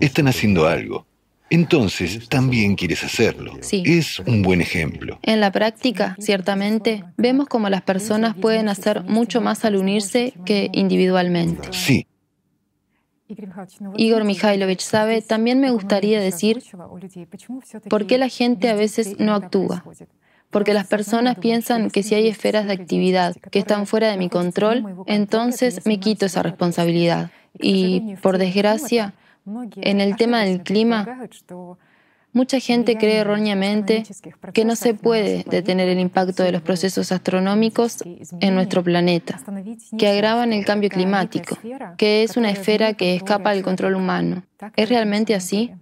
están 0.00 0.28
haciendo 0.28 0.66
algo 0.66 1.06
entonces 1.54 2.28
también 2.28 2.74
quieres 2.74 3.02
hacerlo. 3.04 3.54
Sí. 3.60 3.82
Es 3.86 4.18
un 4.20 4.42
buen 4.42 4.60
ejemplo. 4.60 5.18
En 5.22 5.40
la 5.40 5.50
práctica, 5.50 6.16
ciertamente, 6.20 7.04
vemos 7.16 7.48
cómo 7.48 7.70
las 7.70 7.82
personas 7.82 8.34
pueden 8.34 8.68
hacer 8.68 9.04
mucho 9.04 9.40
más 9.40 9.64
al 9.64 9.76
unirse 9.76 10.34
que 10.44 10.70
individualmente. 10.72 11.68
Sí. 11.72 12.06
Igor 13.96 14.24
Mikhailovich 14.24 14.80
sabe, 14.80 15.22
también 15.22 15.60
me 15.60 15.70
gustaría 15.70 16.20
decir 16.20 16.62
por 17.88 18.06
qué 18.06 18.18
la 18.18 18.28
gente 18.28 18.68
a 18.68 18.74
veces 18.74 19.18
no 19.18 19.34
actúa. 19.34 19.84
Porque 20.50 20.74
las 20.74 20.86
personas 20.86 21.36
piensan 21.36 21.90
que 21.90 22.04
si 22.04 22.14
hay 22.14 22.28
esferas 22.28 22.66
de 22.66 22.74
actividad 22.74 23.34
que 23.50 23.58
están 23.58 23.86
fuera 23.86 24.10
de 24.10 24.16
mi 24.18 24.28
control, 24.28 25.04
entonces 25.06 25.84
me 25.84 25.98
quito 25.98 26.26
esa 26.26 26.42
responsabilidad. 26.42 27.30
Y, 27.58 28.14
por 28.22 28.38
desgracia, 28.38 29.14
en 29.46 30.00
el 30.00 30.16
tema 30.16 30.42
del 30.42 30.62
clima, 30.62 31.28
mucha 32.32 32.60
gente 32.60 32.96
cree 32.96 33.18
erróneamente 33.18 34.04
que 34.52 34.64
no 34.64 34.76
se 34.76 34.94
puede 34.94 35.44
detener 35.44 35.88
el 35.88 36.00
impacto 36.00 36.42
de 36.42 36.52
los 36.52 36.62
procesos 36.62 37.12
astronómicos 37.12 37.98
en 38.40 38.54
nuestro 38.54 38.82
planeta, 38.82 39.40
que 39.98 40.08
agravan 40.08 40.52
el 40.52 40.64
cambio 40.64 40.90
climático, 40.90 41.58
que 41.96 42.22
es 42.22 42.36
una 42.36 42.50
esfera 42.50 42.94
que 42.94 43.14
escapa 43.14 43.52
del 43.54 43.62
control 43.62 43.94
humano. 43.94 44.44
¿Es 44.76 44.88
realmente 44.88 45.34
así? 45.34 45.72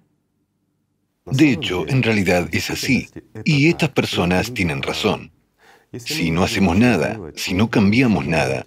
De 1.24 1.52
hecho, 1.52 1.86
en 1.88 2.02
realidad 2.02 2.48
es 2.52 2.70
así. 2.70 3.08
Y 3.44 3.68
estas 3.68 3.90
personas 3.90 4.52
tienen 4.52 4.82
razón. 4.82 5.30
Si 5.92 6.30
no 6.30 6.42
hacemos 6.42 6.76
nada, 6.76 7.18
si 7.36 7.54
no 7.54 7.70
cambiamos 7.70 8.26
nada, 8.26 8.66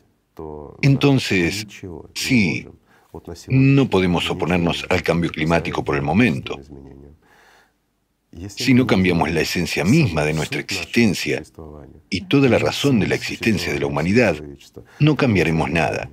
entonces, 0.82 1.68
sí, 2.14 2.68
no 3.50 3.90
podemos 3.90 4.30
oponernos 4.30 4.86
al 4.90 5.04
cambio 5.04 5.32
climático 5.32 5.84
por 5.84 5.96
el 5.96 6.02
momento. 6.02 6.60
Si 8.50 8.74
no 8.74 8.86
cambiamos 8.86 9.32
la 9.32 9.42
esencia 9.42 9.86
misma 9.86 10.24
de 10.24 10.34
nuestra 10.34 10.60
existencia 10.60 11.42
y 12.10 12.22
toda 12.22 12.50
la 12.50 12.58
razón 12.58 13.00
de 13.00 13.08
la 13.08 13.16
existencia 13.16 13.72
de 13.72 13.80
la 13.80 13.88
humanidad, 13.88 14.36
no 15.00 15.16
cambiaremos 15.16 15.70
nada. 15.70 16.10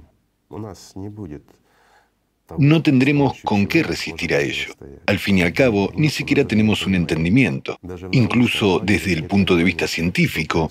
No 2.58 2.82
tendremos 2.82 3.40
con 3.42 3.66
qué 3.66 3.82
resistir 3.82 4.34
a 4.34 4.40
ello. 4.40 4.74
Al 5.06 5.18
fin 5.18 5.38
y 5.38 5.42
al 5.42 5.52
cabo, 5.52 5.90
ni 5.96 6.10
siquiera 6.10 6.46
tenemos 6.46 6.86
un 6.86 6.94
entendimiento. 6.94 7.78
Incluso 8.12 8.78
desde 8.78 9.12
el 9.12 9.24
punto 9.24 9.56
de 9.56 9.64
vista 9.64 9.86
científico, 9.86 10.70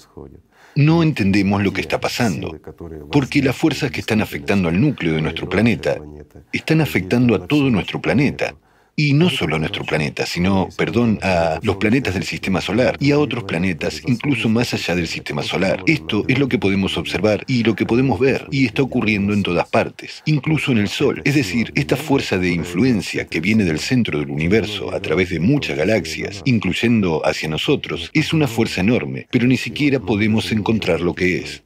no 0.76 1.03
entendemos 1.03 1.63
lo 1.63 1.74
que 1.74 1.82
está 1.82 1.99
pasando, 1.99 2.59
porque 3.11 3.41
las 3.41 3.55
fuerzas 3.55 3.91
que 3.91 3.99
están 3.99 4.22
afectando 4.22 4.69
al 4.69 4.80
núcleo 4.80 5.13
de 5.13 5.22
nuestro 5.22 5.49
planeta 5.49 5.97
están 6.51 6.82
afectando 6.82 7.36
a 7.36 7.47
todo 7.47 7.69
nuestro 7.69 8.01
planeta. 8.01 8.55
Y 9.04 9.14
no 9.14 9.32
solo 9.32 9.56
a 9.56 9.60
nuestro 9.60 9.84
planeta, 9.84 10.28
sino, 10.28 10.70
perdón, 10.78 11.18
a 11.24 11.60
los 11.64 11.78
planetas 11.78 12.14
del 12.14 12.24
sistema 12.24 12.62
solar 12.62 12.97
y 12.99 13.10
a 13.10 13.18
otros 13.18 13.45
planetas, 13.45 13.99
incluso 14.06 14.47
más 14.47 14.76
allá 14.76 14.93
del 14.93 15.08
sistema 15.08 15.41
solar. 15.41 15.84
Esto 15.88 16.24
es 16.28 16.38
lo 16.38 16.47
que 16.47 16.60
podemos 16.60 16.95
observar 16.99 17.43
y 17.47 17.64
lo 17.64 17.76
que 17.76 17.88
podemos 17.88 18.20
ver, 18.20 18.45
y 18.52 18.68
está 18.68 18.84
ocurriendo 18.84 19.34
en 19.34 19.41
todas 19.41 19.68
partes, 19.68 20.22
incluso 20.26 20.72
en 20.72 20.78
el 20.78 20.88
Sol. 20.88 21.24
Es 21.26 21.34
decir, 21.34 21.72
esta 21.74 21.95
fuerza 21.95 22.38
de 22.38 22.52
influencia 22.52 23.26
que 23.26 23.39
viene 23.39 23.64
del 23.64 23.80
centro 23.80 24.20
del 24.20 24.30
universo 24.30 24.93
a 24.93 24.99
través 24.99 25.32
de 25.32 25.39
muchas 25.39 25.80
galaxias, 25.80 26.43
incluyendo 26.45 27.26
hacia 27.26 27.49
nosotros, 27.49 28.12
es 28.14 28.34
una 28.34 28.45
fuerza 28.45 28.82
enorme, 28.82 29.26
pero 29.32 29.47
ni 29.47 29.58
siquiera 29.58 29.99
podemos 29.99 30.52
encontrar 30.52 31.02
lo 31.02 31.16
que 31.16 31.39
es. 31.39 31.64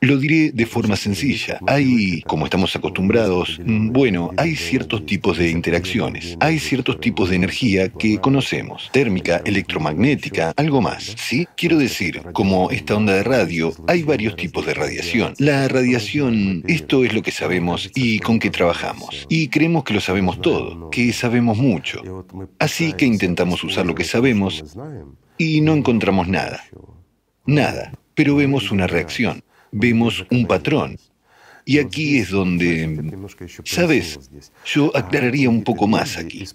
Lo 0.00 0.16
diré 0.16 0.52
de 0.52 0.64
forma 0.64 0.94
sencilla. 0.94 1.58
Hay, 1.66 2.22
como 2.22 2.44
estamos 2.44 2.74
acostumbrados, 2.76 3.58
mm, 3.64 3.90
bueno, 3.90 4.30
hay 4.36 4.54
ciertos 4.54 5.04
tipos 5.04 5.38
de 5.38 5.50
interacciones. 5.50 6.36
Hay 6.38 6.60
ciertos 6.60 7.00
tipos 7.00 7.30
de 7.30 7.36
energía 7.36 7.88
que 7.88 8.18
conocemos. 8.18 8.90
Térmica, 8.92 9.42
electromagnética, 9.44 10.52
algo 10.56 10.80
más. 10.80 11.16
¿Sí? 11.18 11.48
Quiero 11.56 11.78
decir, 11.78 12.22
como 12.32 12.70
esta 12.70 12.94
onda 12.94 13.14
de 13.14 13.24
radio, 13.24 13.72
hay 13.88 14.04
varios 14.04 14.36
tipos 14.36 14.64
de 14.66 14.74
radiación. 14.74 15.34
La 15.38 15.66
radiación, 15.66 16.62
esto 16.68 17.04
es 17.04 17.12
lo 17.12 17.22
que 17.22 17.32
sabemos 17.32 17.90
y 17.96 18.20
con 18.20 18.38
qué 18.38 18.50
trabajamos. 18.50 19.26
Y 19.28 19.48
creemos 19.48 19.82
que 19.82 19.94
lo 19.94 20.00
sabemos 20.00 20.40
todo, 20.40 20.90
que 20.90 21.12
sabemos 21.12 21.58
mucho. 21.58 22.24
Así 22.60 22.92
que 22.92 23.04
intentamos 23.04 23.64
usar 23.64 23.84
lo 23.84 23.96
que 23.96 24.04
sabemos 24.04 24.62
y 25.38 25.60
no 25.60 25.74
encontramos 25.74 26.28
nada. 26.28 26.62
Nada. 27.46 27.98
Pero 28.14 28.36
vemos 28.36 28.70
una 28.70 28.86
reacción 28.86 29.42
vemos 29.72 30.24
un 30.30 30.46
patrón. 30.46 30.98
Y 31.64 31.78
aquí 31.78 32.18
es 32.18 32.30
donde, 32.30 33.26
¿sabes? 33.64 34.18
Yo 34.64 34.90
aclararía 34.96 35.50
un 35.50 35.62
poco 35.62 35.86
más 35.86 36.16
aquí. 36.16 36.46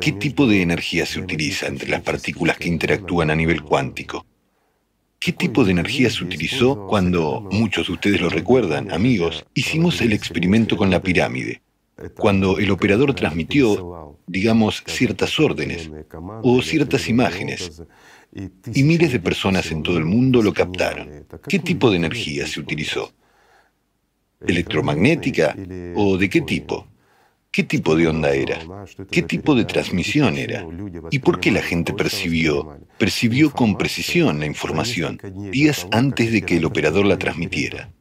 ¿Qué 0.00 0.12
tipo 0.12 0.46
de 0.46 0.62
energía 0.62 1.06
se 1.06 1.18
utiliza 1.18 1.66
entre 1.66 1.88
las 1.88 2.02
partículas 2.02 2.56
que 2.56 2.68
interactúan 2.68 3.30
a 3.30 3.34
nivel 3.34 3.62
cuántico? 3.62 4.24
¿Qué 5.18 5.32
tipo 5.32 5.64
de 5.64 5.72
energía 5.72 6.08
se 6.08 6.22
utilizó 6.22 6.86
cuando, 6.86 7.46
muchos 7.50 7.88
de 7.88 7.94
ustedes 7.94 8.20
lo 8.20 8.30
recuerdan, 8.30 8.92
amigos, 8.92 9.44
hicimos 9.54 10.00
el 10.00 10.12
experimento 10.12 10.76
con 10.76 10.88
la 10.88 11.02
pirámide? 11.02 11.62
Cuando 12.16 12.58
el 12.58 12.70
operador 12.70 13.14
transmitió, 13.14 14.18
digamos, 14.26 14.82
ciertas 14.86 15.38
órdenes 15.38 15.90
o 16.42 16.62
ciertas 16.62 17.08
imágenes 17.08 17.82
y 18.32 18.82
miles 18.82 19.12
de 19.12 19.20
personas 19.20 19.70
en 19.70 19.82
todo 19.82 19.98
el 19.98 20.04
mundo 20.04 20.42
lo 20.42 20.52
captaron. 20.52 21.26
¿Qué 21.48 21.58
tipo 21.58 21.90
de 21.90 21.96
energía 21.96 22.46
se 22.46 22.60
utilizó? 22.60 23.12
¿Electromagnética 24.40 25.56
o 25.96 26.16
de 26.16 26.28
qué 26.28 26.40
tipo? 26.40 26.86
¿Qué 27.50 27.64
tipo 27.64 27.96
de 27.96 28.06
onda 28.06 28.32
era? 28.32 28.60
¿Qué 29.10 29.22
tipo 29.22 29.56
de 29.56 29.64
transmisión 29.64 30.38
era? 30.38 30.64
¿Y 31.10 31.18
por 31.18 31.40
qué 31.40 31.50
la 31.50 31.62
gente 31.62 31.92
percibió, 31.92 32.78
percibió 32.96 33.50
con 33.50 33.76
precisión 33.76 34.38
la 34.38 34.46
información 34.46 35.20
días 35.50 35.88
antes 35.90 36.30
de 36.30 36.42
que 36.42 36.58
el 36.58 36.64
operador 36.64 37.06
la 37.06 37.18
transmitiera? 37.18 37.92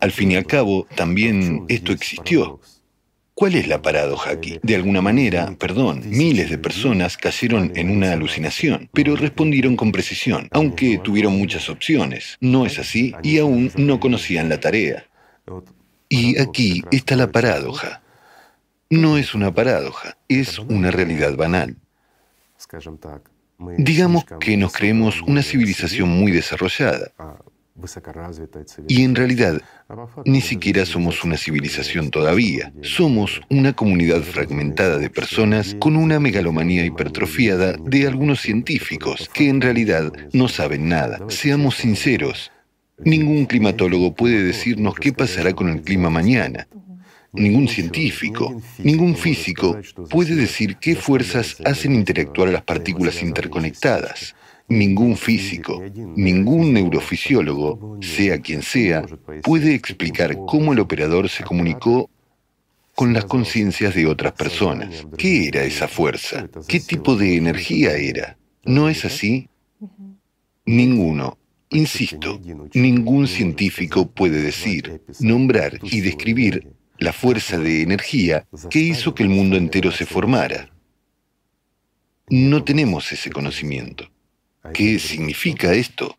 Al 0.00 0.10
fin 0.10 0.32
y 0.32 0.36
al 0.36 0.46
cabo, 0.46 0.86
también 0.96 1.64
esto 1.68 1.92
existió. 1.92 2.60
¿Cuál 3.34 3.54
es 3.54 3.66
la 3.66 3.80
paradoja 3.80 4.30
aquí? 4.30 4.58
De 4.62 4.76
alguna 4.76 5.00
manera, 5.00 5.54
perdón, 5.58 6.02
miles 6.04 6.50
de 6.50 6.58
personas 6.58 7.16
cayeron 7.16 7.72
en 7.74 7.90
una 7.90 8.12
alucinación, 8.12 8.90
pero 8.92 9.16
respondieron 9.16 9.74
con 9.74 9.90
precisión, 9.90 10.48
aunque 10.50 10.98
tuvieron 10.98 11.38
muchas 11.38 11.70
opciones. 11.70 12.36
No 12.40 12.66
es 12.66 12.78
así 12.78 13.14
y 13.22 13.38
aún 13.38 13.72
no 13.76 14.00
conocían 14.00 14.48
la 14.48 14.60
tarea. 14.60 15.06
Y 16.08 16.38
aquí 16.38 16.82
está 16.90 17.16
la 17.16 17.32
paradoja. 17.32 18.02
No 18.90 19.16
es 19.16 19.34
una 19.34 19.54
paradoja, 19.54 20.18
es 20.28 20.58
una 20.58 20.90
realidad 20.90 21.34
banal. 21.34 21.76
Digamos 23.78 24.24
que 24.40 24.56
nos 24.58 24.72
creemos 24.72 25.22
una 25.22 25.42
civilización 25.42 26.08
muy 26.10 26.32
desarrollada, 26.32 27.12
y 28.88 29.02
en 29.02 29.14
realidad, 29.14 29.60
ni 30.24 30.40
siquiera 30.40 30.84
somos 30.84 31.24
una 31.24 31.36
civilización 31.36 32.10
todavía. 32.10 32.72
Somos 32.82 33.40
una 33.48 33.72
comunidad 33.72 34.20
fragmentada 34.22 34.98
de 34.98 35.10
personas 35.10 35.74
con 35.80 35.96
una 35.96 36.20
megalomanía 36.20 36.84
hipertrofiada 36.84 37.72
de 37.72 38.06
algunos 38.06 38.40
científicos 38.40 39.30
que 39.32 39.48
en 39.48 39.60
realidad 39.60 40.12
no 40.32 40.48
saben 40.48 40.88
nada. 40.88 41.18
Seamos 41.28 41.76
sinceros, 41.76 42.52
ningún 42.98 43.46
climatólogo 43.46 44.14
puede 44.14 44.42
decirnos 44.42 44.94
qué 44.96 45.12
pasará 45.12 45.52
con 45.54 45.68
el 45.68 45.82
clima 45.82 46.10
mañana. 46.10 46.68
Ningún 47.32 47.66
científico, 47.66 48.60
ningún 48.78 49.16
físico 49.16 49.78
puede 50.10 50.34
decir 50.34 50.76
qué 50.76 50.94
fuerzas 50.94 51.56
hacen 51.64 51.94
interactuar 51.94 52.48
a 52.48 52.52
las 52.52 52.62
partículas 52.62 53.22
interconectadas. 53.22 54.34
Ningún 54.72 55.18
físico, 55.18 55.82
ningún 56.16 56.72
neurofisiólogo, 56.72 57.98
sea 58.00 58.38
quien 58.40 58.62
sea, 58.62 59.04
puede 59.42 59.74
explicar 59.74 60.34
cómo 60.46 60.72
el 60.72 60.80
operador 60.80 61.28
se 61.28 61.44
comunicó 61.44 62.08
con 62.94 63.12
las 63.12 63.26
conciencias 63.26 63.94
de 63.94 64.06
otras 64.06 64.32
personas. 64.32 65.06
¿Qué 65.18 65.48
era 65.48 65.62
esa 65.64 65.88
fuerza? 65.88 66.48
¿Qué 66.66 66.80
tipo 66.80 67.16
de 67.16 67.36
energía 67.36 67.96
era? 67.96 68.38
¿No 68.64 68.88
es 68.88 69.04
así? 69.04 69.50
Ninguno, 70.64 71.36
insisto, 71.68 72.40
ningún 72.72 73.26
científico 73.26 74.10
puede 74.10 74.40
decir, 74.40 75.02
nombrar 75.20 75.78
y 75.82 76.00
describir 76.00 76.72
la 76.98 77.12
fuerza 77.12 77.58
de 77.58 77.82
energía 77.82 78.46
que 78.70 78.78
hizo 78.78 79.14
que 79.14 79.22
el 79.22 79.28
mundo 79.28 79.58
entero 79.58 79.90
se 79.90 80.06
formara. 80.06 80.70
No 82.30 82.64
tenemos 82.64 83.12
ese 83.12 83.30
conocimiento. 83.30 84.12
¿Qué 84.72 84.98
significa 84.98 85.72
esto? 85.72 86.16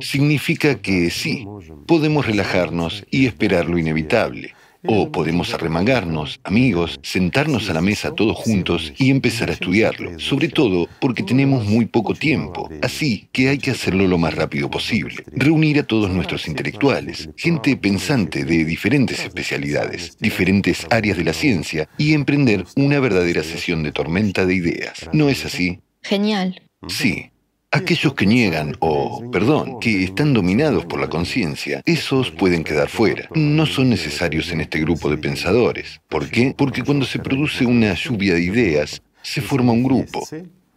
Significa 0.00 0.80
que 0.80 1.10
sí, 1.10 1.46
podemos 1.86 2.26
relajarnos 2.26 3.04
y 3.10 3.26
esperar 3.26 3.68
lo 3.68 3.78
inevitable. 3.78 4.54
O 4.86 5.10
podemos 5.10 5.52
arremangarnos, 5.54 6.38
amigos, 6.44 7.00
sentarnos 7.02 7.68
a 7.68 7.74
la 7.74 7.80
mesa 7.80 8.14
todos 8.14 8.36
juntos 8.36 8.92
y 8.96 9.10
empezar 9.10 9.50
a 9.50 9.54
estudiarlo, 9.54 10.20
sobre 10.20 10.48
todo 10.48 10.88
porque 11.00 11.24
tenemos 11.24 11.64
muy 11.64 11.86
poco 11.86 12.14
tiempo, 12.14 12.70
así 12.80 13.28
que 13.32 13.48
hay 13.48 13.58
que 13.58 13.72
hacerlo 13.72 14.06
lo 14.06 14.18
más 14.18 14.34
rápido 14.34 14.70
posible. 14.70 15.24
Reunir 15.32 15.80
a 15.80 15.82
todos 15.82 16.10
nuestros 16.10 16.46
intelectuales, 16.46 17.28
gente 17.36 17.76
pensante 17.76 18.44
de 18.44 18.64
diferentes 18.64 19.24
especialidades, 19.24 20.16
diferentes 20.20 20.86
áreas 20.90 21.16
de 21.16 21.24
la 21.24 21.32
ciencia 21.32 21.88
y 21.98 22.12
emprender 22.12 22.64
una 22.76 23.00
verdadera 23.00 23.42
sesión 23.42 23.82
de 23.82 23.90
tormenta 23.90 24.46
de 24.46 24.54
ideas. 24.54 25.10
¿No 25.12 25.28
es 25.28 25.44
así? 25.44 25.80
Genial. 26.02 26.62
Sí, 26.86 27.32
Aquellos 27.70 28.14
que 28.14 28.24
niegan 28.24 28.76
o, 28.80 29.30
perdón, 29.30 29.78
que 29.78 30.02
están 30.02 30.32
dominados 30.32 30.86
por 30.86 30.98
la 30.98 31.10
conciencia, 31.10 31.82
esos 31.84 32.30
pueden 32.30 32.64
quedar 32.64 32.88
fuera. 32.88 33.28
No 33.34 33.66
son 33.66 33.90
necesarios 33.90 34.50
en 34.52 34.62
este 34.62 34.80
grupo 34.80 35.10
de 35.10 35.18
pensadores. 35.18 36.00
¿Por 36.08 36.30
qué? 36.30 36.54
Porque 36.56 36.82
cuando 36.82 37.04
se 37.04 37.18
produce 37.18 37.66
una 37.66 37.92
lluvia 37.92 38.32
de 38.34 38.40
ideas, 38.40 39.02
se 39.20 39.42
forma 39.42 39.72
un 39.72 39.82
grupo. 39.82 40.26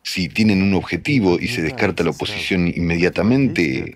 Si 0.03 0.29
tienen 0.29 0.63
un 0.63 0.73
objetivo 0.73 1.39
y 1.39 1.47
se 1.47 1.61
descarta 1.61 2.03
la 2.03 2.09
oposición 2.09 2.67
inmediatamente, 2.67 3.93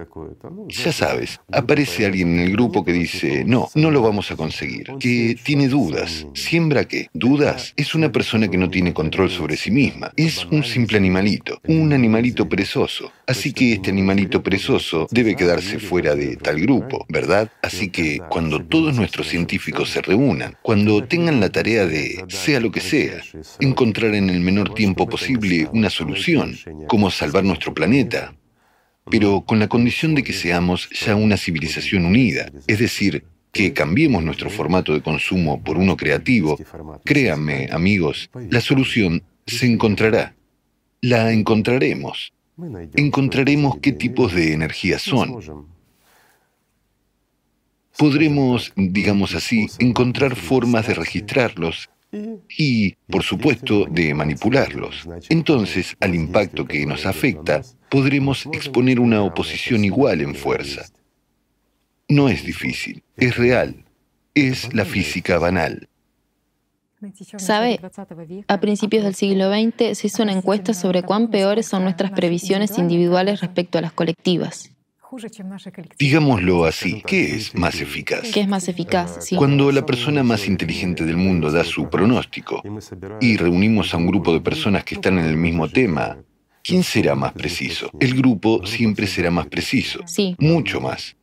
ya 0.67 0.91
sabes, 0.91 1.39
aparece 1.51 2.05
alguien 2.05 2.35
en 2.35 2.39
el 2.41 2.51
grupo 2.51 2.85
que 2.85 2.93
dice, 2.93 3.43
no, 3.45 3.69
no 3.73 3.91
lo 3.91 4.01
vamos 4.01 4.31
a 4.31 4.35
conseguir, 4.35 4.91
que 4.99 5.35
tiene 5.43 5.67
dudas. 5.67 6.27
¿Siembra 6.33 6.85
qué? 6.85 7.09
¿Dudas? 7.13 7.73
Es 7.75 7.95
una 7.95 8.11
persona 8.11 8.47
que 8.47 8.57
no 8.57 8.69
tiene 8.69 8.93
control 8.93 9.29
sobre 9.29 9.57
sí 9.57 9.71
misma. 9.71 10.11
Es 10.15 10.45
un 10.45 10.63
simple 10.63 10.97
animalito, 10.97 11.59
un 11.67 11.91
animalito 11.93 12.47
perezoso. 12.47 13.11
Así 13.27 13.53
que 13.53 13.73
este 13.73 13.89
animalito 13.89 14.43
perezoso 14.43 15.07
debe 15.09 15.35
quedarse 15.35 15.79
fuera 15.79 16.15
de 16.15 16.35
tal 16.35 16.61
grupo, 16.61 17.05
¿verdad? 17.09 17.49
Así 17.63 17.89
que 17.89 18.19
cuando 18.29 18.63
todos 18.63 18.95
nuestros 18.95 19.27
científicos 19.27 19.89
se 19.89 20.01
reúnan, 20.01 20.55
cuando 20.61 21.03
tengan 21.03 21.39
la 21.39 21.49
tarea 21.49 21.87
de, 21.87 22.23
sea 22.27 22.59
lo 22.59 22.71
que 22.71 22.81
sea, 22.81 23.21
encontrar 23.59 24.13
en 24.13 24.29
el 24.29 24.41
menor 24.41 24.73
tiempo 24.73 25.07
posible 25.07 25.67
una 25.73 25.89
solución, 25.95 26.57
como 26.87 27.09
salvar 27.09 27.43
nuestro 27.43 27.73
planeta, 27.73 28.35
pero 29.09 29.41
con 29.41 29.59
la 29.59 29.67
condición 29.67 30.15
de 30.15 30.23
que 30.23 30.33
seamos 30.33 30.89
ya 30.89 31.15
una 31.15 31.37
civilización 31.37 32.05
unida, 32.05 32.51
es 32.67 32.79
decir, 32.79 33.23
que 33.51 33.71
cambiemos 33.71 34.21
nuestro 34.23 34.49
formato 34.49 34.93
de 34.93 35.01
consumo 35.01 35.63
por 35.63 35.77
uno 35.77 35.95
creativo, 35.95 36.59
créanme, 37.05 37.69
amigos, 37.71 38.29
la 38.49 38.59
solución 38.59 39.23
se 39.47 39.65
encontrará. 39.65 40.35
La 41.01 41.31
encontraremos. 41.31 42.33
Encontraremos 42.95 43.77
qué 43.77 43.91
tipos 43.91 44.33
de 44.33 44.53
energía 44.53 44.99
son. 44.99 45.67
Podremos, 47.97 48.73
digamos 48.75 49.35
así, 49.35 49.67
encontrar 49.79 50.35
formas 50.35 50.87
de 50.87 50.95
registrarlos 50.95 51.89
y, 52.57 52.93
por 53.07 53.23
supuesto, 53.23 53.85
de 53.85 54.13
manipularlos. 54.13 55.07
Entonces, 55.29 55.95
al 55.99 56.15
impacto 56.15 56.65
que 56.65 56.85
nos 56.85 57.05
afecta, 57.05 57.61
podremos 57.89 58.45
exponer 58.47 58.99
una 58.99 59.21
oposición 59.23 59.83
igual 59.83 60.21
en 60.21 60.35
fuerza. 60.35 60.85
No 62.07 62.29
es 62.29 62.45
difícil, 62.45 63.03
es 63.17 63.35
real, 63.35 63.85
es 64.33 64.73
la 64.73 64.85
física 64.85 65.39
banal. 65.39 65.89
¿Sabe? 67.37 67.79
A 68.47 68.59
principios 68.59 69.03
del 69.03 69.15
siglo 69.15 69.51
XX 69.51 69.97
se 69.97 70.07
hizo 70.07 70.23
una 70.23 70.31
encuesta 70.31 70.73
sobre 70.73 71.03
cuán 71.03 71.29
peores 71.29 71.67
son 71.67 71.83
nuestras 71.83 72.11
previsiones 72.11 72.77
individuales 72.77 73.41
respecto 73.41 73.77
a 73.77 73.81
las 73.81 73.91
colectivas. 73.91 74.74
Digámoslo 75.97 76.65
así, 76.65 77.01
¿qué 77.05 77.35
es 77.35 77.55
más 77.55 77.79
eficaz? 77.79 78.31
¿Qué 78.33 78.41
es 78.41 78.47
más 78.47 78.67
eficaz? 78.67 79.29
Cuando 79.37 79.71
la 79.71 79.85
persona 79.85 80.23
más 80.23 80.47
inteligente 80.47 81.05
del 81.05 81.17
mundo 81.17 81.51
da 81.51 81.63
su 81.63 81.89
pronóstico 81.89 82.61
y 83.21 83.37
reunimos 83.37 83.93
a 83.93 83.97
un 83.97 84.07
grupo 84.07 84.33
de 84.33 84.41
personas 84.41 84.83
que 84.83 84.95
están 84.95 85.19
en 85.19 85.25
el 85.25 85.37
mismo 85.37 85.69
tema, 85.69 86.17
¿quién 86.63 86.83
será 86.83 87.15
más 87.15 87.33
preciso? 87.33 87.89
El 87.99 88.15
grupo 88.15 88.65
siempre 88.65 89.07
será 89.07 89.31
más 89.31 89.47
preciso. 89.47 89.99
Sí. 90.05 90.35
Mucho 90.39 90.81
más. 90.81 91.15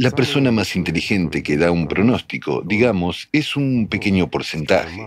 La 0.00 0.12
persona 0.12 0.52
más 0.52 0.76
inteligente 0.76 1.42
que 1.42 1.56
da 1.56 1.72
un 1.72 1.88
pronóstico, 1.88 2.62
digamos, 2.64 3.28
es 3.32 3.56
un 3.56 3.88
pequeño 3.88 4.30
porcentaje. 4.30 5.04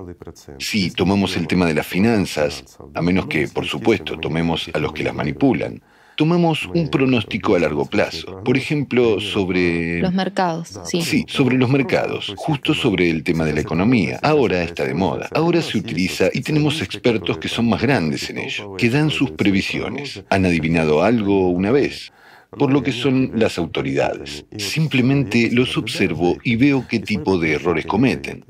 Si 0.59 0.91
tomamos 0.91 1.37
el 1.37 1.47
tema 1.47 1.65
de 1.65 1.73
las 1.73 1.87
finanzas, 1.87 2.77
a 2.93 3.01
menos 3.01 3.27
que, 3.27 3.47
por 3.47 3.65
supuesto, 3.65 4.19
tomemos 4.19 4.69
a 4.73 4.79
los 4.79 4.91
que 4.91 5.03
las 5.03 5.15
manipulan, 5.15 5.81
tomamos 6.21 6.69
un 6.75 6.87
pronóstico 6.87 7.55
a 7.55 7.59
largo 7.59 7.87
plazo. 7.87 8.43
Por 8.43 8.55
ejemplo, 8.55 9.19
sobre... 9.19 9.99
Los 10.01 10.13
mercados, 10.13 10.79
sí. 10.83 11.01
Sí, 11.01 11.25
sobre 11.27 11.57
los 11.57 11.67
mercados, 11.67 12.31
justo 12.37 12.75
sobre 12.75 13.09
el 13.09 13.23
tema 13.23 13.43
de 13.43 13.53
la 13.53 13.61
economía. 13.61 14.19
Ahora 14.21 14.61
está 14.61 14.85
de 14.85 14.93
moda. 14.93 15.29
Ahora 15.33 15.63
se 15.63 15.79
utiliza 15.79 16.29
y 16.31 16.41
tenemos 16.41 16.79
expertos 16.83 17.39
que 17.39 17.47
son 17.47 17.67
más 17.67 17.81
grandes 17.81 18.29
en 18.29 18.37
ello, 18.37 18.75
que 18.77 18.91
dan 18.91 19.09
sus 19.09 19.31
previsiones. 19.31 20.23
¿Han 20.29 20.45
adivinado 20.45 21.01
algo 21.01 21.49
una 21.49 21.71
vez? 21.71 22.11
por 22.51 22.69
lo 22.69 22.83
que 22.83 22.91
son 22.91 23.31
las 23.35 23.57
autoridades. 23.57 24.45
Simplemente 24.57 25.49
los 25.53 25.77
observo 25.77 26.37
y 26.43 26.57
veo 26.57 26.85
qué 26.85 26.99
tipo 26.99 27.37
de 27.39 27.53
errores 27.53 27.85
cometen. 27.85 28.43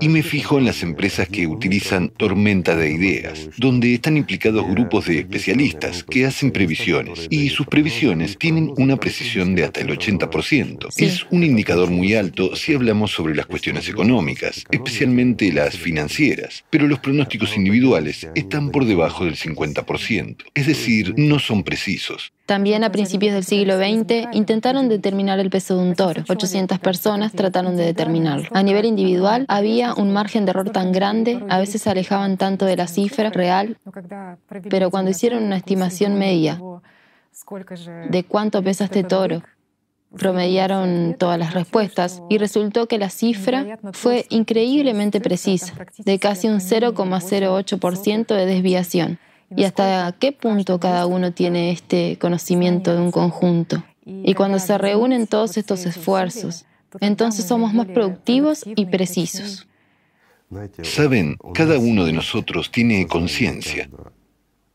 Y 0.00 0.08
me 0.08 0.22
fijo 0.22 0.58
en 0.58 0.66
las 0.66 0.82
empresas 0.82 1.26
que 1.26 1.46
utilizan 1.46 2.10
tormenta 2.10 2.76
de 2.76 2.92
ideas, 2.92 3.48
donde 3.56 3.94
están 3.94 4.18
implicados 4.18 4.68
grupos 4.68 5.06
de 5.06 5.20
especialistas 5.20 6.04
que 6.04 6.26
hacen 6.26 6.50
previsiones, 6.50 7.26
y 7.30 7.48
sus 7.48 7.66
previsiones 7.66 8.36
tienen 8.36 8.72
una 8.76 8.98
precisión 8.98 9.54
de 9.54 9.64
hasta 9.64 9.80
el 9.80 9.88
80%. 9.88 10.88
Es 10.98 11.26
un 11.30 11.44
indicador 11.44 11.90
muy 11.90 12.14
alto 12.14 12.54
si 12.56 12.74
hablamos 12.74 13.10
sobre 13.12 13.34
las 13.34 13.46
cuestiones 13.46 13.88
económicas, 13.88 14.64
especialmente 14.70 15.50
las 15.50 15.78
financieras, 15.78 16.64
pero 16.68 16.86
los 16.86 16.98
pronósticos 16.98 17.56
individuales 17.56 18.28
están 18.34 18.70
por 18.70 18.84
debajo 18.84 19.24
del 19.24 19.36
50%, 19.36 20.44
es 20.52 20.66
decir, 20.66 21.14
no 21.16 21.38
son 21.38 21.62
precisos. 21.62 22.32
También 22.48 22.82
a 22.82 22.90
principios 22.90 23.34
del 23.34 23.44
siglo 23.44 23.76
XX 23.76 24.32
intentaron 24.32 24.88
determinar 24.88 25.38
el 25.38 25.50
peso 25.50 25.76
de 25.76 25.82
un 25.82 25.94
toro. 25.94 26.24
800 26.26 26.78
personas 26.78 27.32
trataron 27.32 27.76
de 27.76 27.84
determinarlo. 27.84 28.48
A 28.54 28.62
nivel 28.62 28.86
individual 28.86 29.44
había 29.48 29.92
un 29.92 30.14
margen 30.14 30.46
de 30.46 30.52
error 30.52 30.70
tan 30.70 30.90
grande, 30.90 31.44
a 31.50 31.58
veces 31.58 31.82
se 31.82 31.90
alejaban 31.90 32.38
tanto 32.38 32.64
de 32.64 32.78
la 32.78 32.86
cifra 32.86 33.28
real, 33.28 33.76
pero 34.70 34.90
cuando 34.90 35.10
hicieron 35.10 35.42
una 35.42 35.58
estimación 35.58 36.18
media 36.18 36.58
de 38.08 38.24
cuánto 38.24 38.62
pesa 38.62 38.84
este 38.84 39.04
toro, 39.04 39.42
promediaron 40.16 41.16
todas 41.18 41.38
las 41.38 41.52
respuestas 41.52 42.22
y 42.30 42.38
resultó 42.38 42.88
que 42.88 42.96
la 42.96 43.10
cifra 43.10 43.78
fue 43.92 44.24
increíblemente 44.30 45.20
precisa, 45.20 45.74
de 45.98 46.18
casi 46.18 46.48
un 46.48 46.60
0,08% 46.60 48.34
de 48.34 48.46
desviación 48.46 49.18
y 49.56 49.64
hasta 49.64 50.14
qué 50.18 50.32
punto 50.32 50.78
cada 50.78 51.06
uno 51.06 51.32
tiene 51.32 51.70
este 51.70 52.18
conocimiento 52.18 52.94
de 52.94 53.00
un 53.00 53.10
conjunto. 53.10 53.82
Y 54.04 54.34
cuando 54.34 54.58
se 54.58 54.78
reúnen 54.78 55.26
todos 55.26 55.56
estos 55.56 55.84
esfuerzos, 55.84 56.64
entonces 57.00 57.44
somos 57.44 57.74
más 57.74 57.86
productivos 57.86 58.64
y 58.64 58.86
precisos. 58.86 59.66
Saben, 60.82 61.36
cada 61.52 61.78
uno 61.78 62.06
de 62.06 62.12
nosotros 62.12 62.70
tiene 62.70 63.06
conciencia. 63.06 63.88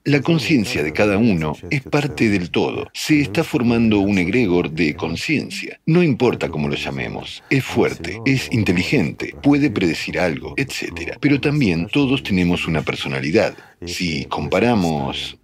La 0.05 0.21
conciencia 0.21 0.83
de 0.83 0.91
cada 0.91 1.17
uno 1.17 1.55
es 1.69 1.81
parte 1.81 2.29
del 2.29 2.49
todo. 2.49 2.89
Se 2.93 3.21
está 3.21 3.41
formando 3.41 3.99
un 3.99 4.17
egregor 4.17 4.69
de 4.69 4.95
conciencia. 4.95 5.79
No 5.85 6.03
importa 6.03 6.49
cómo 6.49 6.67
lo 6.67 6.75
llamemos. 6.75 7.41
Es 7.49 7.63
fuerte, 7.63 8.19
es 8.25 8.51
inteligente, 8.51 9.33
puede 9.41 9.71
predecir 9.71 10.19
algo, 10.19 10.55
etc. 10.57 11.15
Pero 11.21 11.39
también 11.39 11.87
todos 11.87 12.21
tenemos 12.21 12.67
una 12.67 12.81
personalidad. 12.81 13.55
Si 13.85 14.25
comparamos... 14.25 15.37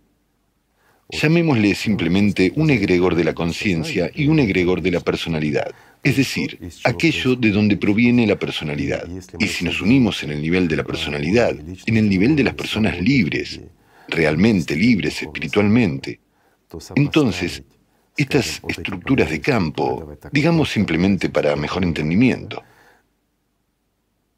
Llamémosle 1.12 1.74
simplemente 1.74 2.52
un 2.56 2.70
egregor 2.70 3.16
de 3.16 3.24
la 3.24 3.34
conciencia 3.34 4.12
y 4.14 4.28
un 4.28 4.40
egregor 4.40 4.82
de 4.82 4.92
la 4.92 5.00
personalidad. 5.00 5.72
Es 6.04 6.18
decir, 6.18 6.60
aquello 6.84 7.36
de 7.36 7.50
donde 7.50 7.78
proviene 7.78 8.28
la 8.28 8.38
personalidad. 8.38 9.08
Y 9.40 9.48
si 9.48 9.64
nos 9.64 9.82
unimos 9.82 10.22
en 10.22 10.32
el 10.32 10.42
nivel 10.42 10.68
de 10.68 10.76
la 10.76 10.84
personalidad, 10.84 11.56
en 11.86 11.98
el 11.98 12.10
nivel 12.10 12.36
de 12.36 12.44
las 12.44 12.54
personas 12.54 13.02
libres, 13.02 13.60
realmente 14.10 14.76
libres 14.76 15.22
espiritualmente, 15.22 16.20
entonces 16.96 17.64
estas 18.18 18.62
estructuras 18.68 19.30
de 19.30 19.40
campo, 19.40 20.18
digamos 20.32 20.70
simplemente 20.70 21.30
para 21.30 21.56
mejor 21.56 21.84
entendimiento, 21.84 22.62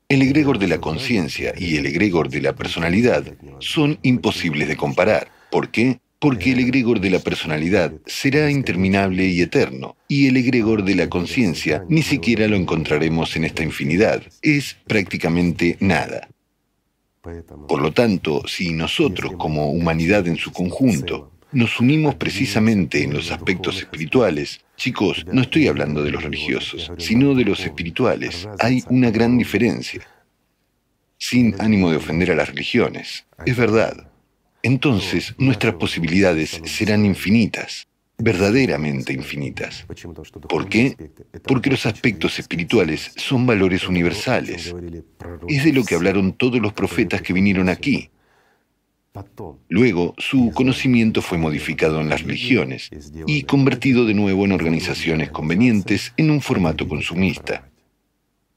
el 0.07 0.22
egregor 0.22 0.59
de 0.59 0.67
la 0.67 0.80
conciencia 0.80 1.53
y 1.57 1.78
el 1.78 1.86
egregor 1.86 2.30
de 2.30 2.41
la 2.41 2.53
personalidad 2.53 3.24
son 3.59 3.97
imposibles 4.01 4.67
de 4.67 4.76
comparar. 4.76 5.30
¿Por 5.49 5.69
qué? 5.69 5.99
Porque 6.19 6.51
el 6.51 6.59
egregor 6.59 6.99
de 6.99 7.09
la 7.09 7.19
personalidad 7.19 7.93
será 8.05 8.51
interminable 8.51 9.26
y 9.26 9.41
eterno, 9.41 9.95
y 10.07 10.28
el 10.28 10.38
egregor 10.38 10.84
de 10.84 10.95
la 10.95 11.09
conciencia 11.09 11.86
ni 11.88 12.03
siquiera 12.03 12.47
lo 12.47 12.57
encontraremos 12.57 13.36
en 13.36 13.45
esta 13.45 13.63
infinidad. 13.63 14.22
Es 14.41 14.76
prácticamente 14.86 15.78
nada. 15.80 16.28
Por 17.67 17.82
lo 17.82 17.91
tanto, 17.91 18.41
si 18.47 18.74
nosotros 18.74 19.34
como 19.38 19.72
humanidad 19.72 20.28
en 20.28 20.38
su 20.38 20.51
conjunto 20.51 21.32
nos 21.51 21.80
unimos 21.80 22.15
precisamente 22.15 23.03
en 23.03 23.13
los 23.13 23.30
aspectos 23.32 23.78
espirituales, 23.78 24.61
chicos, 24.76 25.26
no 25.32 25.41
estoy 25.41 25.67
hablando 25.67 26.03
de 26.03 26.11
los 26.11 26.24
religiosos, 26.24 26.91
sino 26.97 27.36
de 27.36 27.43
los 27.43 27.59
espirituales, 27.59 28.47
hay 28.59 28.84
una 28.89 29.11
gran 29.11 29.38
diferencia. 29.38 30.01
Sin 31.17 31.59
ánimo 31.61 31.91
de 31.91 31.97
ofender 31.97 32.32
a 32.32 32.36
las 32.36 32.49
religiones, 32.49 33.26
es 33.45 33.55
verdad. 33.55 34.09
Entonces 34.63 35.36
nuestras 35.38 35.76
posibilidades 35.76 36.61
serán 36.65 37.05
infinitas 37.05 37.88
verdaderamente 38.22 39.13
infinitas. 39.13 39.86
¿Por 40.47 40.69
qué? 40.69 40.95
Porque 41.43 41.69
los 41.69 41.86
aspectos 41.86 42.39
espirituales 42.39 43.11
son 43.17 43.45
valores 43.45 43.88
universales. 43.88 44.74
Es 45.47 45.63
de 45.63 45.74
lo 45.74 45.84
que 45.84 45.95
hablaron 45.95 46.34
todos 46.34 46.61
los 46.61 46.74
profetas 46.74 47.22
que 47.22 47.34
vinieron 47.34 47.69
aquí. 47.69 48.09
Luego, 49.67 50.13
su 50.17 50.51
conocimiento 50.53 51.22
fue 51.22 51.38
modificado 51.38 51.99
en 51.99 52.07
las 52.07 52.24
religiones 52.24 52.89
y 53.28 53.43
convertido 53.43 54.05
de 54.05 54.13
nuevo 54.13 54.45
en 54.45 54.53
organizaciones 54.53 55.32
convenientes 55.32 56.13
en 56.15 56.32
un 56.32 56.41
formato 56.41 56.88
consumista. 56.88 57.69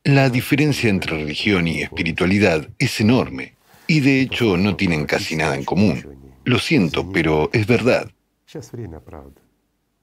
La 0.05 0.31
diferencia 0.31 0.91
entre 0.91 1.17
religión 1.17 1.67
y 1.67 1.83
espiritualidad 1.83 2.69
es 2.79 3.01
enorme 3.01 3.55
y 3.87 4.01
de 4.01 4.21
hecho 4.21 4.57
no 4.57 4.77
tienen 4.77 5.07
casi 5.07 5.35
nada 5.35 5.57
en 5.57 5.65
común. 5.65 6.05
Lo 6.45 6.59
siento, 6.59 7.11
pero 7.11 7.51
es 7.53 7.67
verdad. 7.67 8.11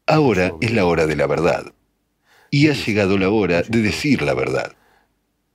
Ahora 0.07 0.53
es 0.61 0.71
la 0.71 0.85
hora 0.85 1.05
de 1.05 1.15
la 1.15 1.27
verdad. 1.27 1.73
Y 2.49 2.67
ha 2.67 2.73
llegado 2.73 3.17
la 3.17 3.29
hora 3.29 3.61
de 3.61 3.81
decir 3.81 4.21
la 4.21 4.33
verdad. 4.33 4.75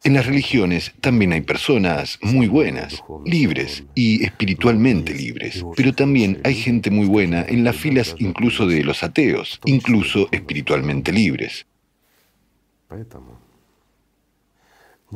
En 0.04 0.14
las 0.14 0.26
religiones 0.26 0.92
también 1.00 1.32
hay 1.32 1.40
personas 1.40 2.18
muy 2.22 2.46
buenas, 2.46 3.02
libres 3.24 3.84
y 3.94 4.24
espiritualmente 4.24 5.12
libres, 5.12 5.64
pero 5.76 5.92
también 5.92 6.40
hay 6.44 6.54
gente 6.54 6.90
muy 6.90 7.06
buena 7.06 7.44
en 7.48 7.64
las 7.64 7.76
filas 7.76 8.14
incluso 8.18 8.66
de 8.66 8.84
los 8.84 9.02
ateos, 9.02 9.60
incluso 9.64 10.28
espiritualmente 10.30 11.10
libres. 11.12 11.66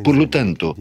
Por 0.02 0.16
lo 0.16 0.28
tanto, 0.28 0.76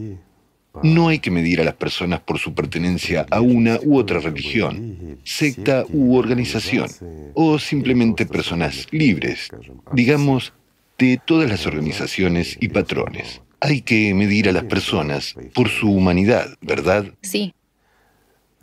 no 0.82 1.08
hay 1.08 1.18
que 1.18 1.30
medir 1.30 1.60
a 1.60 1.64
las 1.64 1.74
personas 1.74 2.20
por 2.20 2.38
su 2.38 2.54
pertenencia 2.54 3.26
a 3.30 3.40
una 3.40 3.78
u 3.82 3.98
otra 3.98 4.20
religión, 4.20 5.18
secta 5.24 5.84
u 5.92 6.16
organización, 6.16 6.88
o 7.34 7.58
simplemente 7.58 8.26
personas 8.26 8.86
libres, 8.90 9.48
digamos, 9.92 10.52
de 10.98 11.20
todas 11.24 11.48
las 11.50 11.66
organizaciones 11.66 12.56
y 12.60 12.68
patrones. 12.68 13.42
Hay 13.60 13.82
que 13.82 14.14
medir 14.14 14.48
a 14.48 14.52
las 14.52 14.64
personas 14.64 15.34
por 15.54 15.68
su 15.68 15.90
humanidad, 15.90 16.56
¿verdad? 16.60 17.12
Sí. 17.22 17.54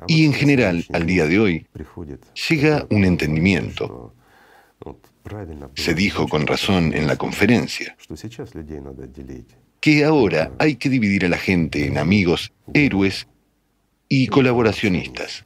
Y 0.08 0.26
en 0.26 0.34
general, 0.34 0.86
al 0.94 1.06
día 1.06 1.26
de 1.26 1.40
hoy, 1.40 1.68
llega 2.50 2.86
un 2.90 3.06
entendimiento. 3.06 4.14
Se 5.76 5.94
dijo 5.94 6.28
con 6.28 6.48
razón 6.48 6.94
en 6.94 7.06
la 7.06 7.18
conferencia 7.18 7.98
que 9.88 10.04
ahora 10.04 10.52
hay 10.60 10.76
que 10.76 10.90
dividir 10.90 11.24
a 11.24 11.30
la 11.30 11.38
gente 11.38 11.86
en 11.86 11.98
amigos, 11.98 12.52
héroes 12.74 13.26
y 14.10 14.28
colaboracionistas. 14.28 15.46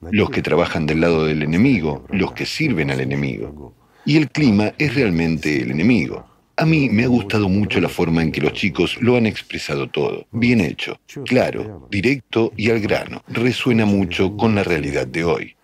Los 0.00 0.30
que 0.30 0.40
trabajan 0.40 0.86
del 0.86 1.02
lado 1.02 1.26
del 1.26 1.42
enemigo, 1.42 2.06
los 2.08 2.32
que 2.32 2.46
sirven 2.46 2.90
al 2.90 3.00
enemigo. 3.00 3.74
Y 4.06 4.16
el 4.16 4.30
clima 4.30 4.72
es 4.78 4.94
realmente 4.94 5.60
el 5.60 5.72
enemigo. 5.72 6.24
A 6.56 6.64
mí 6.64 6.88
me 6.88 7.04
ha 7.04 7.08
gustado 7.08 7.50
mucho 7.50 7.82
la 7.82 7.90
forma 7.90 8.22
en 8.22 8.32
que 8.32 8.40
los 8.40 8.54
chicos 8.54 8.96
lo 9.02 9.16
han 9.16 9.26
expresado 9.26 9.90
todo. 9.90 10.24
Bien 10.30 10.62
hecho, 10.62 10.98
claro, 11.26 11.86
directo 11.90 12.54
y 12.56 12.70
al 12.70 12.80
grano. 12.80 13.22
Resuena 13.28 13.84
mucho 13.84 14.38
con 14.38 14.54
la 14.54 14.64
realidad 14.64 15.06
de 15.06 15.24
hoy. 15.24 15.56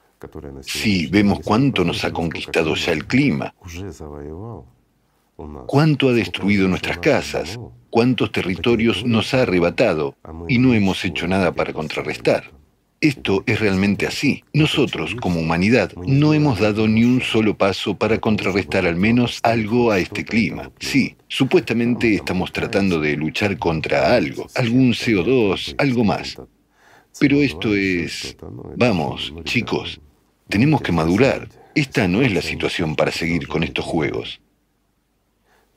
Si 0.61 1.07
vemos 1.07 1.41
cuánto 1.43 1.83
nos 1.83 2.05
ha 2.05 2.13
conquistado 2.13 2.75
ya 2.75 2.93
el 2.93 3.07
clima, 3.07 3.55
cuánto 5.67 6.09
ha 6.09 6.13
destruido 6.13 6.69
nuestras 6.69 6.99
casas, 6.99 7.59
cuántos 7.91 8.33
territorios 8.33 9.05
nos 9.05 9.35
ha 9.35 9.43
arrebatado 9.43 10.17
y 10.49 10.59
no 10.59 10.75
hemos 10.75 11.05
hecho 11.05 11.29
nada 11.29 11.53
para 11.53 11.73
contrarrestar. 11.73 12.53
Esto 13.01 13.45
es 13.47 13.61
realmente 13.61 14.09
así. 14.09 14.43
Nosotros, 14.53 15.15
como 15.15 15.39
humanidad, 15.39 15.93
no 16.05 16.35
hemos 16.35 16.59
dado 16.59 16.89
ni 16.89 17.05
un 17.05 17.21
solo 17.21 17.57
paso 17.57 17.97
para 17.97 18.19
contrarrestar 18.19 18.87
al 18.87 18.97
menos 18.97 19.39
algo 19.45 19.93
a 19.93 20.01
este 20.01 20.25
clima. 20.25 20.73
Sí, 20.81 21.15
supuestamente 21.29 22.13
estamos 22.13 22.51
tratando 22.51 22.99
de 22.99 23.17
luchar 23.17 23.57
contra 23.57 24.17
algo, 24.17 24.49
algún 24.57 24.95
CO2, 24.95 25.77
algo 25.79 26.03
más. 26.03 26.37
Pero 27.21 27.37
esto 27.41 27.77
es... 27.77 28.37
Vamos, 28.77 29.33
chicos, 29.45 30.01
tenemos 30.49 30.83
que 30.83 30.91
madurar. 30.91 31.49
Esta 31.77 32.09
no 32.09 32.23
es 32.23 32.33
la 32.33 32.43
situación 32.43 32.97
para 32.97 33.13
seguir 33.13 33.47
con 33.47 33.63
estos 33.63 33.85
juegos. 33.85 34.41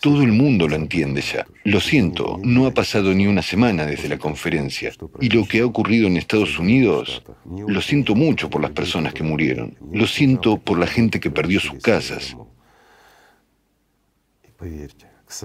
Todo 0.02 0.24
el 0.24 0.32
mundo 0.32 0.68
lo 0.68 0.76
entiende 0.76 1.22
ya. 1.22 1.46
Lo 1.64 1.80
siento, 1.80 2.40
no 2.44 2.66
ha 2.66 2.74
pasado 2.74 3.14
ni 3.14 3.28
una 3.28 3.44
semana 3.44 3.86
desde 3.86 4.10
la 4.10 4.18
conferencia. 4.18 4.92
Y 5.20 5.30
lo 5.30 5.46
que 5.46 5.60
ha 5.60 5.66
ocurrido 5.66 6.08
en 6.08 6.18
Estados 6.18 6.58
Unidos, 6.58 7.22
lo 7.46 7.82
siento 7.82 8.16
mucho 8.16 8.50
por 8.50 8.64
las 8.64 8.72
personas 8.72 9.14
que 9.14 9.22
murieron. 9.22 9.78
Lo 9.92 10.08
siento 10.08 10.58
por 10.58 10.80
la 10.80 10.88
gente 10.88 11.20
que 11.20 11.30
perdió 11.30 11.60
sus 11.60 11.80
casas. 11.84 12.36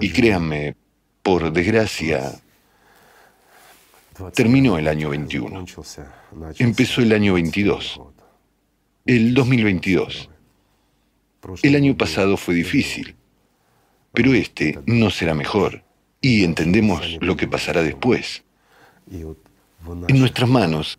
Y 0.01 0.09
créanme, 0.09 0.75
por 1.21 1.53
desgracia, 1.53 2.31
terminó 4.33 4.79
el 4.79 4.87
año 4.87 5.11
21. 5.11 5.65
Empezó 6.57 7.01
el 7.01 7.13
año 7.13 7.35
22. 7.35 8.01
El 9.05 9.35
2022. 9.35 10.31
El 11.61 11.75
año 11.75 11.95
pasado 11.95 12.37
fue 12.37 12.55
difícil 12.55 13.15
pero 14.17 14.33
este 14.33 14.79
no 14.87 15.11
será 15.11 15.35
mejor 15.35 15.83
y 16.19 16.43
entendemos 16.43 17.19
lo 17.21 17.37
que 17.37 17.47
pasará 17.47 17.83
después. 17.83 18.43
En 19.11 20.19
nuestras 20.19 20.49
manos 20.49 20.97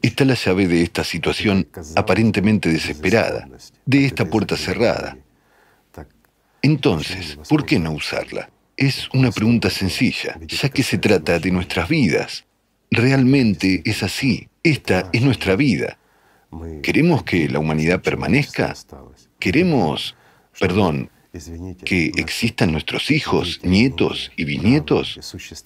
está 0.00 0.24
la 0.24 0.34
llave 0.34 0.68
de 0.68 0.80
esta 0.80 1.02
situación 1.02 1.66
aparentemente 1.96 2.68
desesperada, 2.68 3.48
de 3.84 4.04
esta 4.06 4.26
puerta 4.26 4.56
cerrada. 4.56 5.18
Entonces, 6.62 7.36
¿por 7.48 7.66
qué 7.66 7.80
no 7.80 7.90
usarla? 7.90 8.48
Es 8.76 9.08
una 9.12 9.32
pregunta 9.32 9.68
sencilla, 9.68 10.38
ya 10.46 10.68
que 10.68 10.84
se 10.84 10.98
trata 10.98 11.40
de 11.40 11.50
nuestras 11.50 11.88
vidas. 11.88 12.44
Realmente 12.92 13.82
es 13.84 14.04
así. 14.04 14.48
Esta 14.62 15.10
es 15.12 15.22
nuestra 15.22 15.56
vida. 15.56 15.98
¿Queremos 16.80 17.24
que 17.24 17.48
la 17.48 17.58
humanidad 17.58 18.00
permanezca? 18.00 18.72
¿Queremos, 19.40 20.14
perdón, 20.60 21.10
que 21.84 22.12
existan 22.16 22.72
nuestros 22.72 23.10
hijos, 23.10 23.60
nietos 23.62 24.32
y 24.36 24.44
bisnietos? 24.44 25.18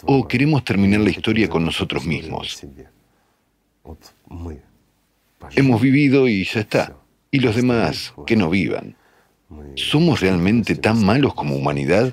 ¿O 0.05 0.29
queremos 0.29 0.65
terminar 0.65 1.01
la 1.01 1.11
historia 1.11 1.49
con 1.49 1.65
nosotros 1.65 2.05
mismos? 2.05 2.65
Hemos 5.57 5.81
vivido 5.81 6.29
y 6.29 6.45
ya 6.45 6.61
está. 6.61 6.97
Y 7.31 7.41
los 7.41 7.57
demás, 7.57 8.15
que 8.27 8.37
no 8.37 8.51
vivan. 8.51 8.97
¿Somos 9.77 10.21
realmente 10.21 10.75
tan 10.75 11.05
malos 11.05 11.35
como 11.35 11.57
humanidad? 11.57 12.13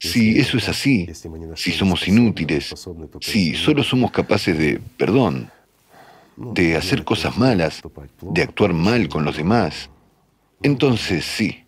Si 0.00 0.38
eso 0.38 0.58
es 0.58 0.68
así, 0.68 1.08
si 1.56 1.72
somos 1.72 2.06
inútiles, 2.06 2.74
si 3.20 3.54
solo 3.54 3.82
somos 3.82 4.12
capaces 4.12 4.56
de, 4.56 4.80
perdón, 4.96 5.50
de 6.36 6.76
hacer 6.76 7.04
cosas 7.04 7.36
malas, 7.36 7.82
de 8.22 8.42
actuar 8.42 8.72
mal 8.72 9.08
con 9.08 9.24
los 9.24 9.36
demás, 9.36 9.90
entonces 10.62 11.24
sí, 11.24 11.64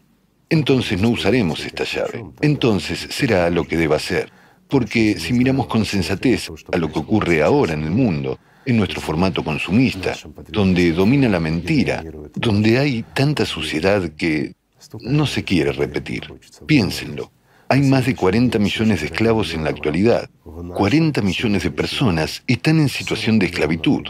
entonces 0.50 1.00
no 1.00 1.10
usaremos 1.10 1.64
esta 1.64 1.84
llave. 1.84 2.24
Entonces 2.40 3.06
será 3.10 3.48
lo 3.50 3.64
que 3.64 3.76
deba 3.76 3.98
ser. 3.98 4.30
Porque 4.68 5.18
si 5.18 5.32
miramos 5.32 5.66
con 5.66 5.84
sensatez 5.84 6.48
a 6.72 6.76
lo 6.76 6.92
que 6.92 6.98
ocurre 6.98 7.42
ahora 7.42 7.72
en 7.72 7.84
el 7.84 7.90
mundo, 7.90 8.38
en 8.66 8.76
nuestro 8.76 9.00
formato 9.00 9.42
consumista, 9.42 10.14
donde 10.48 10.92
domina 10.92 11.28
la 11.28 11.40
mentira, 11.40 12.04
donde 12.34 12.78
hay 12.78 13.04
tanta 13.14 13.46
suciedad 13.46 14.10
que 14.10 14.54
no 15.00 15.26
se 15.26 15.44
quiere 15.44 15.72
repetir. 15.72 16.22
Piénsenlo. 16.66 17.32
Hay 17.68 17.82
más 17.82 18.06
de 18.06 18.16
40 18.16 18.58
millones 18.58 19.00
de 19.00 19.06
esclavos 19.06 19.54
en 19.54 19.62
la 19.62 19.70
actualidad. 19.70 20.28
40 20.74 21.22
millones 21.22 21.62
de 21.62 21.70
personas 21.70 22.42
están 22.48 22.80
en 22.80 22.88
situación 22.88 23.38
de 23.38 23.46
esclavitud, 23.46 24.02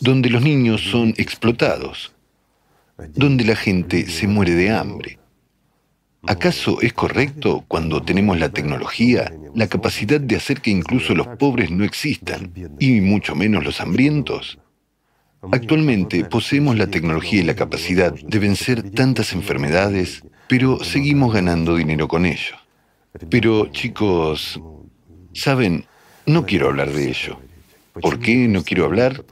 donde 0.00 0.30
los 0.30 0.42
niños 0.42 0.80
son 0.82 1.14
explotados, 1.16 2.12
donde 3.14 3.44
la 3.44 3.54
gente 3.54 4.08
se 4.08 4.26
muere 4.26 4.54
de 4.54 4.70
hambre. 4.70 5.18
¿Acaso 6.26 6.80
es 6.80 6.92
correcto 6.92 7.64
cuando 7.68 8.02
tenemos 8.02 8.38
la 8.38 8.48
tecnología, 8.48 9.32
la 9.54 9.68
capacidad 9.68 10.20
de 10.20 10.36
hacer 10.36 10.60
que 10.60 10.70
incluso 10.70 11.14
los 11.14 11.28
pobres 11.38 11.70
no 11.70 11.84
existan, 11.84 12.52
y 12.78 13.00
mucho 13.00 13.34
menos 13.34 13.64
los 13.64 13.80
hambrientos? 13.80 14.58
Actualmente 15.52 16.24
poseemos 16.24 16.76
la 16.76 16.88
tecnología 16.88 17.40
y 17.40 17.44
la 17.44 17.54
capacidad 17.54 18.12
de 18.12 18.38
vencer 18.38 18.90
tantas 18.90 19.32
enfermedades, 19.32 20.22
pero 20.48 20.82
seguimos 20.82 21.32
ganando 21.32 21.76
dinero 21.76 22.08
con 22.08 22.26
ello. 22.26 22.56
Pero 23.30 23.66
chicos, 23.66 24.60
¿saben? 25.32 25.84
No 26.26 26.44
quiero 26.44 26.68
hablar 26.68 26.90
de 26.92 27.08
ello. 27.08 27.38
¿Por 28.00 28.18
qué 28.18 28.48
no 28.48 28.64
quiero 28.64 28.84
hablar? 28.84 29.24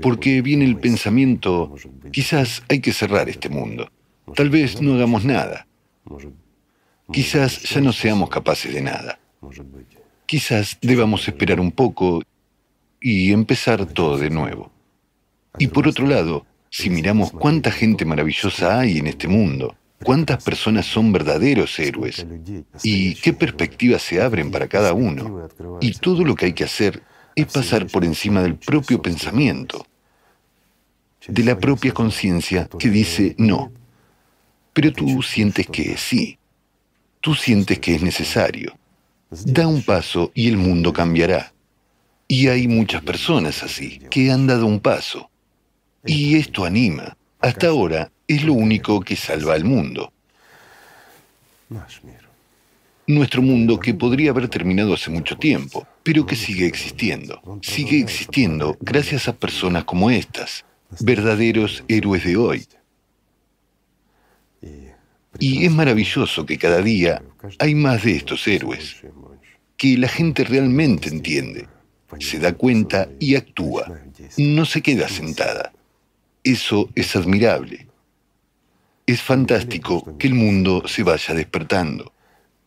Porque 0.00 0.42
viene 0.42 0.64
el 0.64 0.76
pensamiento, 0.76 1.74
quizás 2.10 2.62
hay 2.68 2.80
que 2.80 2.92
cerrar 2.92 3.28
este 3.28 3.48
mundo. 3.48 3.90
Tal 4.34 4.50
vez 4.50 4.80
no 4.80 4.94
hagamos 4.94 5.24
nada. 5.24 5.66
Quizás 7.10 7.62
ya 7.62 7.80
no 7.80 7.92
seamos 7.92 8.28
capaces 8.30 8.72
de 8.72 8.82
nada. 8.82 9.18
Quizás 10.26 10.78
debamos 10.80 11.26
esperar 11.28 11.60
un 11.60 11.72
poco 11.72 12.22
y 13.00 13.32
empezar 13.32 13.84
todo 13.86 14.16
de 14.16 14.30
nuevo. 14.30 14.70
Y 15.58 15.68
por 15.68 15.86
otro 15.86 16.06
lado, 16.06 16.46
si 16.70 16.88
miramos 16.88 17.32
cuánta 17.32 17.70
gente 17.70 18.04
maravillosa 18.04 18.78
hay 18.78 18.98
en 18.98 19.08
este 19.08 19.28
mundo, 19.28 19.76
cuántas 20.02 20.42
personas 20.42 20.86
son 20.86 21.12
verdaderos 21.12 21.78
héroes 21.78 22.26
y 22.82 23.14
qué 23.16 23.32
perspectivas 23.32 24.02
se 24.02 24.22
abren 24.22 24.50
para 24.50 24.68
cada 24.68 24.94
uno, 24.94 25.48
y 25.80 25.92
todo 25.92 26.24
lo 26.24 26.34
que 26.34 26.46
hay 26.46 26.52
que 26.54 26.64
hacer 26.64 27.02
es 27.34 27.46
pasar 27.46 27.86
por 27.86 28.04
encima 28.04 28.42
del 28.42 28.56
propio 28.56 29.02
pensamiento, 29.02 29.86
de 31.26 31.44
la 31.44 31.58
propia 31.58 31.92
conciencia 31.92 32.68
que 32.78 32.88
dice 32.88 33.34
no, 33.38 33.70
pero 34.72 34.92
tú 34.92 35.22
sientes 35.22 35.66
que 35.66 35.96
sí. 35.96 36.38
Tú 37.20 37.34
sientes 37.34 37.78
que 37.78 37.94
es 37.94 38.02
necesario. 38.02 38.76
Da 39.30 39.66
un 39.66 39.82
paso 39.82 40.30
y 40.34 40.48
el 40.48 40.56
mundo 40.56 40.92
cambiará. 40.92 41.52
Y 42.28 42.48
hay 42.48 42.66
muchas 42.68 43.02
personas 43.02 43.62
así, 43.62 44.00
que 44.10 44.30
han 44.30 44.46
dado 44.46 44.66
un 44.66 44.80
paso. 44.80 45.30
Y 46.04 46.36
esto 46.36 46.64
anima. 46.64 47.16
Hasta 47.40 47.68
ahora 47.68 48.10
es 48.26 48.44
lo 48.44 48.54
único 48.54 49.00
que 49.00 49.16
salva 49.16 49.54
al 49.54 49.64
mundo. 49.64 50.12
Nuestro 53.06 53.42
mundo 53.42 53.78
que 53.80 53.94
podría 53.94 54.30
haber 54.30 54.48
terminado 54.48 54.94
hace 54.94 55.10
mucho 55.10 55.36
tiempo, 55.36 55.86
pero 56.02 56.24
que 56.24 56.36
sigue 56.36 56.66
existiendo. 56.66 57.40
Sigue 57.62 57.98
existiendo 57.98 58.76
gracias 58.80 59.28
a 59.28 59.34
personas 59.34 59.84
como 59.84 60.10
estas, 60.10 60.64
verdaderos 61.00 61.84
héroes 61.88 62.24
de 62.24 62.36
hoy, 62.36 62.66
y 65.38 65.64
es 65.64 65.72
maravilloso 65.72 66.44
que 66.46 66.58
cada 66.58 66.80
día 66.82 67.22
hay 67.58 67.74
más 67.74 68.04
de 68.04 68.16
estos 68.16 68.46
héroes, 68.46 69.02
que 69.76 69.96
la 69.96 70.08
gente 70.08 70.44
realmente 70.44 71.08
entiende, 71.08 71.68
se 72.20 72.38
da 72.38 72.52
cuenta 72.52 73.08
y 73.18 73.34
actúa, 73.34 74.00
no 74.36 74.64
se 74.64 74.82
queda 74.82 75.08
sentada. 75.08 75.72
Eso 76.44 76.90
es 76.94 77.16
admirable. 77.16 77.86
Es 79.06 79.22
fantástico 79.22 80.16
que 80.18 80.28
el 80.28 80.34
mundo 80.34 80.82
se 80.86 81.02
vaya 81.02 81.34
despertando, 81.34 82.12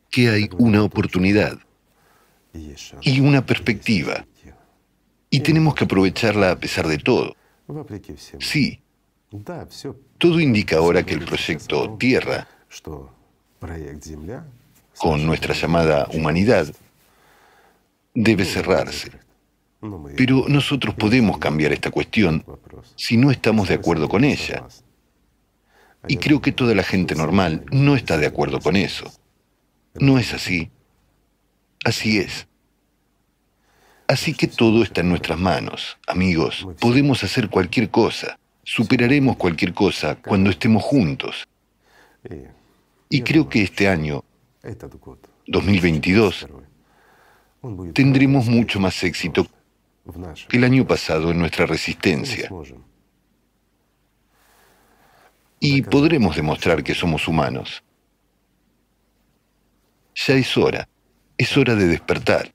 que 0.10 0.30
hay 0.30 0.50
una 0.58 0.84
oportunidad 0.84 1.60
y 3.02 3.20
una 3.20 3.46
perspectiva, 3.46 4.26
y 5.30 5.40
tenemos 5.42 5.76
que 5.76 5.84
aprovecharla 5.84 6.52
a 6.52 6.60
pesar 6.60 6.88
de 6.88 6.98
todo. 6.98 7.36
Sí, 8.40 8.80
todo 10.18 10.40
indica 10.40 10.78
ahora 10.78 11.04
que 11.04 11.14
el 11.14 11.26
proyecto 11.26 11.98
Tierra 11.98 12.48
con 14.98 15.26
nuestra 15.26 15.54
llamada 15.54 16.08
humanidad, 16.14 16.68
debe 18.14 18.46
cerrarse. 18.46 19.12
Pero 20.16 20.46
nosotros 20.48 20.96
podemos 20.96 21.38
cambiar 21.38 21.74
esta 21.74 21.92
cuestión 21.92 22.44
si 22.96 23.18
no 23.18 23.32
estamos 23.32 23.68
de 23.68 23.76
acuerdo 23.76 24.10
con 24.10 24.24
ella. 24.24 24.66
Y 26.08 26.18
creo 26.18 26.42
que 26.42 26.52
toda 26.52 26.76
la 26.76 26.84
gente 26.84 27.16
normal 27.16 27.66
no 27.72 27.96
está 27.96 28.18
de 28.18 28.28
acuerdo 28.28 28.60
con 28.60 28.76
eso. 28.76 29.12
No 29.96 30.18
es 30.18 30.34
así. 30.34 30.70
Así 31.84 32.20
es. 32.20 32.48
Así 34.08 34.34
que 34.34 34.48
todo 34.48 34.84
está 34.84 35.02
en 35.02 35.10
nuestras 35.10 35.40
manos, 35.40 35.98
amigos. 36.08 36.68
Podemos 36.80 37.24
hacer 37.24 37.50
cualquier 37.50 37.90
cosa. 37.90 38.38
Superaremos 38.64 39.36
cualquier 39.38 39.74
cosa 39.74 40.16
cuando 40.16 40.50
estemos 40.50 40.84
juntos. 40.84 41.48
Y 43.10 43.22
creo 43.22 43.48
que 43.48 43.64
este 43.64 43.88
año, 43.88 44.24
2022, 45.48 46.48
tendremos 47.94 48.48
mucho 48.48 48.80
más 48.80 49.04
éxito 49.04 49.48
el 50.52 50.64
año 50.64 50.86
pasado 50.86 51.32
en 51.32 51.40
nuestra 51.40 51.66
resistencia. 51.66 52.50
Y 55.60 55.82
podremos 55.82 56.36
demostrar 56.36 56.84
que 56.84 56.94
somos 56.94 57.28
humanos. 57.28 57.84
Ya 60.16 60.36
es 60.36 60.58
hora, 60.58 60.88
es 61.38 61.58
hora 61.58 61.76
de 61.76 61.88
despertar. 61.88 62.52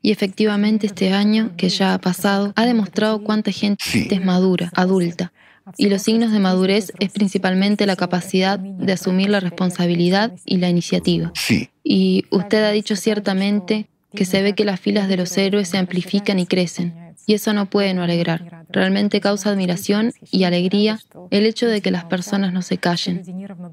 Y 0.00 0.10
efectivamente 0.10 0.86
este 0.86 1.12
año, 1.12 1.52
que 1.56 1.68
ya 1.68 1.94
ha 1.94 1.98
pasado, 2.00 2.52
ha 2.56 2.66
demostrado 2.66 3.22
cuánta 3.22 3.52
gente 3.52 3.84
es 4.10 4.24
madura, 4.24 4.70
adulta. 4.74 5.32
Y 5.76 5.88
los 5.88 6.02
signos 6.02 6.32
de 6.32 6.38
madurez 6.38 6.92
es 6.98 7.10
principalmente 7.10 7.86
la 7.86 7.96
capacidad 7.96 8.58
de 8.58 8.92
asumir 8.92 9.30
la 9.30 9.40
responsabilidad 9.40 10.32
y 10.44 10.56
la 10.58 10.68
iniciativa. 10.68 11.32
Sí. 11.34 11.70
Y 11.84 12.24
usted 12.30 12.64
ha 12.64 12.70
dicho 12.70 12.96
ciertamente 12.96 13.86
que 14.14 14.24
se 14.24 14.42
ve 14.42 14.54
que 14.54 14.64
las 14.64 14.80
filas 14.80 15.08
de 15.08 15.16
los 15.16 15.36
héroes 15.38 15.68
se 15.68 15.78
amplifican 15.78 16.38
y 16.38 16.46
crecen. 16.46 16.94
Y 17.26 17.34
eso 17.34 17.52
no 17.52 17.66
puede 17.66 17.94
no 17.94 18.02
alegrar. 18.02 18.66
Realmente 18.68 19.20
causa 19.20 19.50
admiración 19.50 20.12
y 20.30 20.44
alegría 20.44 20.98
el 21.30 21.46
hecho 21.46 21.68
de 21.68 21.80
que 21.80 21.90
las 21.90 22.04
personas 22.04 22.52
no 22.52 22.62
se 22.62 22.78
callen, 22.78 23.22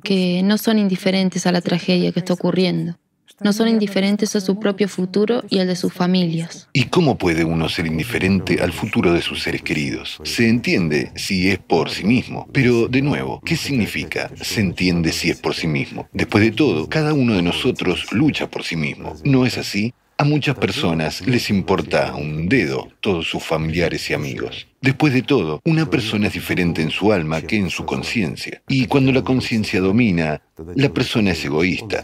que 0.04 0.42
no 0.44 0.58
son 0.58 0.78
indiferentes 0.78 1.48
a 1.48 1.52
la 1.52 1.62
tragedia 1.62 2.12
que 2.12 2.20
está 2.20 2.34
ocurriendo 2.34 2.98
no 3.42 3.54
son 3.54 3.68
indiferentes 3.68 4.36
a 4.36 4.42
su 4.42 4.60
propio 4.60 4.88
futuro 4.88 5.44
y 5.50 5.60
al 5.60 5.68
de 5.68 5.76
sus 5.76 5.94
familias. 5.94 6.68
¿Y 6.74 6.86
cómo 6.86 7.18
puede 7.18 7.44
uno 7.44 7.70
ser 7.70 7.88
indiferente 7.88 8.62
al 8.62 8.74
futuro 8.74 9.14
de 9.14 9.22
sus 9.22 9.44
seres 9.44 9.62
queridos? 9.62 10.20
Se 10.24 10.48
entiende 10.48 11.12
si 11.16 11.50
es 11.50 11.60
por 11.60 11.90
sí 11.90 12.04
mismo, 12.04 12.48
pero 12.52 12.88
de 12.88 13.02
nuevo, 13.02 13.42
¿qué 13.46 13.56
significa 13.56 14.32
se 14.36 14.62
entiende 14.62 15.12
si 15.12 15.30
es 15.30 15.38
por 15.38 15.56
sí 15.56 15.68
mismo? 15.68 16.08
Después 16.14 16.44
de 16.44 16.52
todo, 16.52 16.88
cada 16.90 17.14
uno 17.14 17.34
de 17.34 17.42
nosotros 17.42 18.12
lucha 18.12 18.50
por 18.50 18.64
sí 18.64 18.76
mismo. 18.76 19.16
¿No 19.24 19.46
es 19.46 19.58
así? 19.58 19.94
A 20.18 20.26
muchas 20.26 20.58
personas 20.58 21.26
les 21.26 21.50
importa 21.50 22.14
un 22.14 22.50
dedo 22.50 22.90
todos 23.00 23.26
sus 23.30 23.42
familiares 23.42 24.10
y 24.10 24.14
amigos. 24.14 24.68
Después 24.82 25.14
de 25.14 25.22
todo, 25.22 25.62
una 25.64 25.90
persona 25.90 26.28
es 26.28 26.34
diferente 26.34 26.82
en 26.82 26.92
su 26.92 27.14
alma 27.14 27.42
que 27.42 27.56
en 27.56 27.70
su 27.70 27.86
conciencia. 27.86 28.62
Y 28.68 28.88
cuando 28.88 29.14
la 29.14 29.24
conciencia 29.24 29.80
domina, 29.80 30.42
la 30.76 30.90
persona 30.90 31.32
es 31.32 31.46
egoísta 31.46 32.04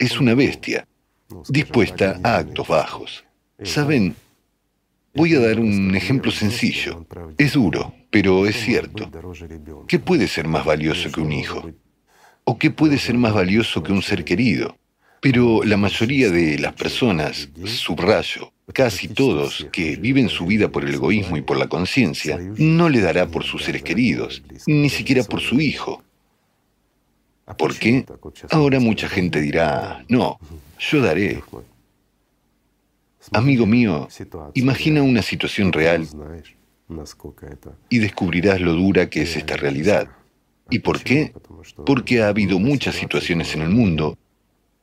es 0.00 0.18
una 0.18 0.34
bestia, 0.34 0.88
dispuesta 1.48 2.18
a 2.24 2.38
actos 2.38 2.66
bajos. 2.66 3.24
Saben, 3.62 4.16
voy 5.14 5.34
a 5.34 5.40
dar 5.40 5.60
un 5.60 5.94
ejemplo 5.94 6.32
sencillo. 6.32 7.06
Es 7.36 7.52
duro, 7.52 7.94
pero 8.10 8.46
es 8.46 8.56
cierto. 8.56 9.10
¿Qué 9.86 9.98
puede 9.98 10.26
ser 10.26 10.48
más 10.48 10.64
valioso 10.64 11.12
que 11.12 11.20
un 11.20 11.32
hijo? 11.32 11.70
¿O 12.44 12.58
qué 12.58 12.70
puede 12.70 12.98
ser 12.98 13.16
más 13.16 13.34
valioso 13.34 13.82
que 13.82 13.92
un 13.92 14.02
ser 14.02 14.24
querido? 14.24 14.76
Pero 15.20 15.62
la 15.64 15.76
mayoría 15.76 16.30
de 16.30 16.58
las 16.58 16.72
personas, 16.72 17.50
subrayo, 17.66 18.54
casi 18.72 19.06
todos, 19.08 19.68
que 19.70 19.96
viven 19.96 20.30
su 20.30 20.46
vida 20.46 20.70
por 20.70 20.84
el 20.86 20.94
egoísmo 20.94 21.36
y 21.36 21.42
por 21.42 21.58
la 21.58 21.68
conciencia, 21.68 22.38
no 22.56 22.88
le 22.88 23.00
dará 23.00 23.26
por 23.26 23.44
sus 23.44 23.64
seres 23.64 23.82
queridos, 23.82 24.42
ni 24.66 24.88
siquiera 24.88 25.22
por 25.24 25.42
su 25.42 25.60
hijo. 25.60 26.02
¿Por 27.56 27.76
qué? 27.76 28.06
Ahora 28.50 28.80
mucha 28.80 29.08
gente 29.08 29.40
dirá, 29.40 30.04
no, 30.08 30.38
yo 30.78 31.02
daré. 31.02 31.42
Amigo 33.32 33.66
mío, 33.66 34.08
imagina 34.54 35.02
una 35.02 35.22
situación 35.22 35.72
real 35.72 36.06
y 37.88 37.98
descubrirás 37.98 38.60
lo 38.60 38.72
dura 38.72 39.08
que 39.08 39.22
es 39.22 39.36
esta 39.36 39.56
realidad. 39.56 40.08
¿Y 40.70 40.80
por 40.80 41.02
qué? 41.02 41.32
Porque 41.84 42.22
ha 42.22 42.28
habido 42.28 42.58
muchas 42.58 42.94
situaciones 42.94 43.54
en 43.54 43.62
el 43.62 43.70
mundo 43.70 44.16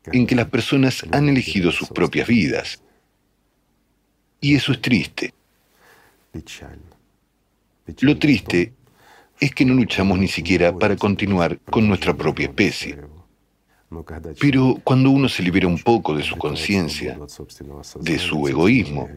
en 0.06 0.28
que 0.28 0.36
las 0.36 0.48
personas 0.48 1.06
han 1.12 1.30
elegido 1.30 1.72
sus 1.72 1.90
propias 1.90 2.28
vidas. 2.28 2.82
Y 4.40 4.56
eso 4.56 4.72
es 4.72 4.82
triste. 4.82 5.34
Lo 8.02 8.18
triste 8.20 8.74
es 9.40 9.54
que 9.54 9.66
no 9.66 9.74
luchamos 9.74 10.18
ni 10.20 10.28
siquiera 10.28 10.78
para 10.78 10.96
continuar 10.96 11.60
con 11.60 11.88
nuestra 11.88 12.14
propia 12.14 12.48
especie. 12.48 12.98
Pero 14.40 14.80
cuando 14.84 15.10
uno 15.12 15.30
se 15.30 15.44
libera 15.44 15.68
un 15.68 15.80
poco 15.80 16.16
de 16.16 16.24
su 16.24 16.36
conciencia, 16.36 17.18
de 18.02 18.20
su 18.20 18.48
egoísmo, 18.48 19.10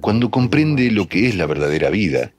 cuando 0.00 0.30
comprende 0.30 0.90
lo 0.90 1.06
que 1.06 1.28
es 1.28 1.36
la 1.36 1.46
verdadera 1.46 1.90
vida, 1.90 2.32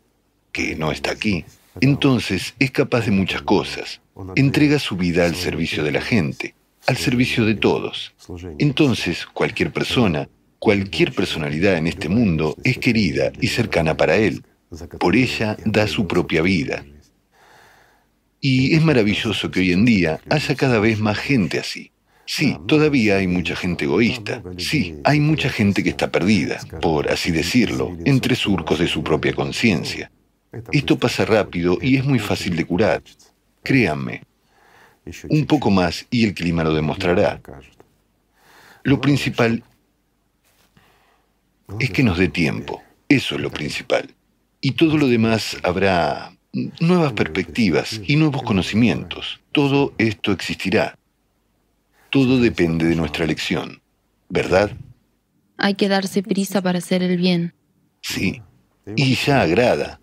que 0.51 0.75
no 0.75 0.91
está 0.91 1.11
aquí, 1.11 1.45
entonces 1.81 2.53
es 2.59 2.71
capaz 2.71 3.05
de 3.05 3.11
muchas 3.11 3.41
cosas. 3.41 4.01
Entrega 4.35 4.77
su 4.79 4.95
vida 4.95 5.25
al 5.25 5.35
servicio 5.35 5.83
de 5.83 5.91
la 5.91 6.01
gente, 6.01 6.55
al 6.87 6.97
servicio 6.97 7.45
de 7.45 7.55
todos. 7.55 8.13
Entonces 8.59 9.25
cualquier 9.25 9.71
persona, 9.71 10.27
cualquier 10.59 11.13
personalidad 11.13 11.77
en 11.77 11.87
este 11.87 12.09
mundo 12.09 12.55
es 12.63 12.77
querida 12.77 13.31
y 13.39 13.47
cercana 13.47 13.95
para 13.95 14.17
él. 14.17 14.43
Por 14.99 15.15
ella 15.15 15.57
da 15.65 15.87
su 15.87 16.07
propia 16.07 16.41
vida. 16.41 16.83
Y 18.39 18.75
es 18.75 18.83
maravilloso 18.83 19.49
que 19.51 19.61
hoy 19.61 19.71
en 19.71 19.85
día 19.85 20.19
haya 20.29 20.55
cada 20.55 20.79
vez 20.79 20.99
más 20.99 21.17
gente 21.17 21.59
así. 21.59 21.91
Sí, 22.25 22.57
todavía 22.67 23.17
hay 23.17 23.27
mucha 23.27 23.55
gente 23.55 23.85
egoísta. 23.85 24.41
Sí, 24.57 24.95
hay 25.03 25.19
mucha 25.19 25.49
gente 25.49 25.83
que 25.83 25.89
está 25.89 26.11
perdida, 26.11 26.59
por 26.81 27.09
así 27.09 27.31
decirlo, 27.31 27.97
entre 28.05 28.35
surcos 28.35 28.79
de 28.79 28.87
su 28.87 29.03
propia 29.03 29.33
conciencia. 29.33 30.11
Esto 30.71 30.97
pasa 30.97 31.25
rápido 31.25 31.77
y 31.81 31.97
es 31.97 32.05
muy 32.05 32.19
fácil 32.19 32.55
de 32.55 32.65
curar. 32.65 33.01
Créanme. 33.63 34.23
Un 35.29 35.45
poco 35.45 35.69
más 35.69 36.05
y 36.09 36.25
el 36.25 36.33
clima 36.33 36.63
lo 36.63 36.73
demostrará. 36.73 37.41
Lo 38.83 39.01
principal 39.01 39.63
es 41.79 41.89
que 41.91 42.03
nos 42.03 42.17
dé 42.17 42.29
tiempo. 42.29 42.81
Eso 43.09 43.35
es 43.35 43.41
lo 43.41 43.51
principal 43.51 44.13
y 44.63 44.71
todo 44.71 44.97
lo 44.97 45.09
demás 45.09 45.57
habrá 45.61 46.33
nuevas 46.79 47.11
perspectivas 47.11 47.99
y 48.07 48.15
nuevos 48.15 48.43
conocimientos. 48.43 49.41
Todo 49.51 49.93
esto 49.97 50.31
existirá. 50.31 50.97
Todo 52.09 52.39
depende 52.39 52.85
de 52.85 52.95
nuestra 52.95 53.25
elección, 53.25 53.81
¿verdad? 54.29 54.71
Hay 55.57 55.73
que 55.73 55.89
darse 55.89 56.23
prisa 56.23 56.61
para 56.61 56.77
hacer 56.77 57.03
el 57.03 57.17
bien. 57.17 57.53
Sí, 57.99 58.41
y 58.95 59.15
ya 59.15 59.41
agrada, 59.41 59.99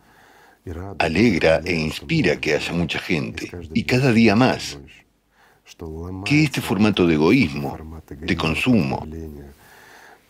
alegra 0.98 1.62
e 1.64 1.74
inspira 1.74 2.36
que 2.36 2.54
haya 2.54 2.72
mucha 2.74 2.98
gente, 2.98 3.50
y 3.72 3.84
cada 3.84 4.12
día 4.12 4.36
más. 4.36 4.78
Que 6.26 6.44
este 6.44 6.60
formato 6.60 7.06
de 7.06 7.14
egoísmo, 7.14 8.02
de 8.10 8.36
consumo, 8.36 9.06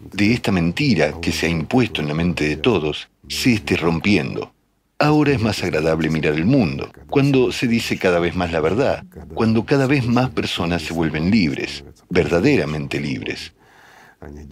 de 0.01 0.32
esta 0.32 0.51
mentira 0.51 1.20
que 1.20 1.32
se 1.32 1.46
ha 1.46 1.51
impuesto 1.51 2.01
en 2.01 2.09
la 2.09 2.14
mente 2.14 2.48
de 2.48 2.57
todos, 2.57 3.09
se 3.28 3.53
esté 3.55 3.76
rompiendo. 3.76 4.53
Ahora 4.98 5.32
es 5.32 5.40
más 5.40 5.62
agradable 5.62 6.11
mirar 6.11 6.34
el 6.34 6.44
mundo, 6.44 6.90
cuando 7.09 7.53
se 7.53 7.66
dice 7.66 7.96
cada 7.96 8.18
vez 8.18 8.34
más 8.34 8.53
la 8.53 8.61
verdad, 8.61 9.05
cuando 9.34 9.64
cada 9.64 9.86
vez 9.86 10.07
más 10.07 10.30
personas 10.30 10.82
se 10.82 10.92
vuelven 10.92 11.30
libres, 11.30 11.84
verdaderamente 12.11 13.01
libres, 13.01 13.55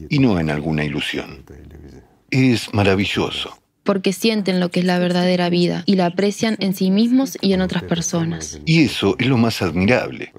y 0.09 0.19
no 0.19 0.39
en 0.41 0.51
alguna 0.51 0.85
ilusión. 0.85 1.45
Es 2.31 2.73
maravilloso 2.73 3.59
porque 3.89 4.13
sienten 4.13 4.61
lo 4.61 4.71
que 4.71 4.81
es 4.81 4.85
la 4.85 4.99
verdadera 4.99 5.49
vida 5.49 5.83
y 5.87 5.97
la 5.97 6.05
aprecian 6.05 6.59
en 6.61 6.75
sí 6.75 6.91
mismos 6.91 7.39
y 7.41 7.55
en 7.55 7.63
otras 7.63 7.85
personas. 7.85 8.61
Y 8.67 8.85
eso 8.85 9.17
es 9.19 9.27
lo 9.27 9.39
más 9.39 9.63
admirable. 9.63 10.31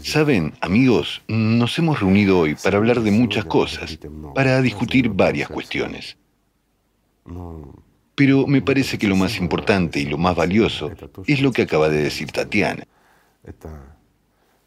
Saben, 0.00 0.52
amigos, 0.60 1.20
nos 1.26 1.76
hemos 1.80 1.98
reunido 1.98 2.38
hoy 2.38 2.54
para 2.54 2.78
hablar 2.78 3.00
de 3.00 3.10
muchas 3.10 3.44
cosas, 3.46 3.98
para 4.36 4.62
discutir 4.62 5.08
varias 5.08 5.48
cuestiones. 5.48 6.16
Pero 8.14 8.46
me 8.46 8.62
parece 8.62 8.98
que 8.98 9.08
lo 9.08 9.16
más 9.16 9.36
importante 9.36 9.98
y 9.98 10.04
lo 10.04 10.16
más 10.16 10.36
valioso 10.36 10.92
es 11.26 11.42
lo 11.42 11.50
que 11.50 11.62
acaba 11.62 11.88
de 11.88 12.04
decir 12.04 12.30
Tatiana. 12.30 12.86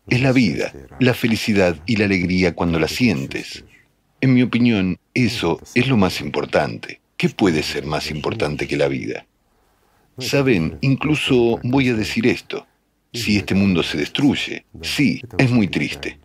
Es 0.09 0.19
la 0.19 0.33
vida, 0.33 0.73
la 0.99 1.13
felicidad 1.13 1.77
y 1.85 1.95
la 1.95 2.03
alegría 2.03 2.53
cuando 2.53 2.79
la 2.79 2.89
sientes. 2.89 3.63
En 4.19 4.33
mi 4.33 4.41
opinión, 4.41 4.99
eso 5.13 5.61
es 5.73 5.87
lo 5.87 5.95
más 5.95 6.19
importante. 6.19 6.99
¿Qué 7.17 7.29
puede 7.29 7.63
ser 7.63 7.85
más 7.85 8.11
importante 8.11 8.67
que 8.67 8.77
la 8.77 8.87
vida? 8.87 9.25
Saben, 10.17 10.77
incluso 10.81 11.59
voy 11.63 11.89
a 11.89 11.93
decir 11.93 12.27
esto. 12.27 12.67
Si 13.13 13.37
este 13.37 13.55
mundo 13.55 13.83
se 13.83 13.97
destruye, 13.97 14.65
sí, 14.81 15.21
es 15.37 15.49
muy 15.49 15.67
triste. 15.67 16.19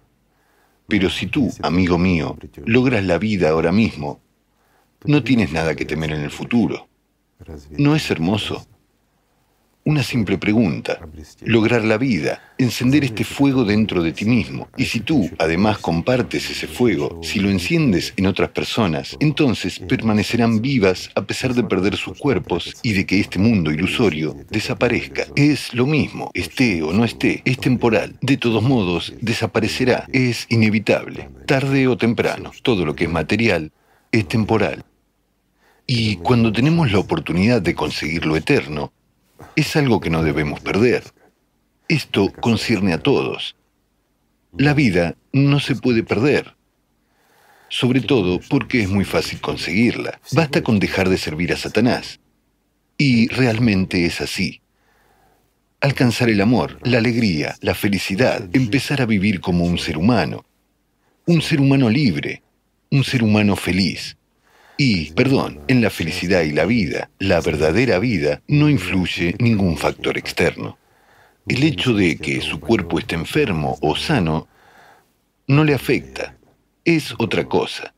Pero 0.89 1.09
si 1.09 1.27
tú, 1.27 1.53
amigo 1.63 1.99
mío, 1.99 2.37
logras 2.65 3.05
la 3.05 3.19
vida 3.19 3.51
ahora 3.51 3.71
mismo, 3.71 4.21
no 5.05 5.23
tienes 5.23 5.53
nada 5.53 5.77
que 5.77 5.85
temer 5.85 6.13
en 6.13 6.23
el 6.23 6.31
futuro. 6.31 6.89
¿No 7.71 7.95
es 7.95 8.11
hermoso? 8.11 8.67
Una 9.83 10.03
simple 10.03 10.37
pregunta, 10.37 11.01
lograr 11.41 11.85
la 11.85 11.97
vida, 11.97 12.53
encender 12.59 13.03
este 13.03 13.25
fuego 13.25 13.65
dentro 13.65 14.03
de 14.03 14.13
ti 14.13 14.27
mismo. 14.27 14.69
Y 14.77 14.85
si 14.85 15.01
tú 15.01 15.31
además 15.39 15.79
compartes 15.79 16.51
ese 16.51 16.67
fuego, 16.67 17.19
si 17.23 17.41
lo 17.41 17.49
enciendes 17.49 18.13
en 18.19 18.27
otras 18.27 18.51
personas, 18.51 19.17
entonces 19.21 19.79
permanecerán 19.79 20.61
vivas 20.61 21.11
a 21.15 21.23
pesar 21.23 21.55
de 21.55 21.65
perder 21.65 21.97
sus 21.97 22.19
cuerpos 22.19 22.77
y 22.83 22.93
de 22.93 23.07
que 23.07 23.21
este 23.21 23.39
mundo 23.39 23.71
ilusorio 23.71 24.37
desaparezca. 24.51 25.25
Es 25.35 25.73
lo 25.73 25.87
mismo, 25.87 26.31
esté 26.35 26.83
o 26.83 26.93
no 26.93 27.07
esté, 27.07 27.41
es 27.47 27.57
temporal. 27.57 28.19
De 28.21 28.37
todos 28.37 28.63
modos, 28.63 29.15
desaparecerá, 29.23 30.07
es 30.13 30.45
inevitable. 30.51 31.31
Tarde 31.47 31.89
o 31.89 31.97
temprano, 31.97 32.53
todo 32.63 32.85
lo 32.85 32.95
que 32.95 33.05
es 33.05 33.11
material 33.11 33.73
es 34.13 34.29
temporal. 34.29 34.85
Y 35.87 36.17
cuando 36.17 36.53
tenemos 36.53 36.93
la 36.93 36.99
oportunidad 36.99 37.63
de 37.63 37.75
conseguir 37.75 38.27
lo 38.27 38.37
eterno, 38.37 38.93
es 39.57 39.77
algo 39.77 40.01
que 40.01 40.11
no 40.11 40.23
debemos 40.23 40.61
perder. 40.61 41.05
Esto 41.89 42.33
concierne 42.41 42.93
a 42.93 43.03
todos. 43.03 43.57
La 44.57 44.75
vida 44.75 45.17
no 45.33 45.61
se 45.61 45.77
puede 45.77 46.03
perder, 46.03 46.57
sobre 47.69 48.01
todo 48.01 48.41
porque 48.49 48.83
es 48.83 48.89
muy 48.89 49.05
fácil 49.05 49.41
conseguirla. 49.41 50.21
Basta 50.33 50.63
con 50.63 50.79
dejar 50.79 51.09
de 51.09 51.19
servir 51.19 51.53
a 51.53 51.57
Satanás. 51.57 52.21
Y 52.99 53.29
realmente 53.29 54.05
es 54.05 54.21
así. 54.21 54.61
Alcanzar 55.81 56.29
el 56.29 56.41
amor, 56.41 56.79
la 56.83 56.99
alegría, 56.99 57.55
la 57.61 57.75
felicidad, 57.75 58.49
empezar 58.53 59.01
a 59.01 59.07
vivir 59.07 59.41
como 59.41 59.65
un 59.65 59.79
ser 59.79 59.97
humano. 59.97 60.45
Un 61.27 61.41
ser 61.41 61.61
humano 61.61 61.89
libre, 61.89 62.43
un 62.91 63.05
ser 63.05 63.23
humano 63.23 63.57
feliz. 63.57 64.17
Y, 64.83 65.11
perdón, 65.11 65.61
en 65.69 65.83
la 65.83 65.91
felicidad 65.91 66.41
y 66.41 66.53
la 66.53 66.65
vida, 66.65 67.11
la 67.19 67.43
verdadera 67.43 67.99
vida, 67.99 68.41
no 68.49 68.71
influye 68.71 69.37
ningún 69.39 69.77
factor 69.77 70.17
externo. 70.17 70.79
El 71.47 71.65
hecho 71.65 71.93
de 71.93 72.17
que 72.17 72.41
su 72.41 72.61
cuerpo 72.61 72.99
esté 72.99 73.15
enfermo 73.15 73.77
o 73.83 73.95
sano 73.95 74.49
no 75.47 75.65
le 75.65 75.75
afecta, 75.75 76.35
es 76.83 77.15
otra 77.19 77.45
cosa. 77.45 77.93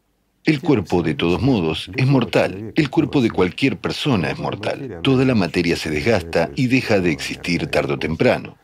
El 0.45 0.61
cuerpo, 0.61 1.05
de 1.05 1.15
todos 1.15 1.41
modos, 1.41 1.89
es 1.95 2.05
mortal. 2.09 2.73
El 2.75 2.91
cuerpo 2.91 3.21
de 3.21 3.31
cualquier 3.31 3.77
persona 3.77 4.33
es 4.33 4.41
mortal. 4.41 4.99
Toda 5.05 5.25
la 5.25 5.37
materia 5.37 5.77
se 5.77 5.89
desgasta 5.89 6.51
y 6.57 6.67
deja 6.67 6.99
de 6.99 7.13
existir 7.13 7.69
tarde 7.69 7.93
o 7.93 7.99
temprano. 8.01 8.59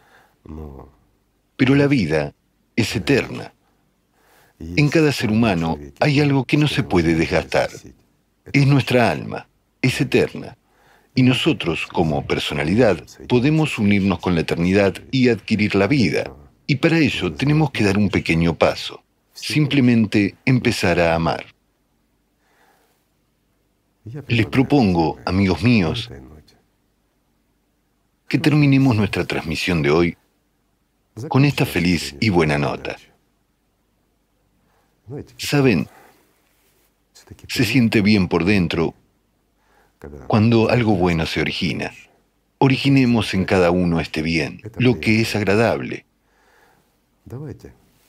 Pero 1.57 1.77
la 1.77 1.87
vida 1.87 2.35
es 2.75 2.97
eterna. 2.97 3.55
En 4.59 4.89
cada 4.89 5.13
ser 5.13 5.31
humano 5.31 5.79
hay 6.01 6.19
algo 6.19 6.45
que 6.45 6.57
no 6.57 6.67
se 6.67 6.83
puede 6.83 7.15
desgastar. 7.15 7.71
Es 8.53 8.67
nuestra 8.67 9.11
alma, 9.11 9.49
es 9.83 10.01
eterna. 10.01 10.57
Y 11.15 11.23
nosotros, 11.23 11.87
como 11.87 12.27
personalidad, 12.27 13.03
podemos 13.29 13.79
unirnos 13.79 14.21
con 14.21 14.35
la 14.35 14.43
eternidad 14.43 14.95
y 15.11 15.29
adquirir 15.29 15.75
la 15.75 15.87
vida. 15.87 16.33
Y 16.67 16.77
para 16.77 16.99
ello 16.99 17.33
tenemos 17.33 17.71
que 17.71 17.85
dar 17.85 17.99
un 17.99 18.09
pequeño 18.09 18.57
paso. 18.57 19.03
Simplemente 19.33 20.37
empezar 20.45 21.01
a 21.01 21.15
amar. 21.15 21.47
Les 24.29 24.47
propongo, 24.47 25.19
amigos 25.25 25.63
míos, 25.63 26.11
que 28.29 28.39
terminemos 28.39 28.95
nuestra 28.95 29.25
transmisión 29.25 29.83
de 29.83 29.91
hoy 29.91 30.17
con 31.29 31.45
esta 31.45 31.67
feliz 31.67 32.15
y 32.21 32.29
buena 32.29 32.59
nota. 32.59 32.97
Saben, 35.37 35.89
se 37.49 37.65
siente 37.65 38.03
bien 38.03 38.29
por 38.29 38.45
dentro 38.45 38.95
cuando 40.27 40.71
algo 40.71 40.95
bueno 40.95 41.27
se 41.27 41.41
origina. 41.41 41.93
Originemos 42.59 43.35
en 43.35 43.45
cada 43.45 43.71
uno 43.71 44.01
este 44.01 44.23
bien, 44.23 44.63
lo 44.79 45.01
que 45.01 45.21
es 45.21 45.37
agradable. 45.37 46.05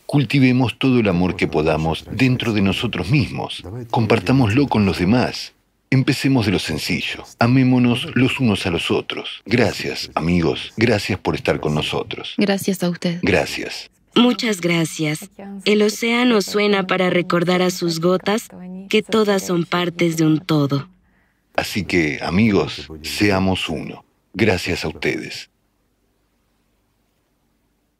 Cultivemos 0.05 0.79
todo 0.79 0.99
el 0.99 1.07
amor 1.07 1.35
que 1.35 1.47
podamos 1.47 2.05
dentro 2.11 2.53
de 2.53 2.61
nosotros 2.61 3.09
mismos. 3.09 3.63
Compartámoslo 3.91 4.67
con 4.67 4.85
los 4.85 4.97
demás. 4.97 5.53
Empecemos 5.91 6.45
de 6.45 6.51
lo 6.51 6.59
sencillo. 6.59 7.23
Amémonos 7.39 8.07
los 8.15 8.39
unos 8.39 8.65
a 8.65 8.71
los 8.71 8.91
otros. 8.91 9.41
Gracias, 9.45 10.11
amigos. 10.15 10.73
Gracias 10.77 11.19
por 11.19 11.35
estar 11.35 11.59
con 11.59 11.73
nosotros. 11.73 12.35
Gracias 12.37 12.83
a 12.83 12.89
usted. 12.89 13.19
Gracias. 13.21 13.89
Muchas 14.15 14.61
gracias. 14.61 15.29
El 15.65 15.81
océano 15.81 16.41
suena 16.41 16.87
para 16.87 17.09
recordar 17.09 17.61
a 17.61 17.69
sus 17.69 17.99
gotas 17.99 18.47
que 18.89 19.01
todas 19.01 19.45
son 19.45 19.65
partes 19.65 20.17
de 20.17 20.25
un 20.25 20.39
todo. 20.39 20.89
Así 21.55 21.83
que, 21.83 22.19
amigos, 22.21 22.89
seamos 23.01 23.69
uno. 23.69 24.05
Gracias 24.33 24.85
a 24.85 24.87
ustedes. 24.87 25.49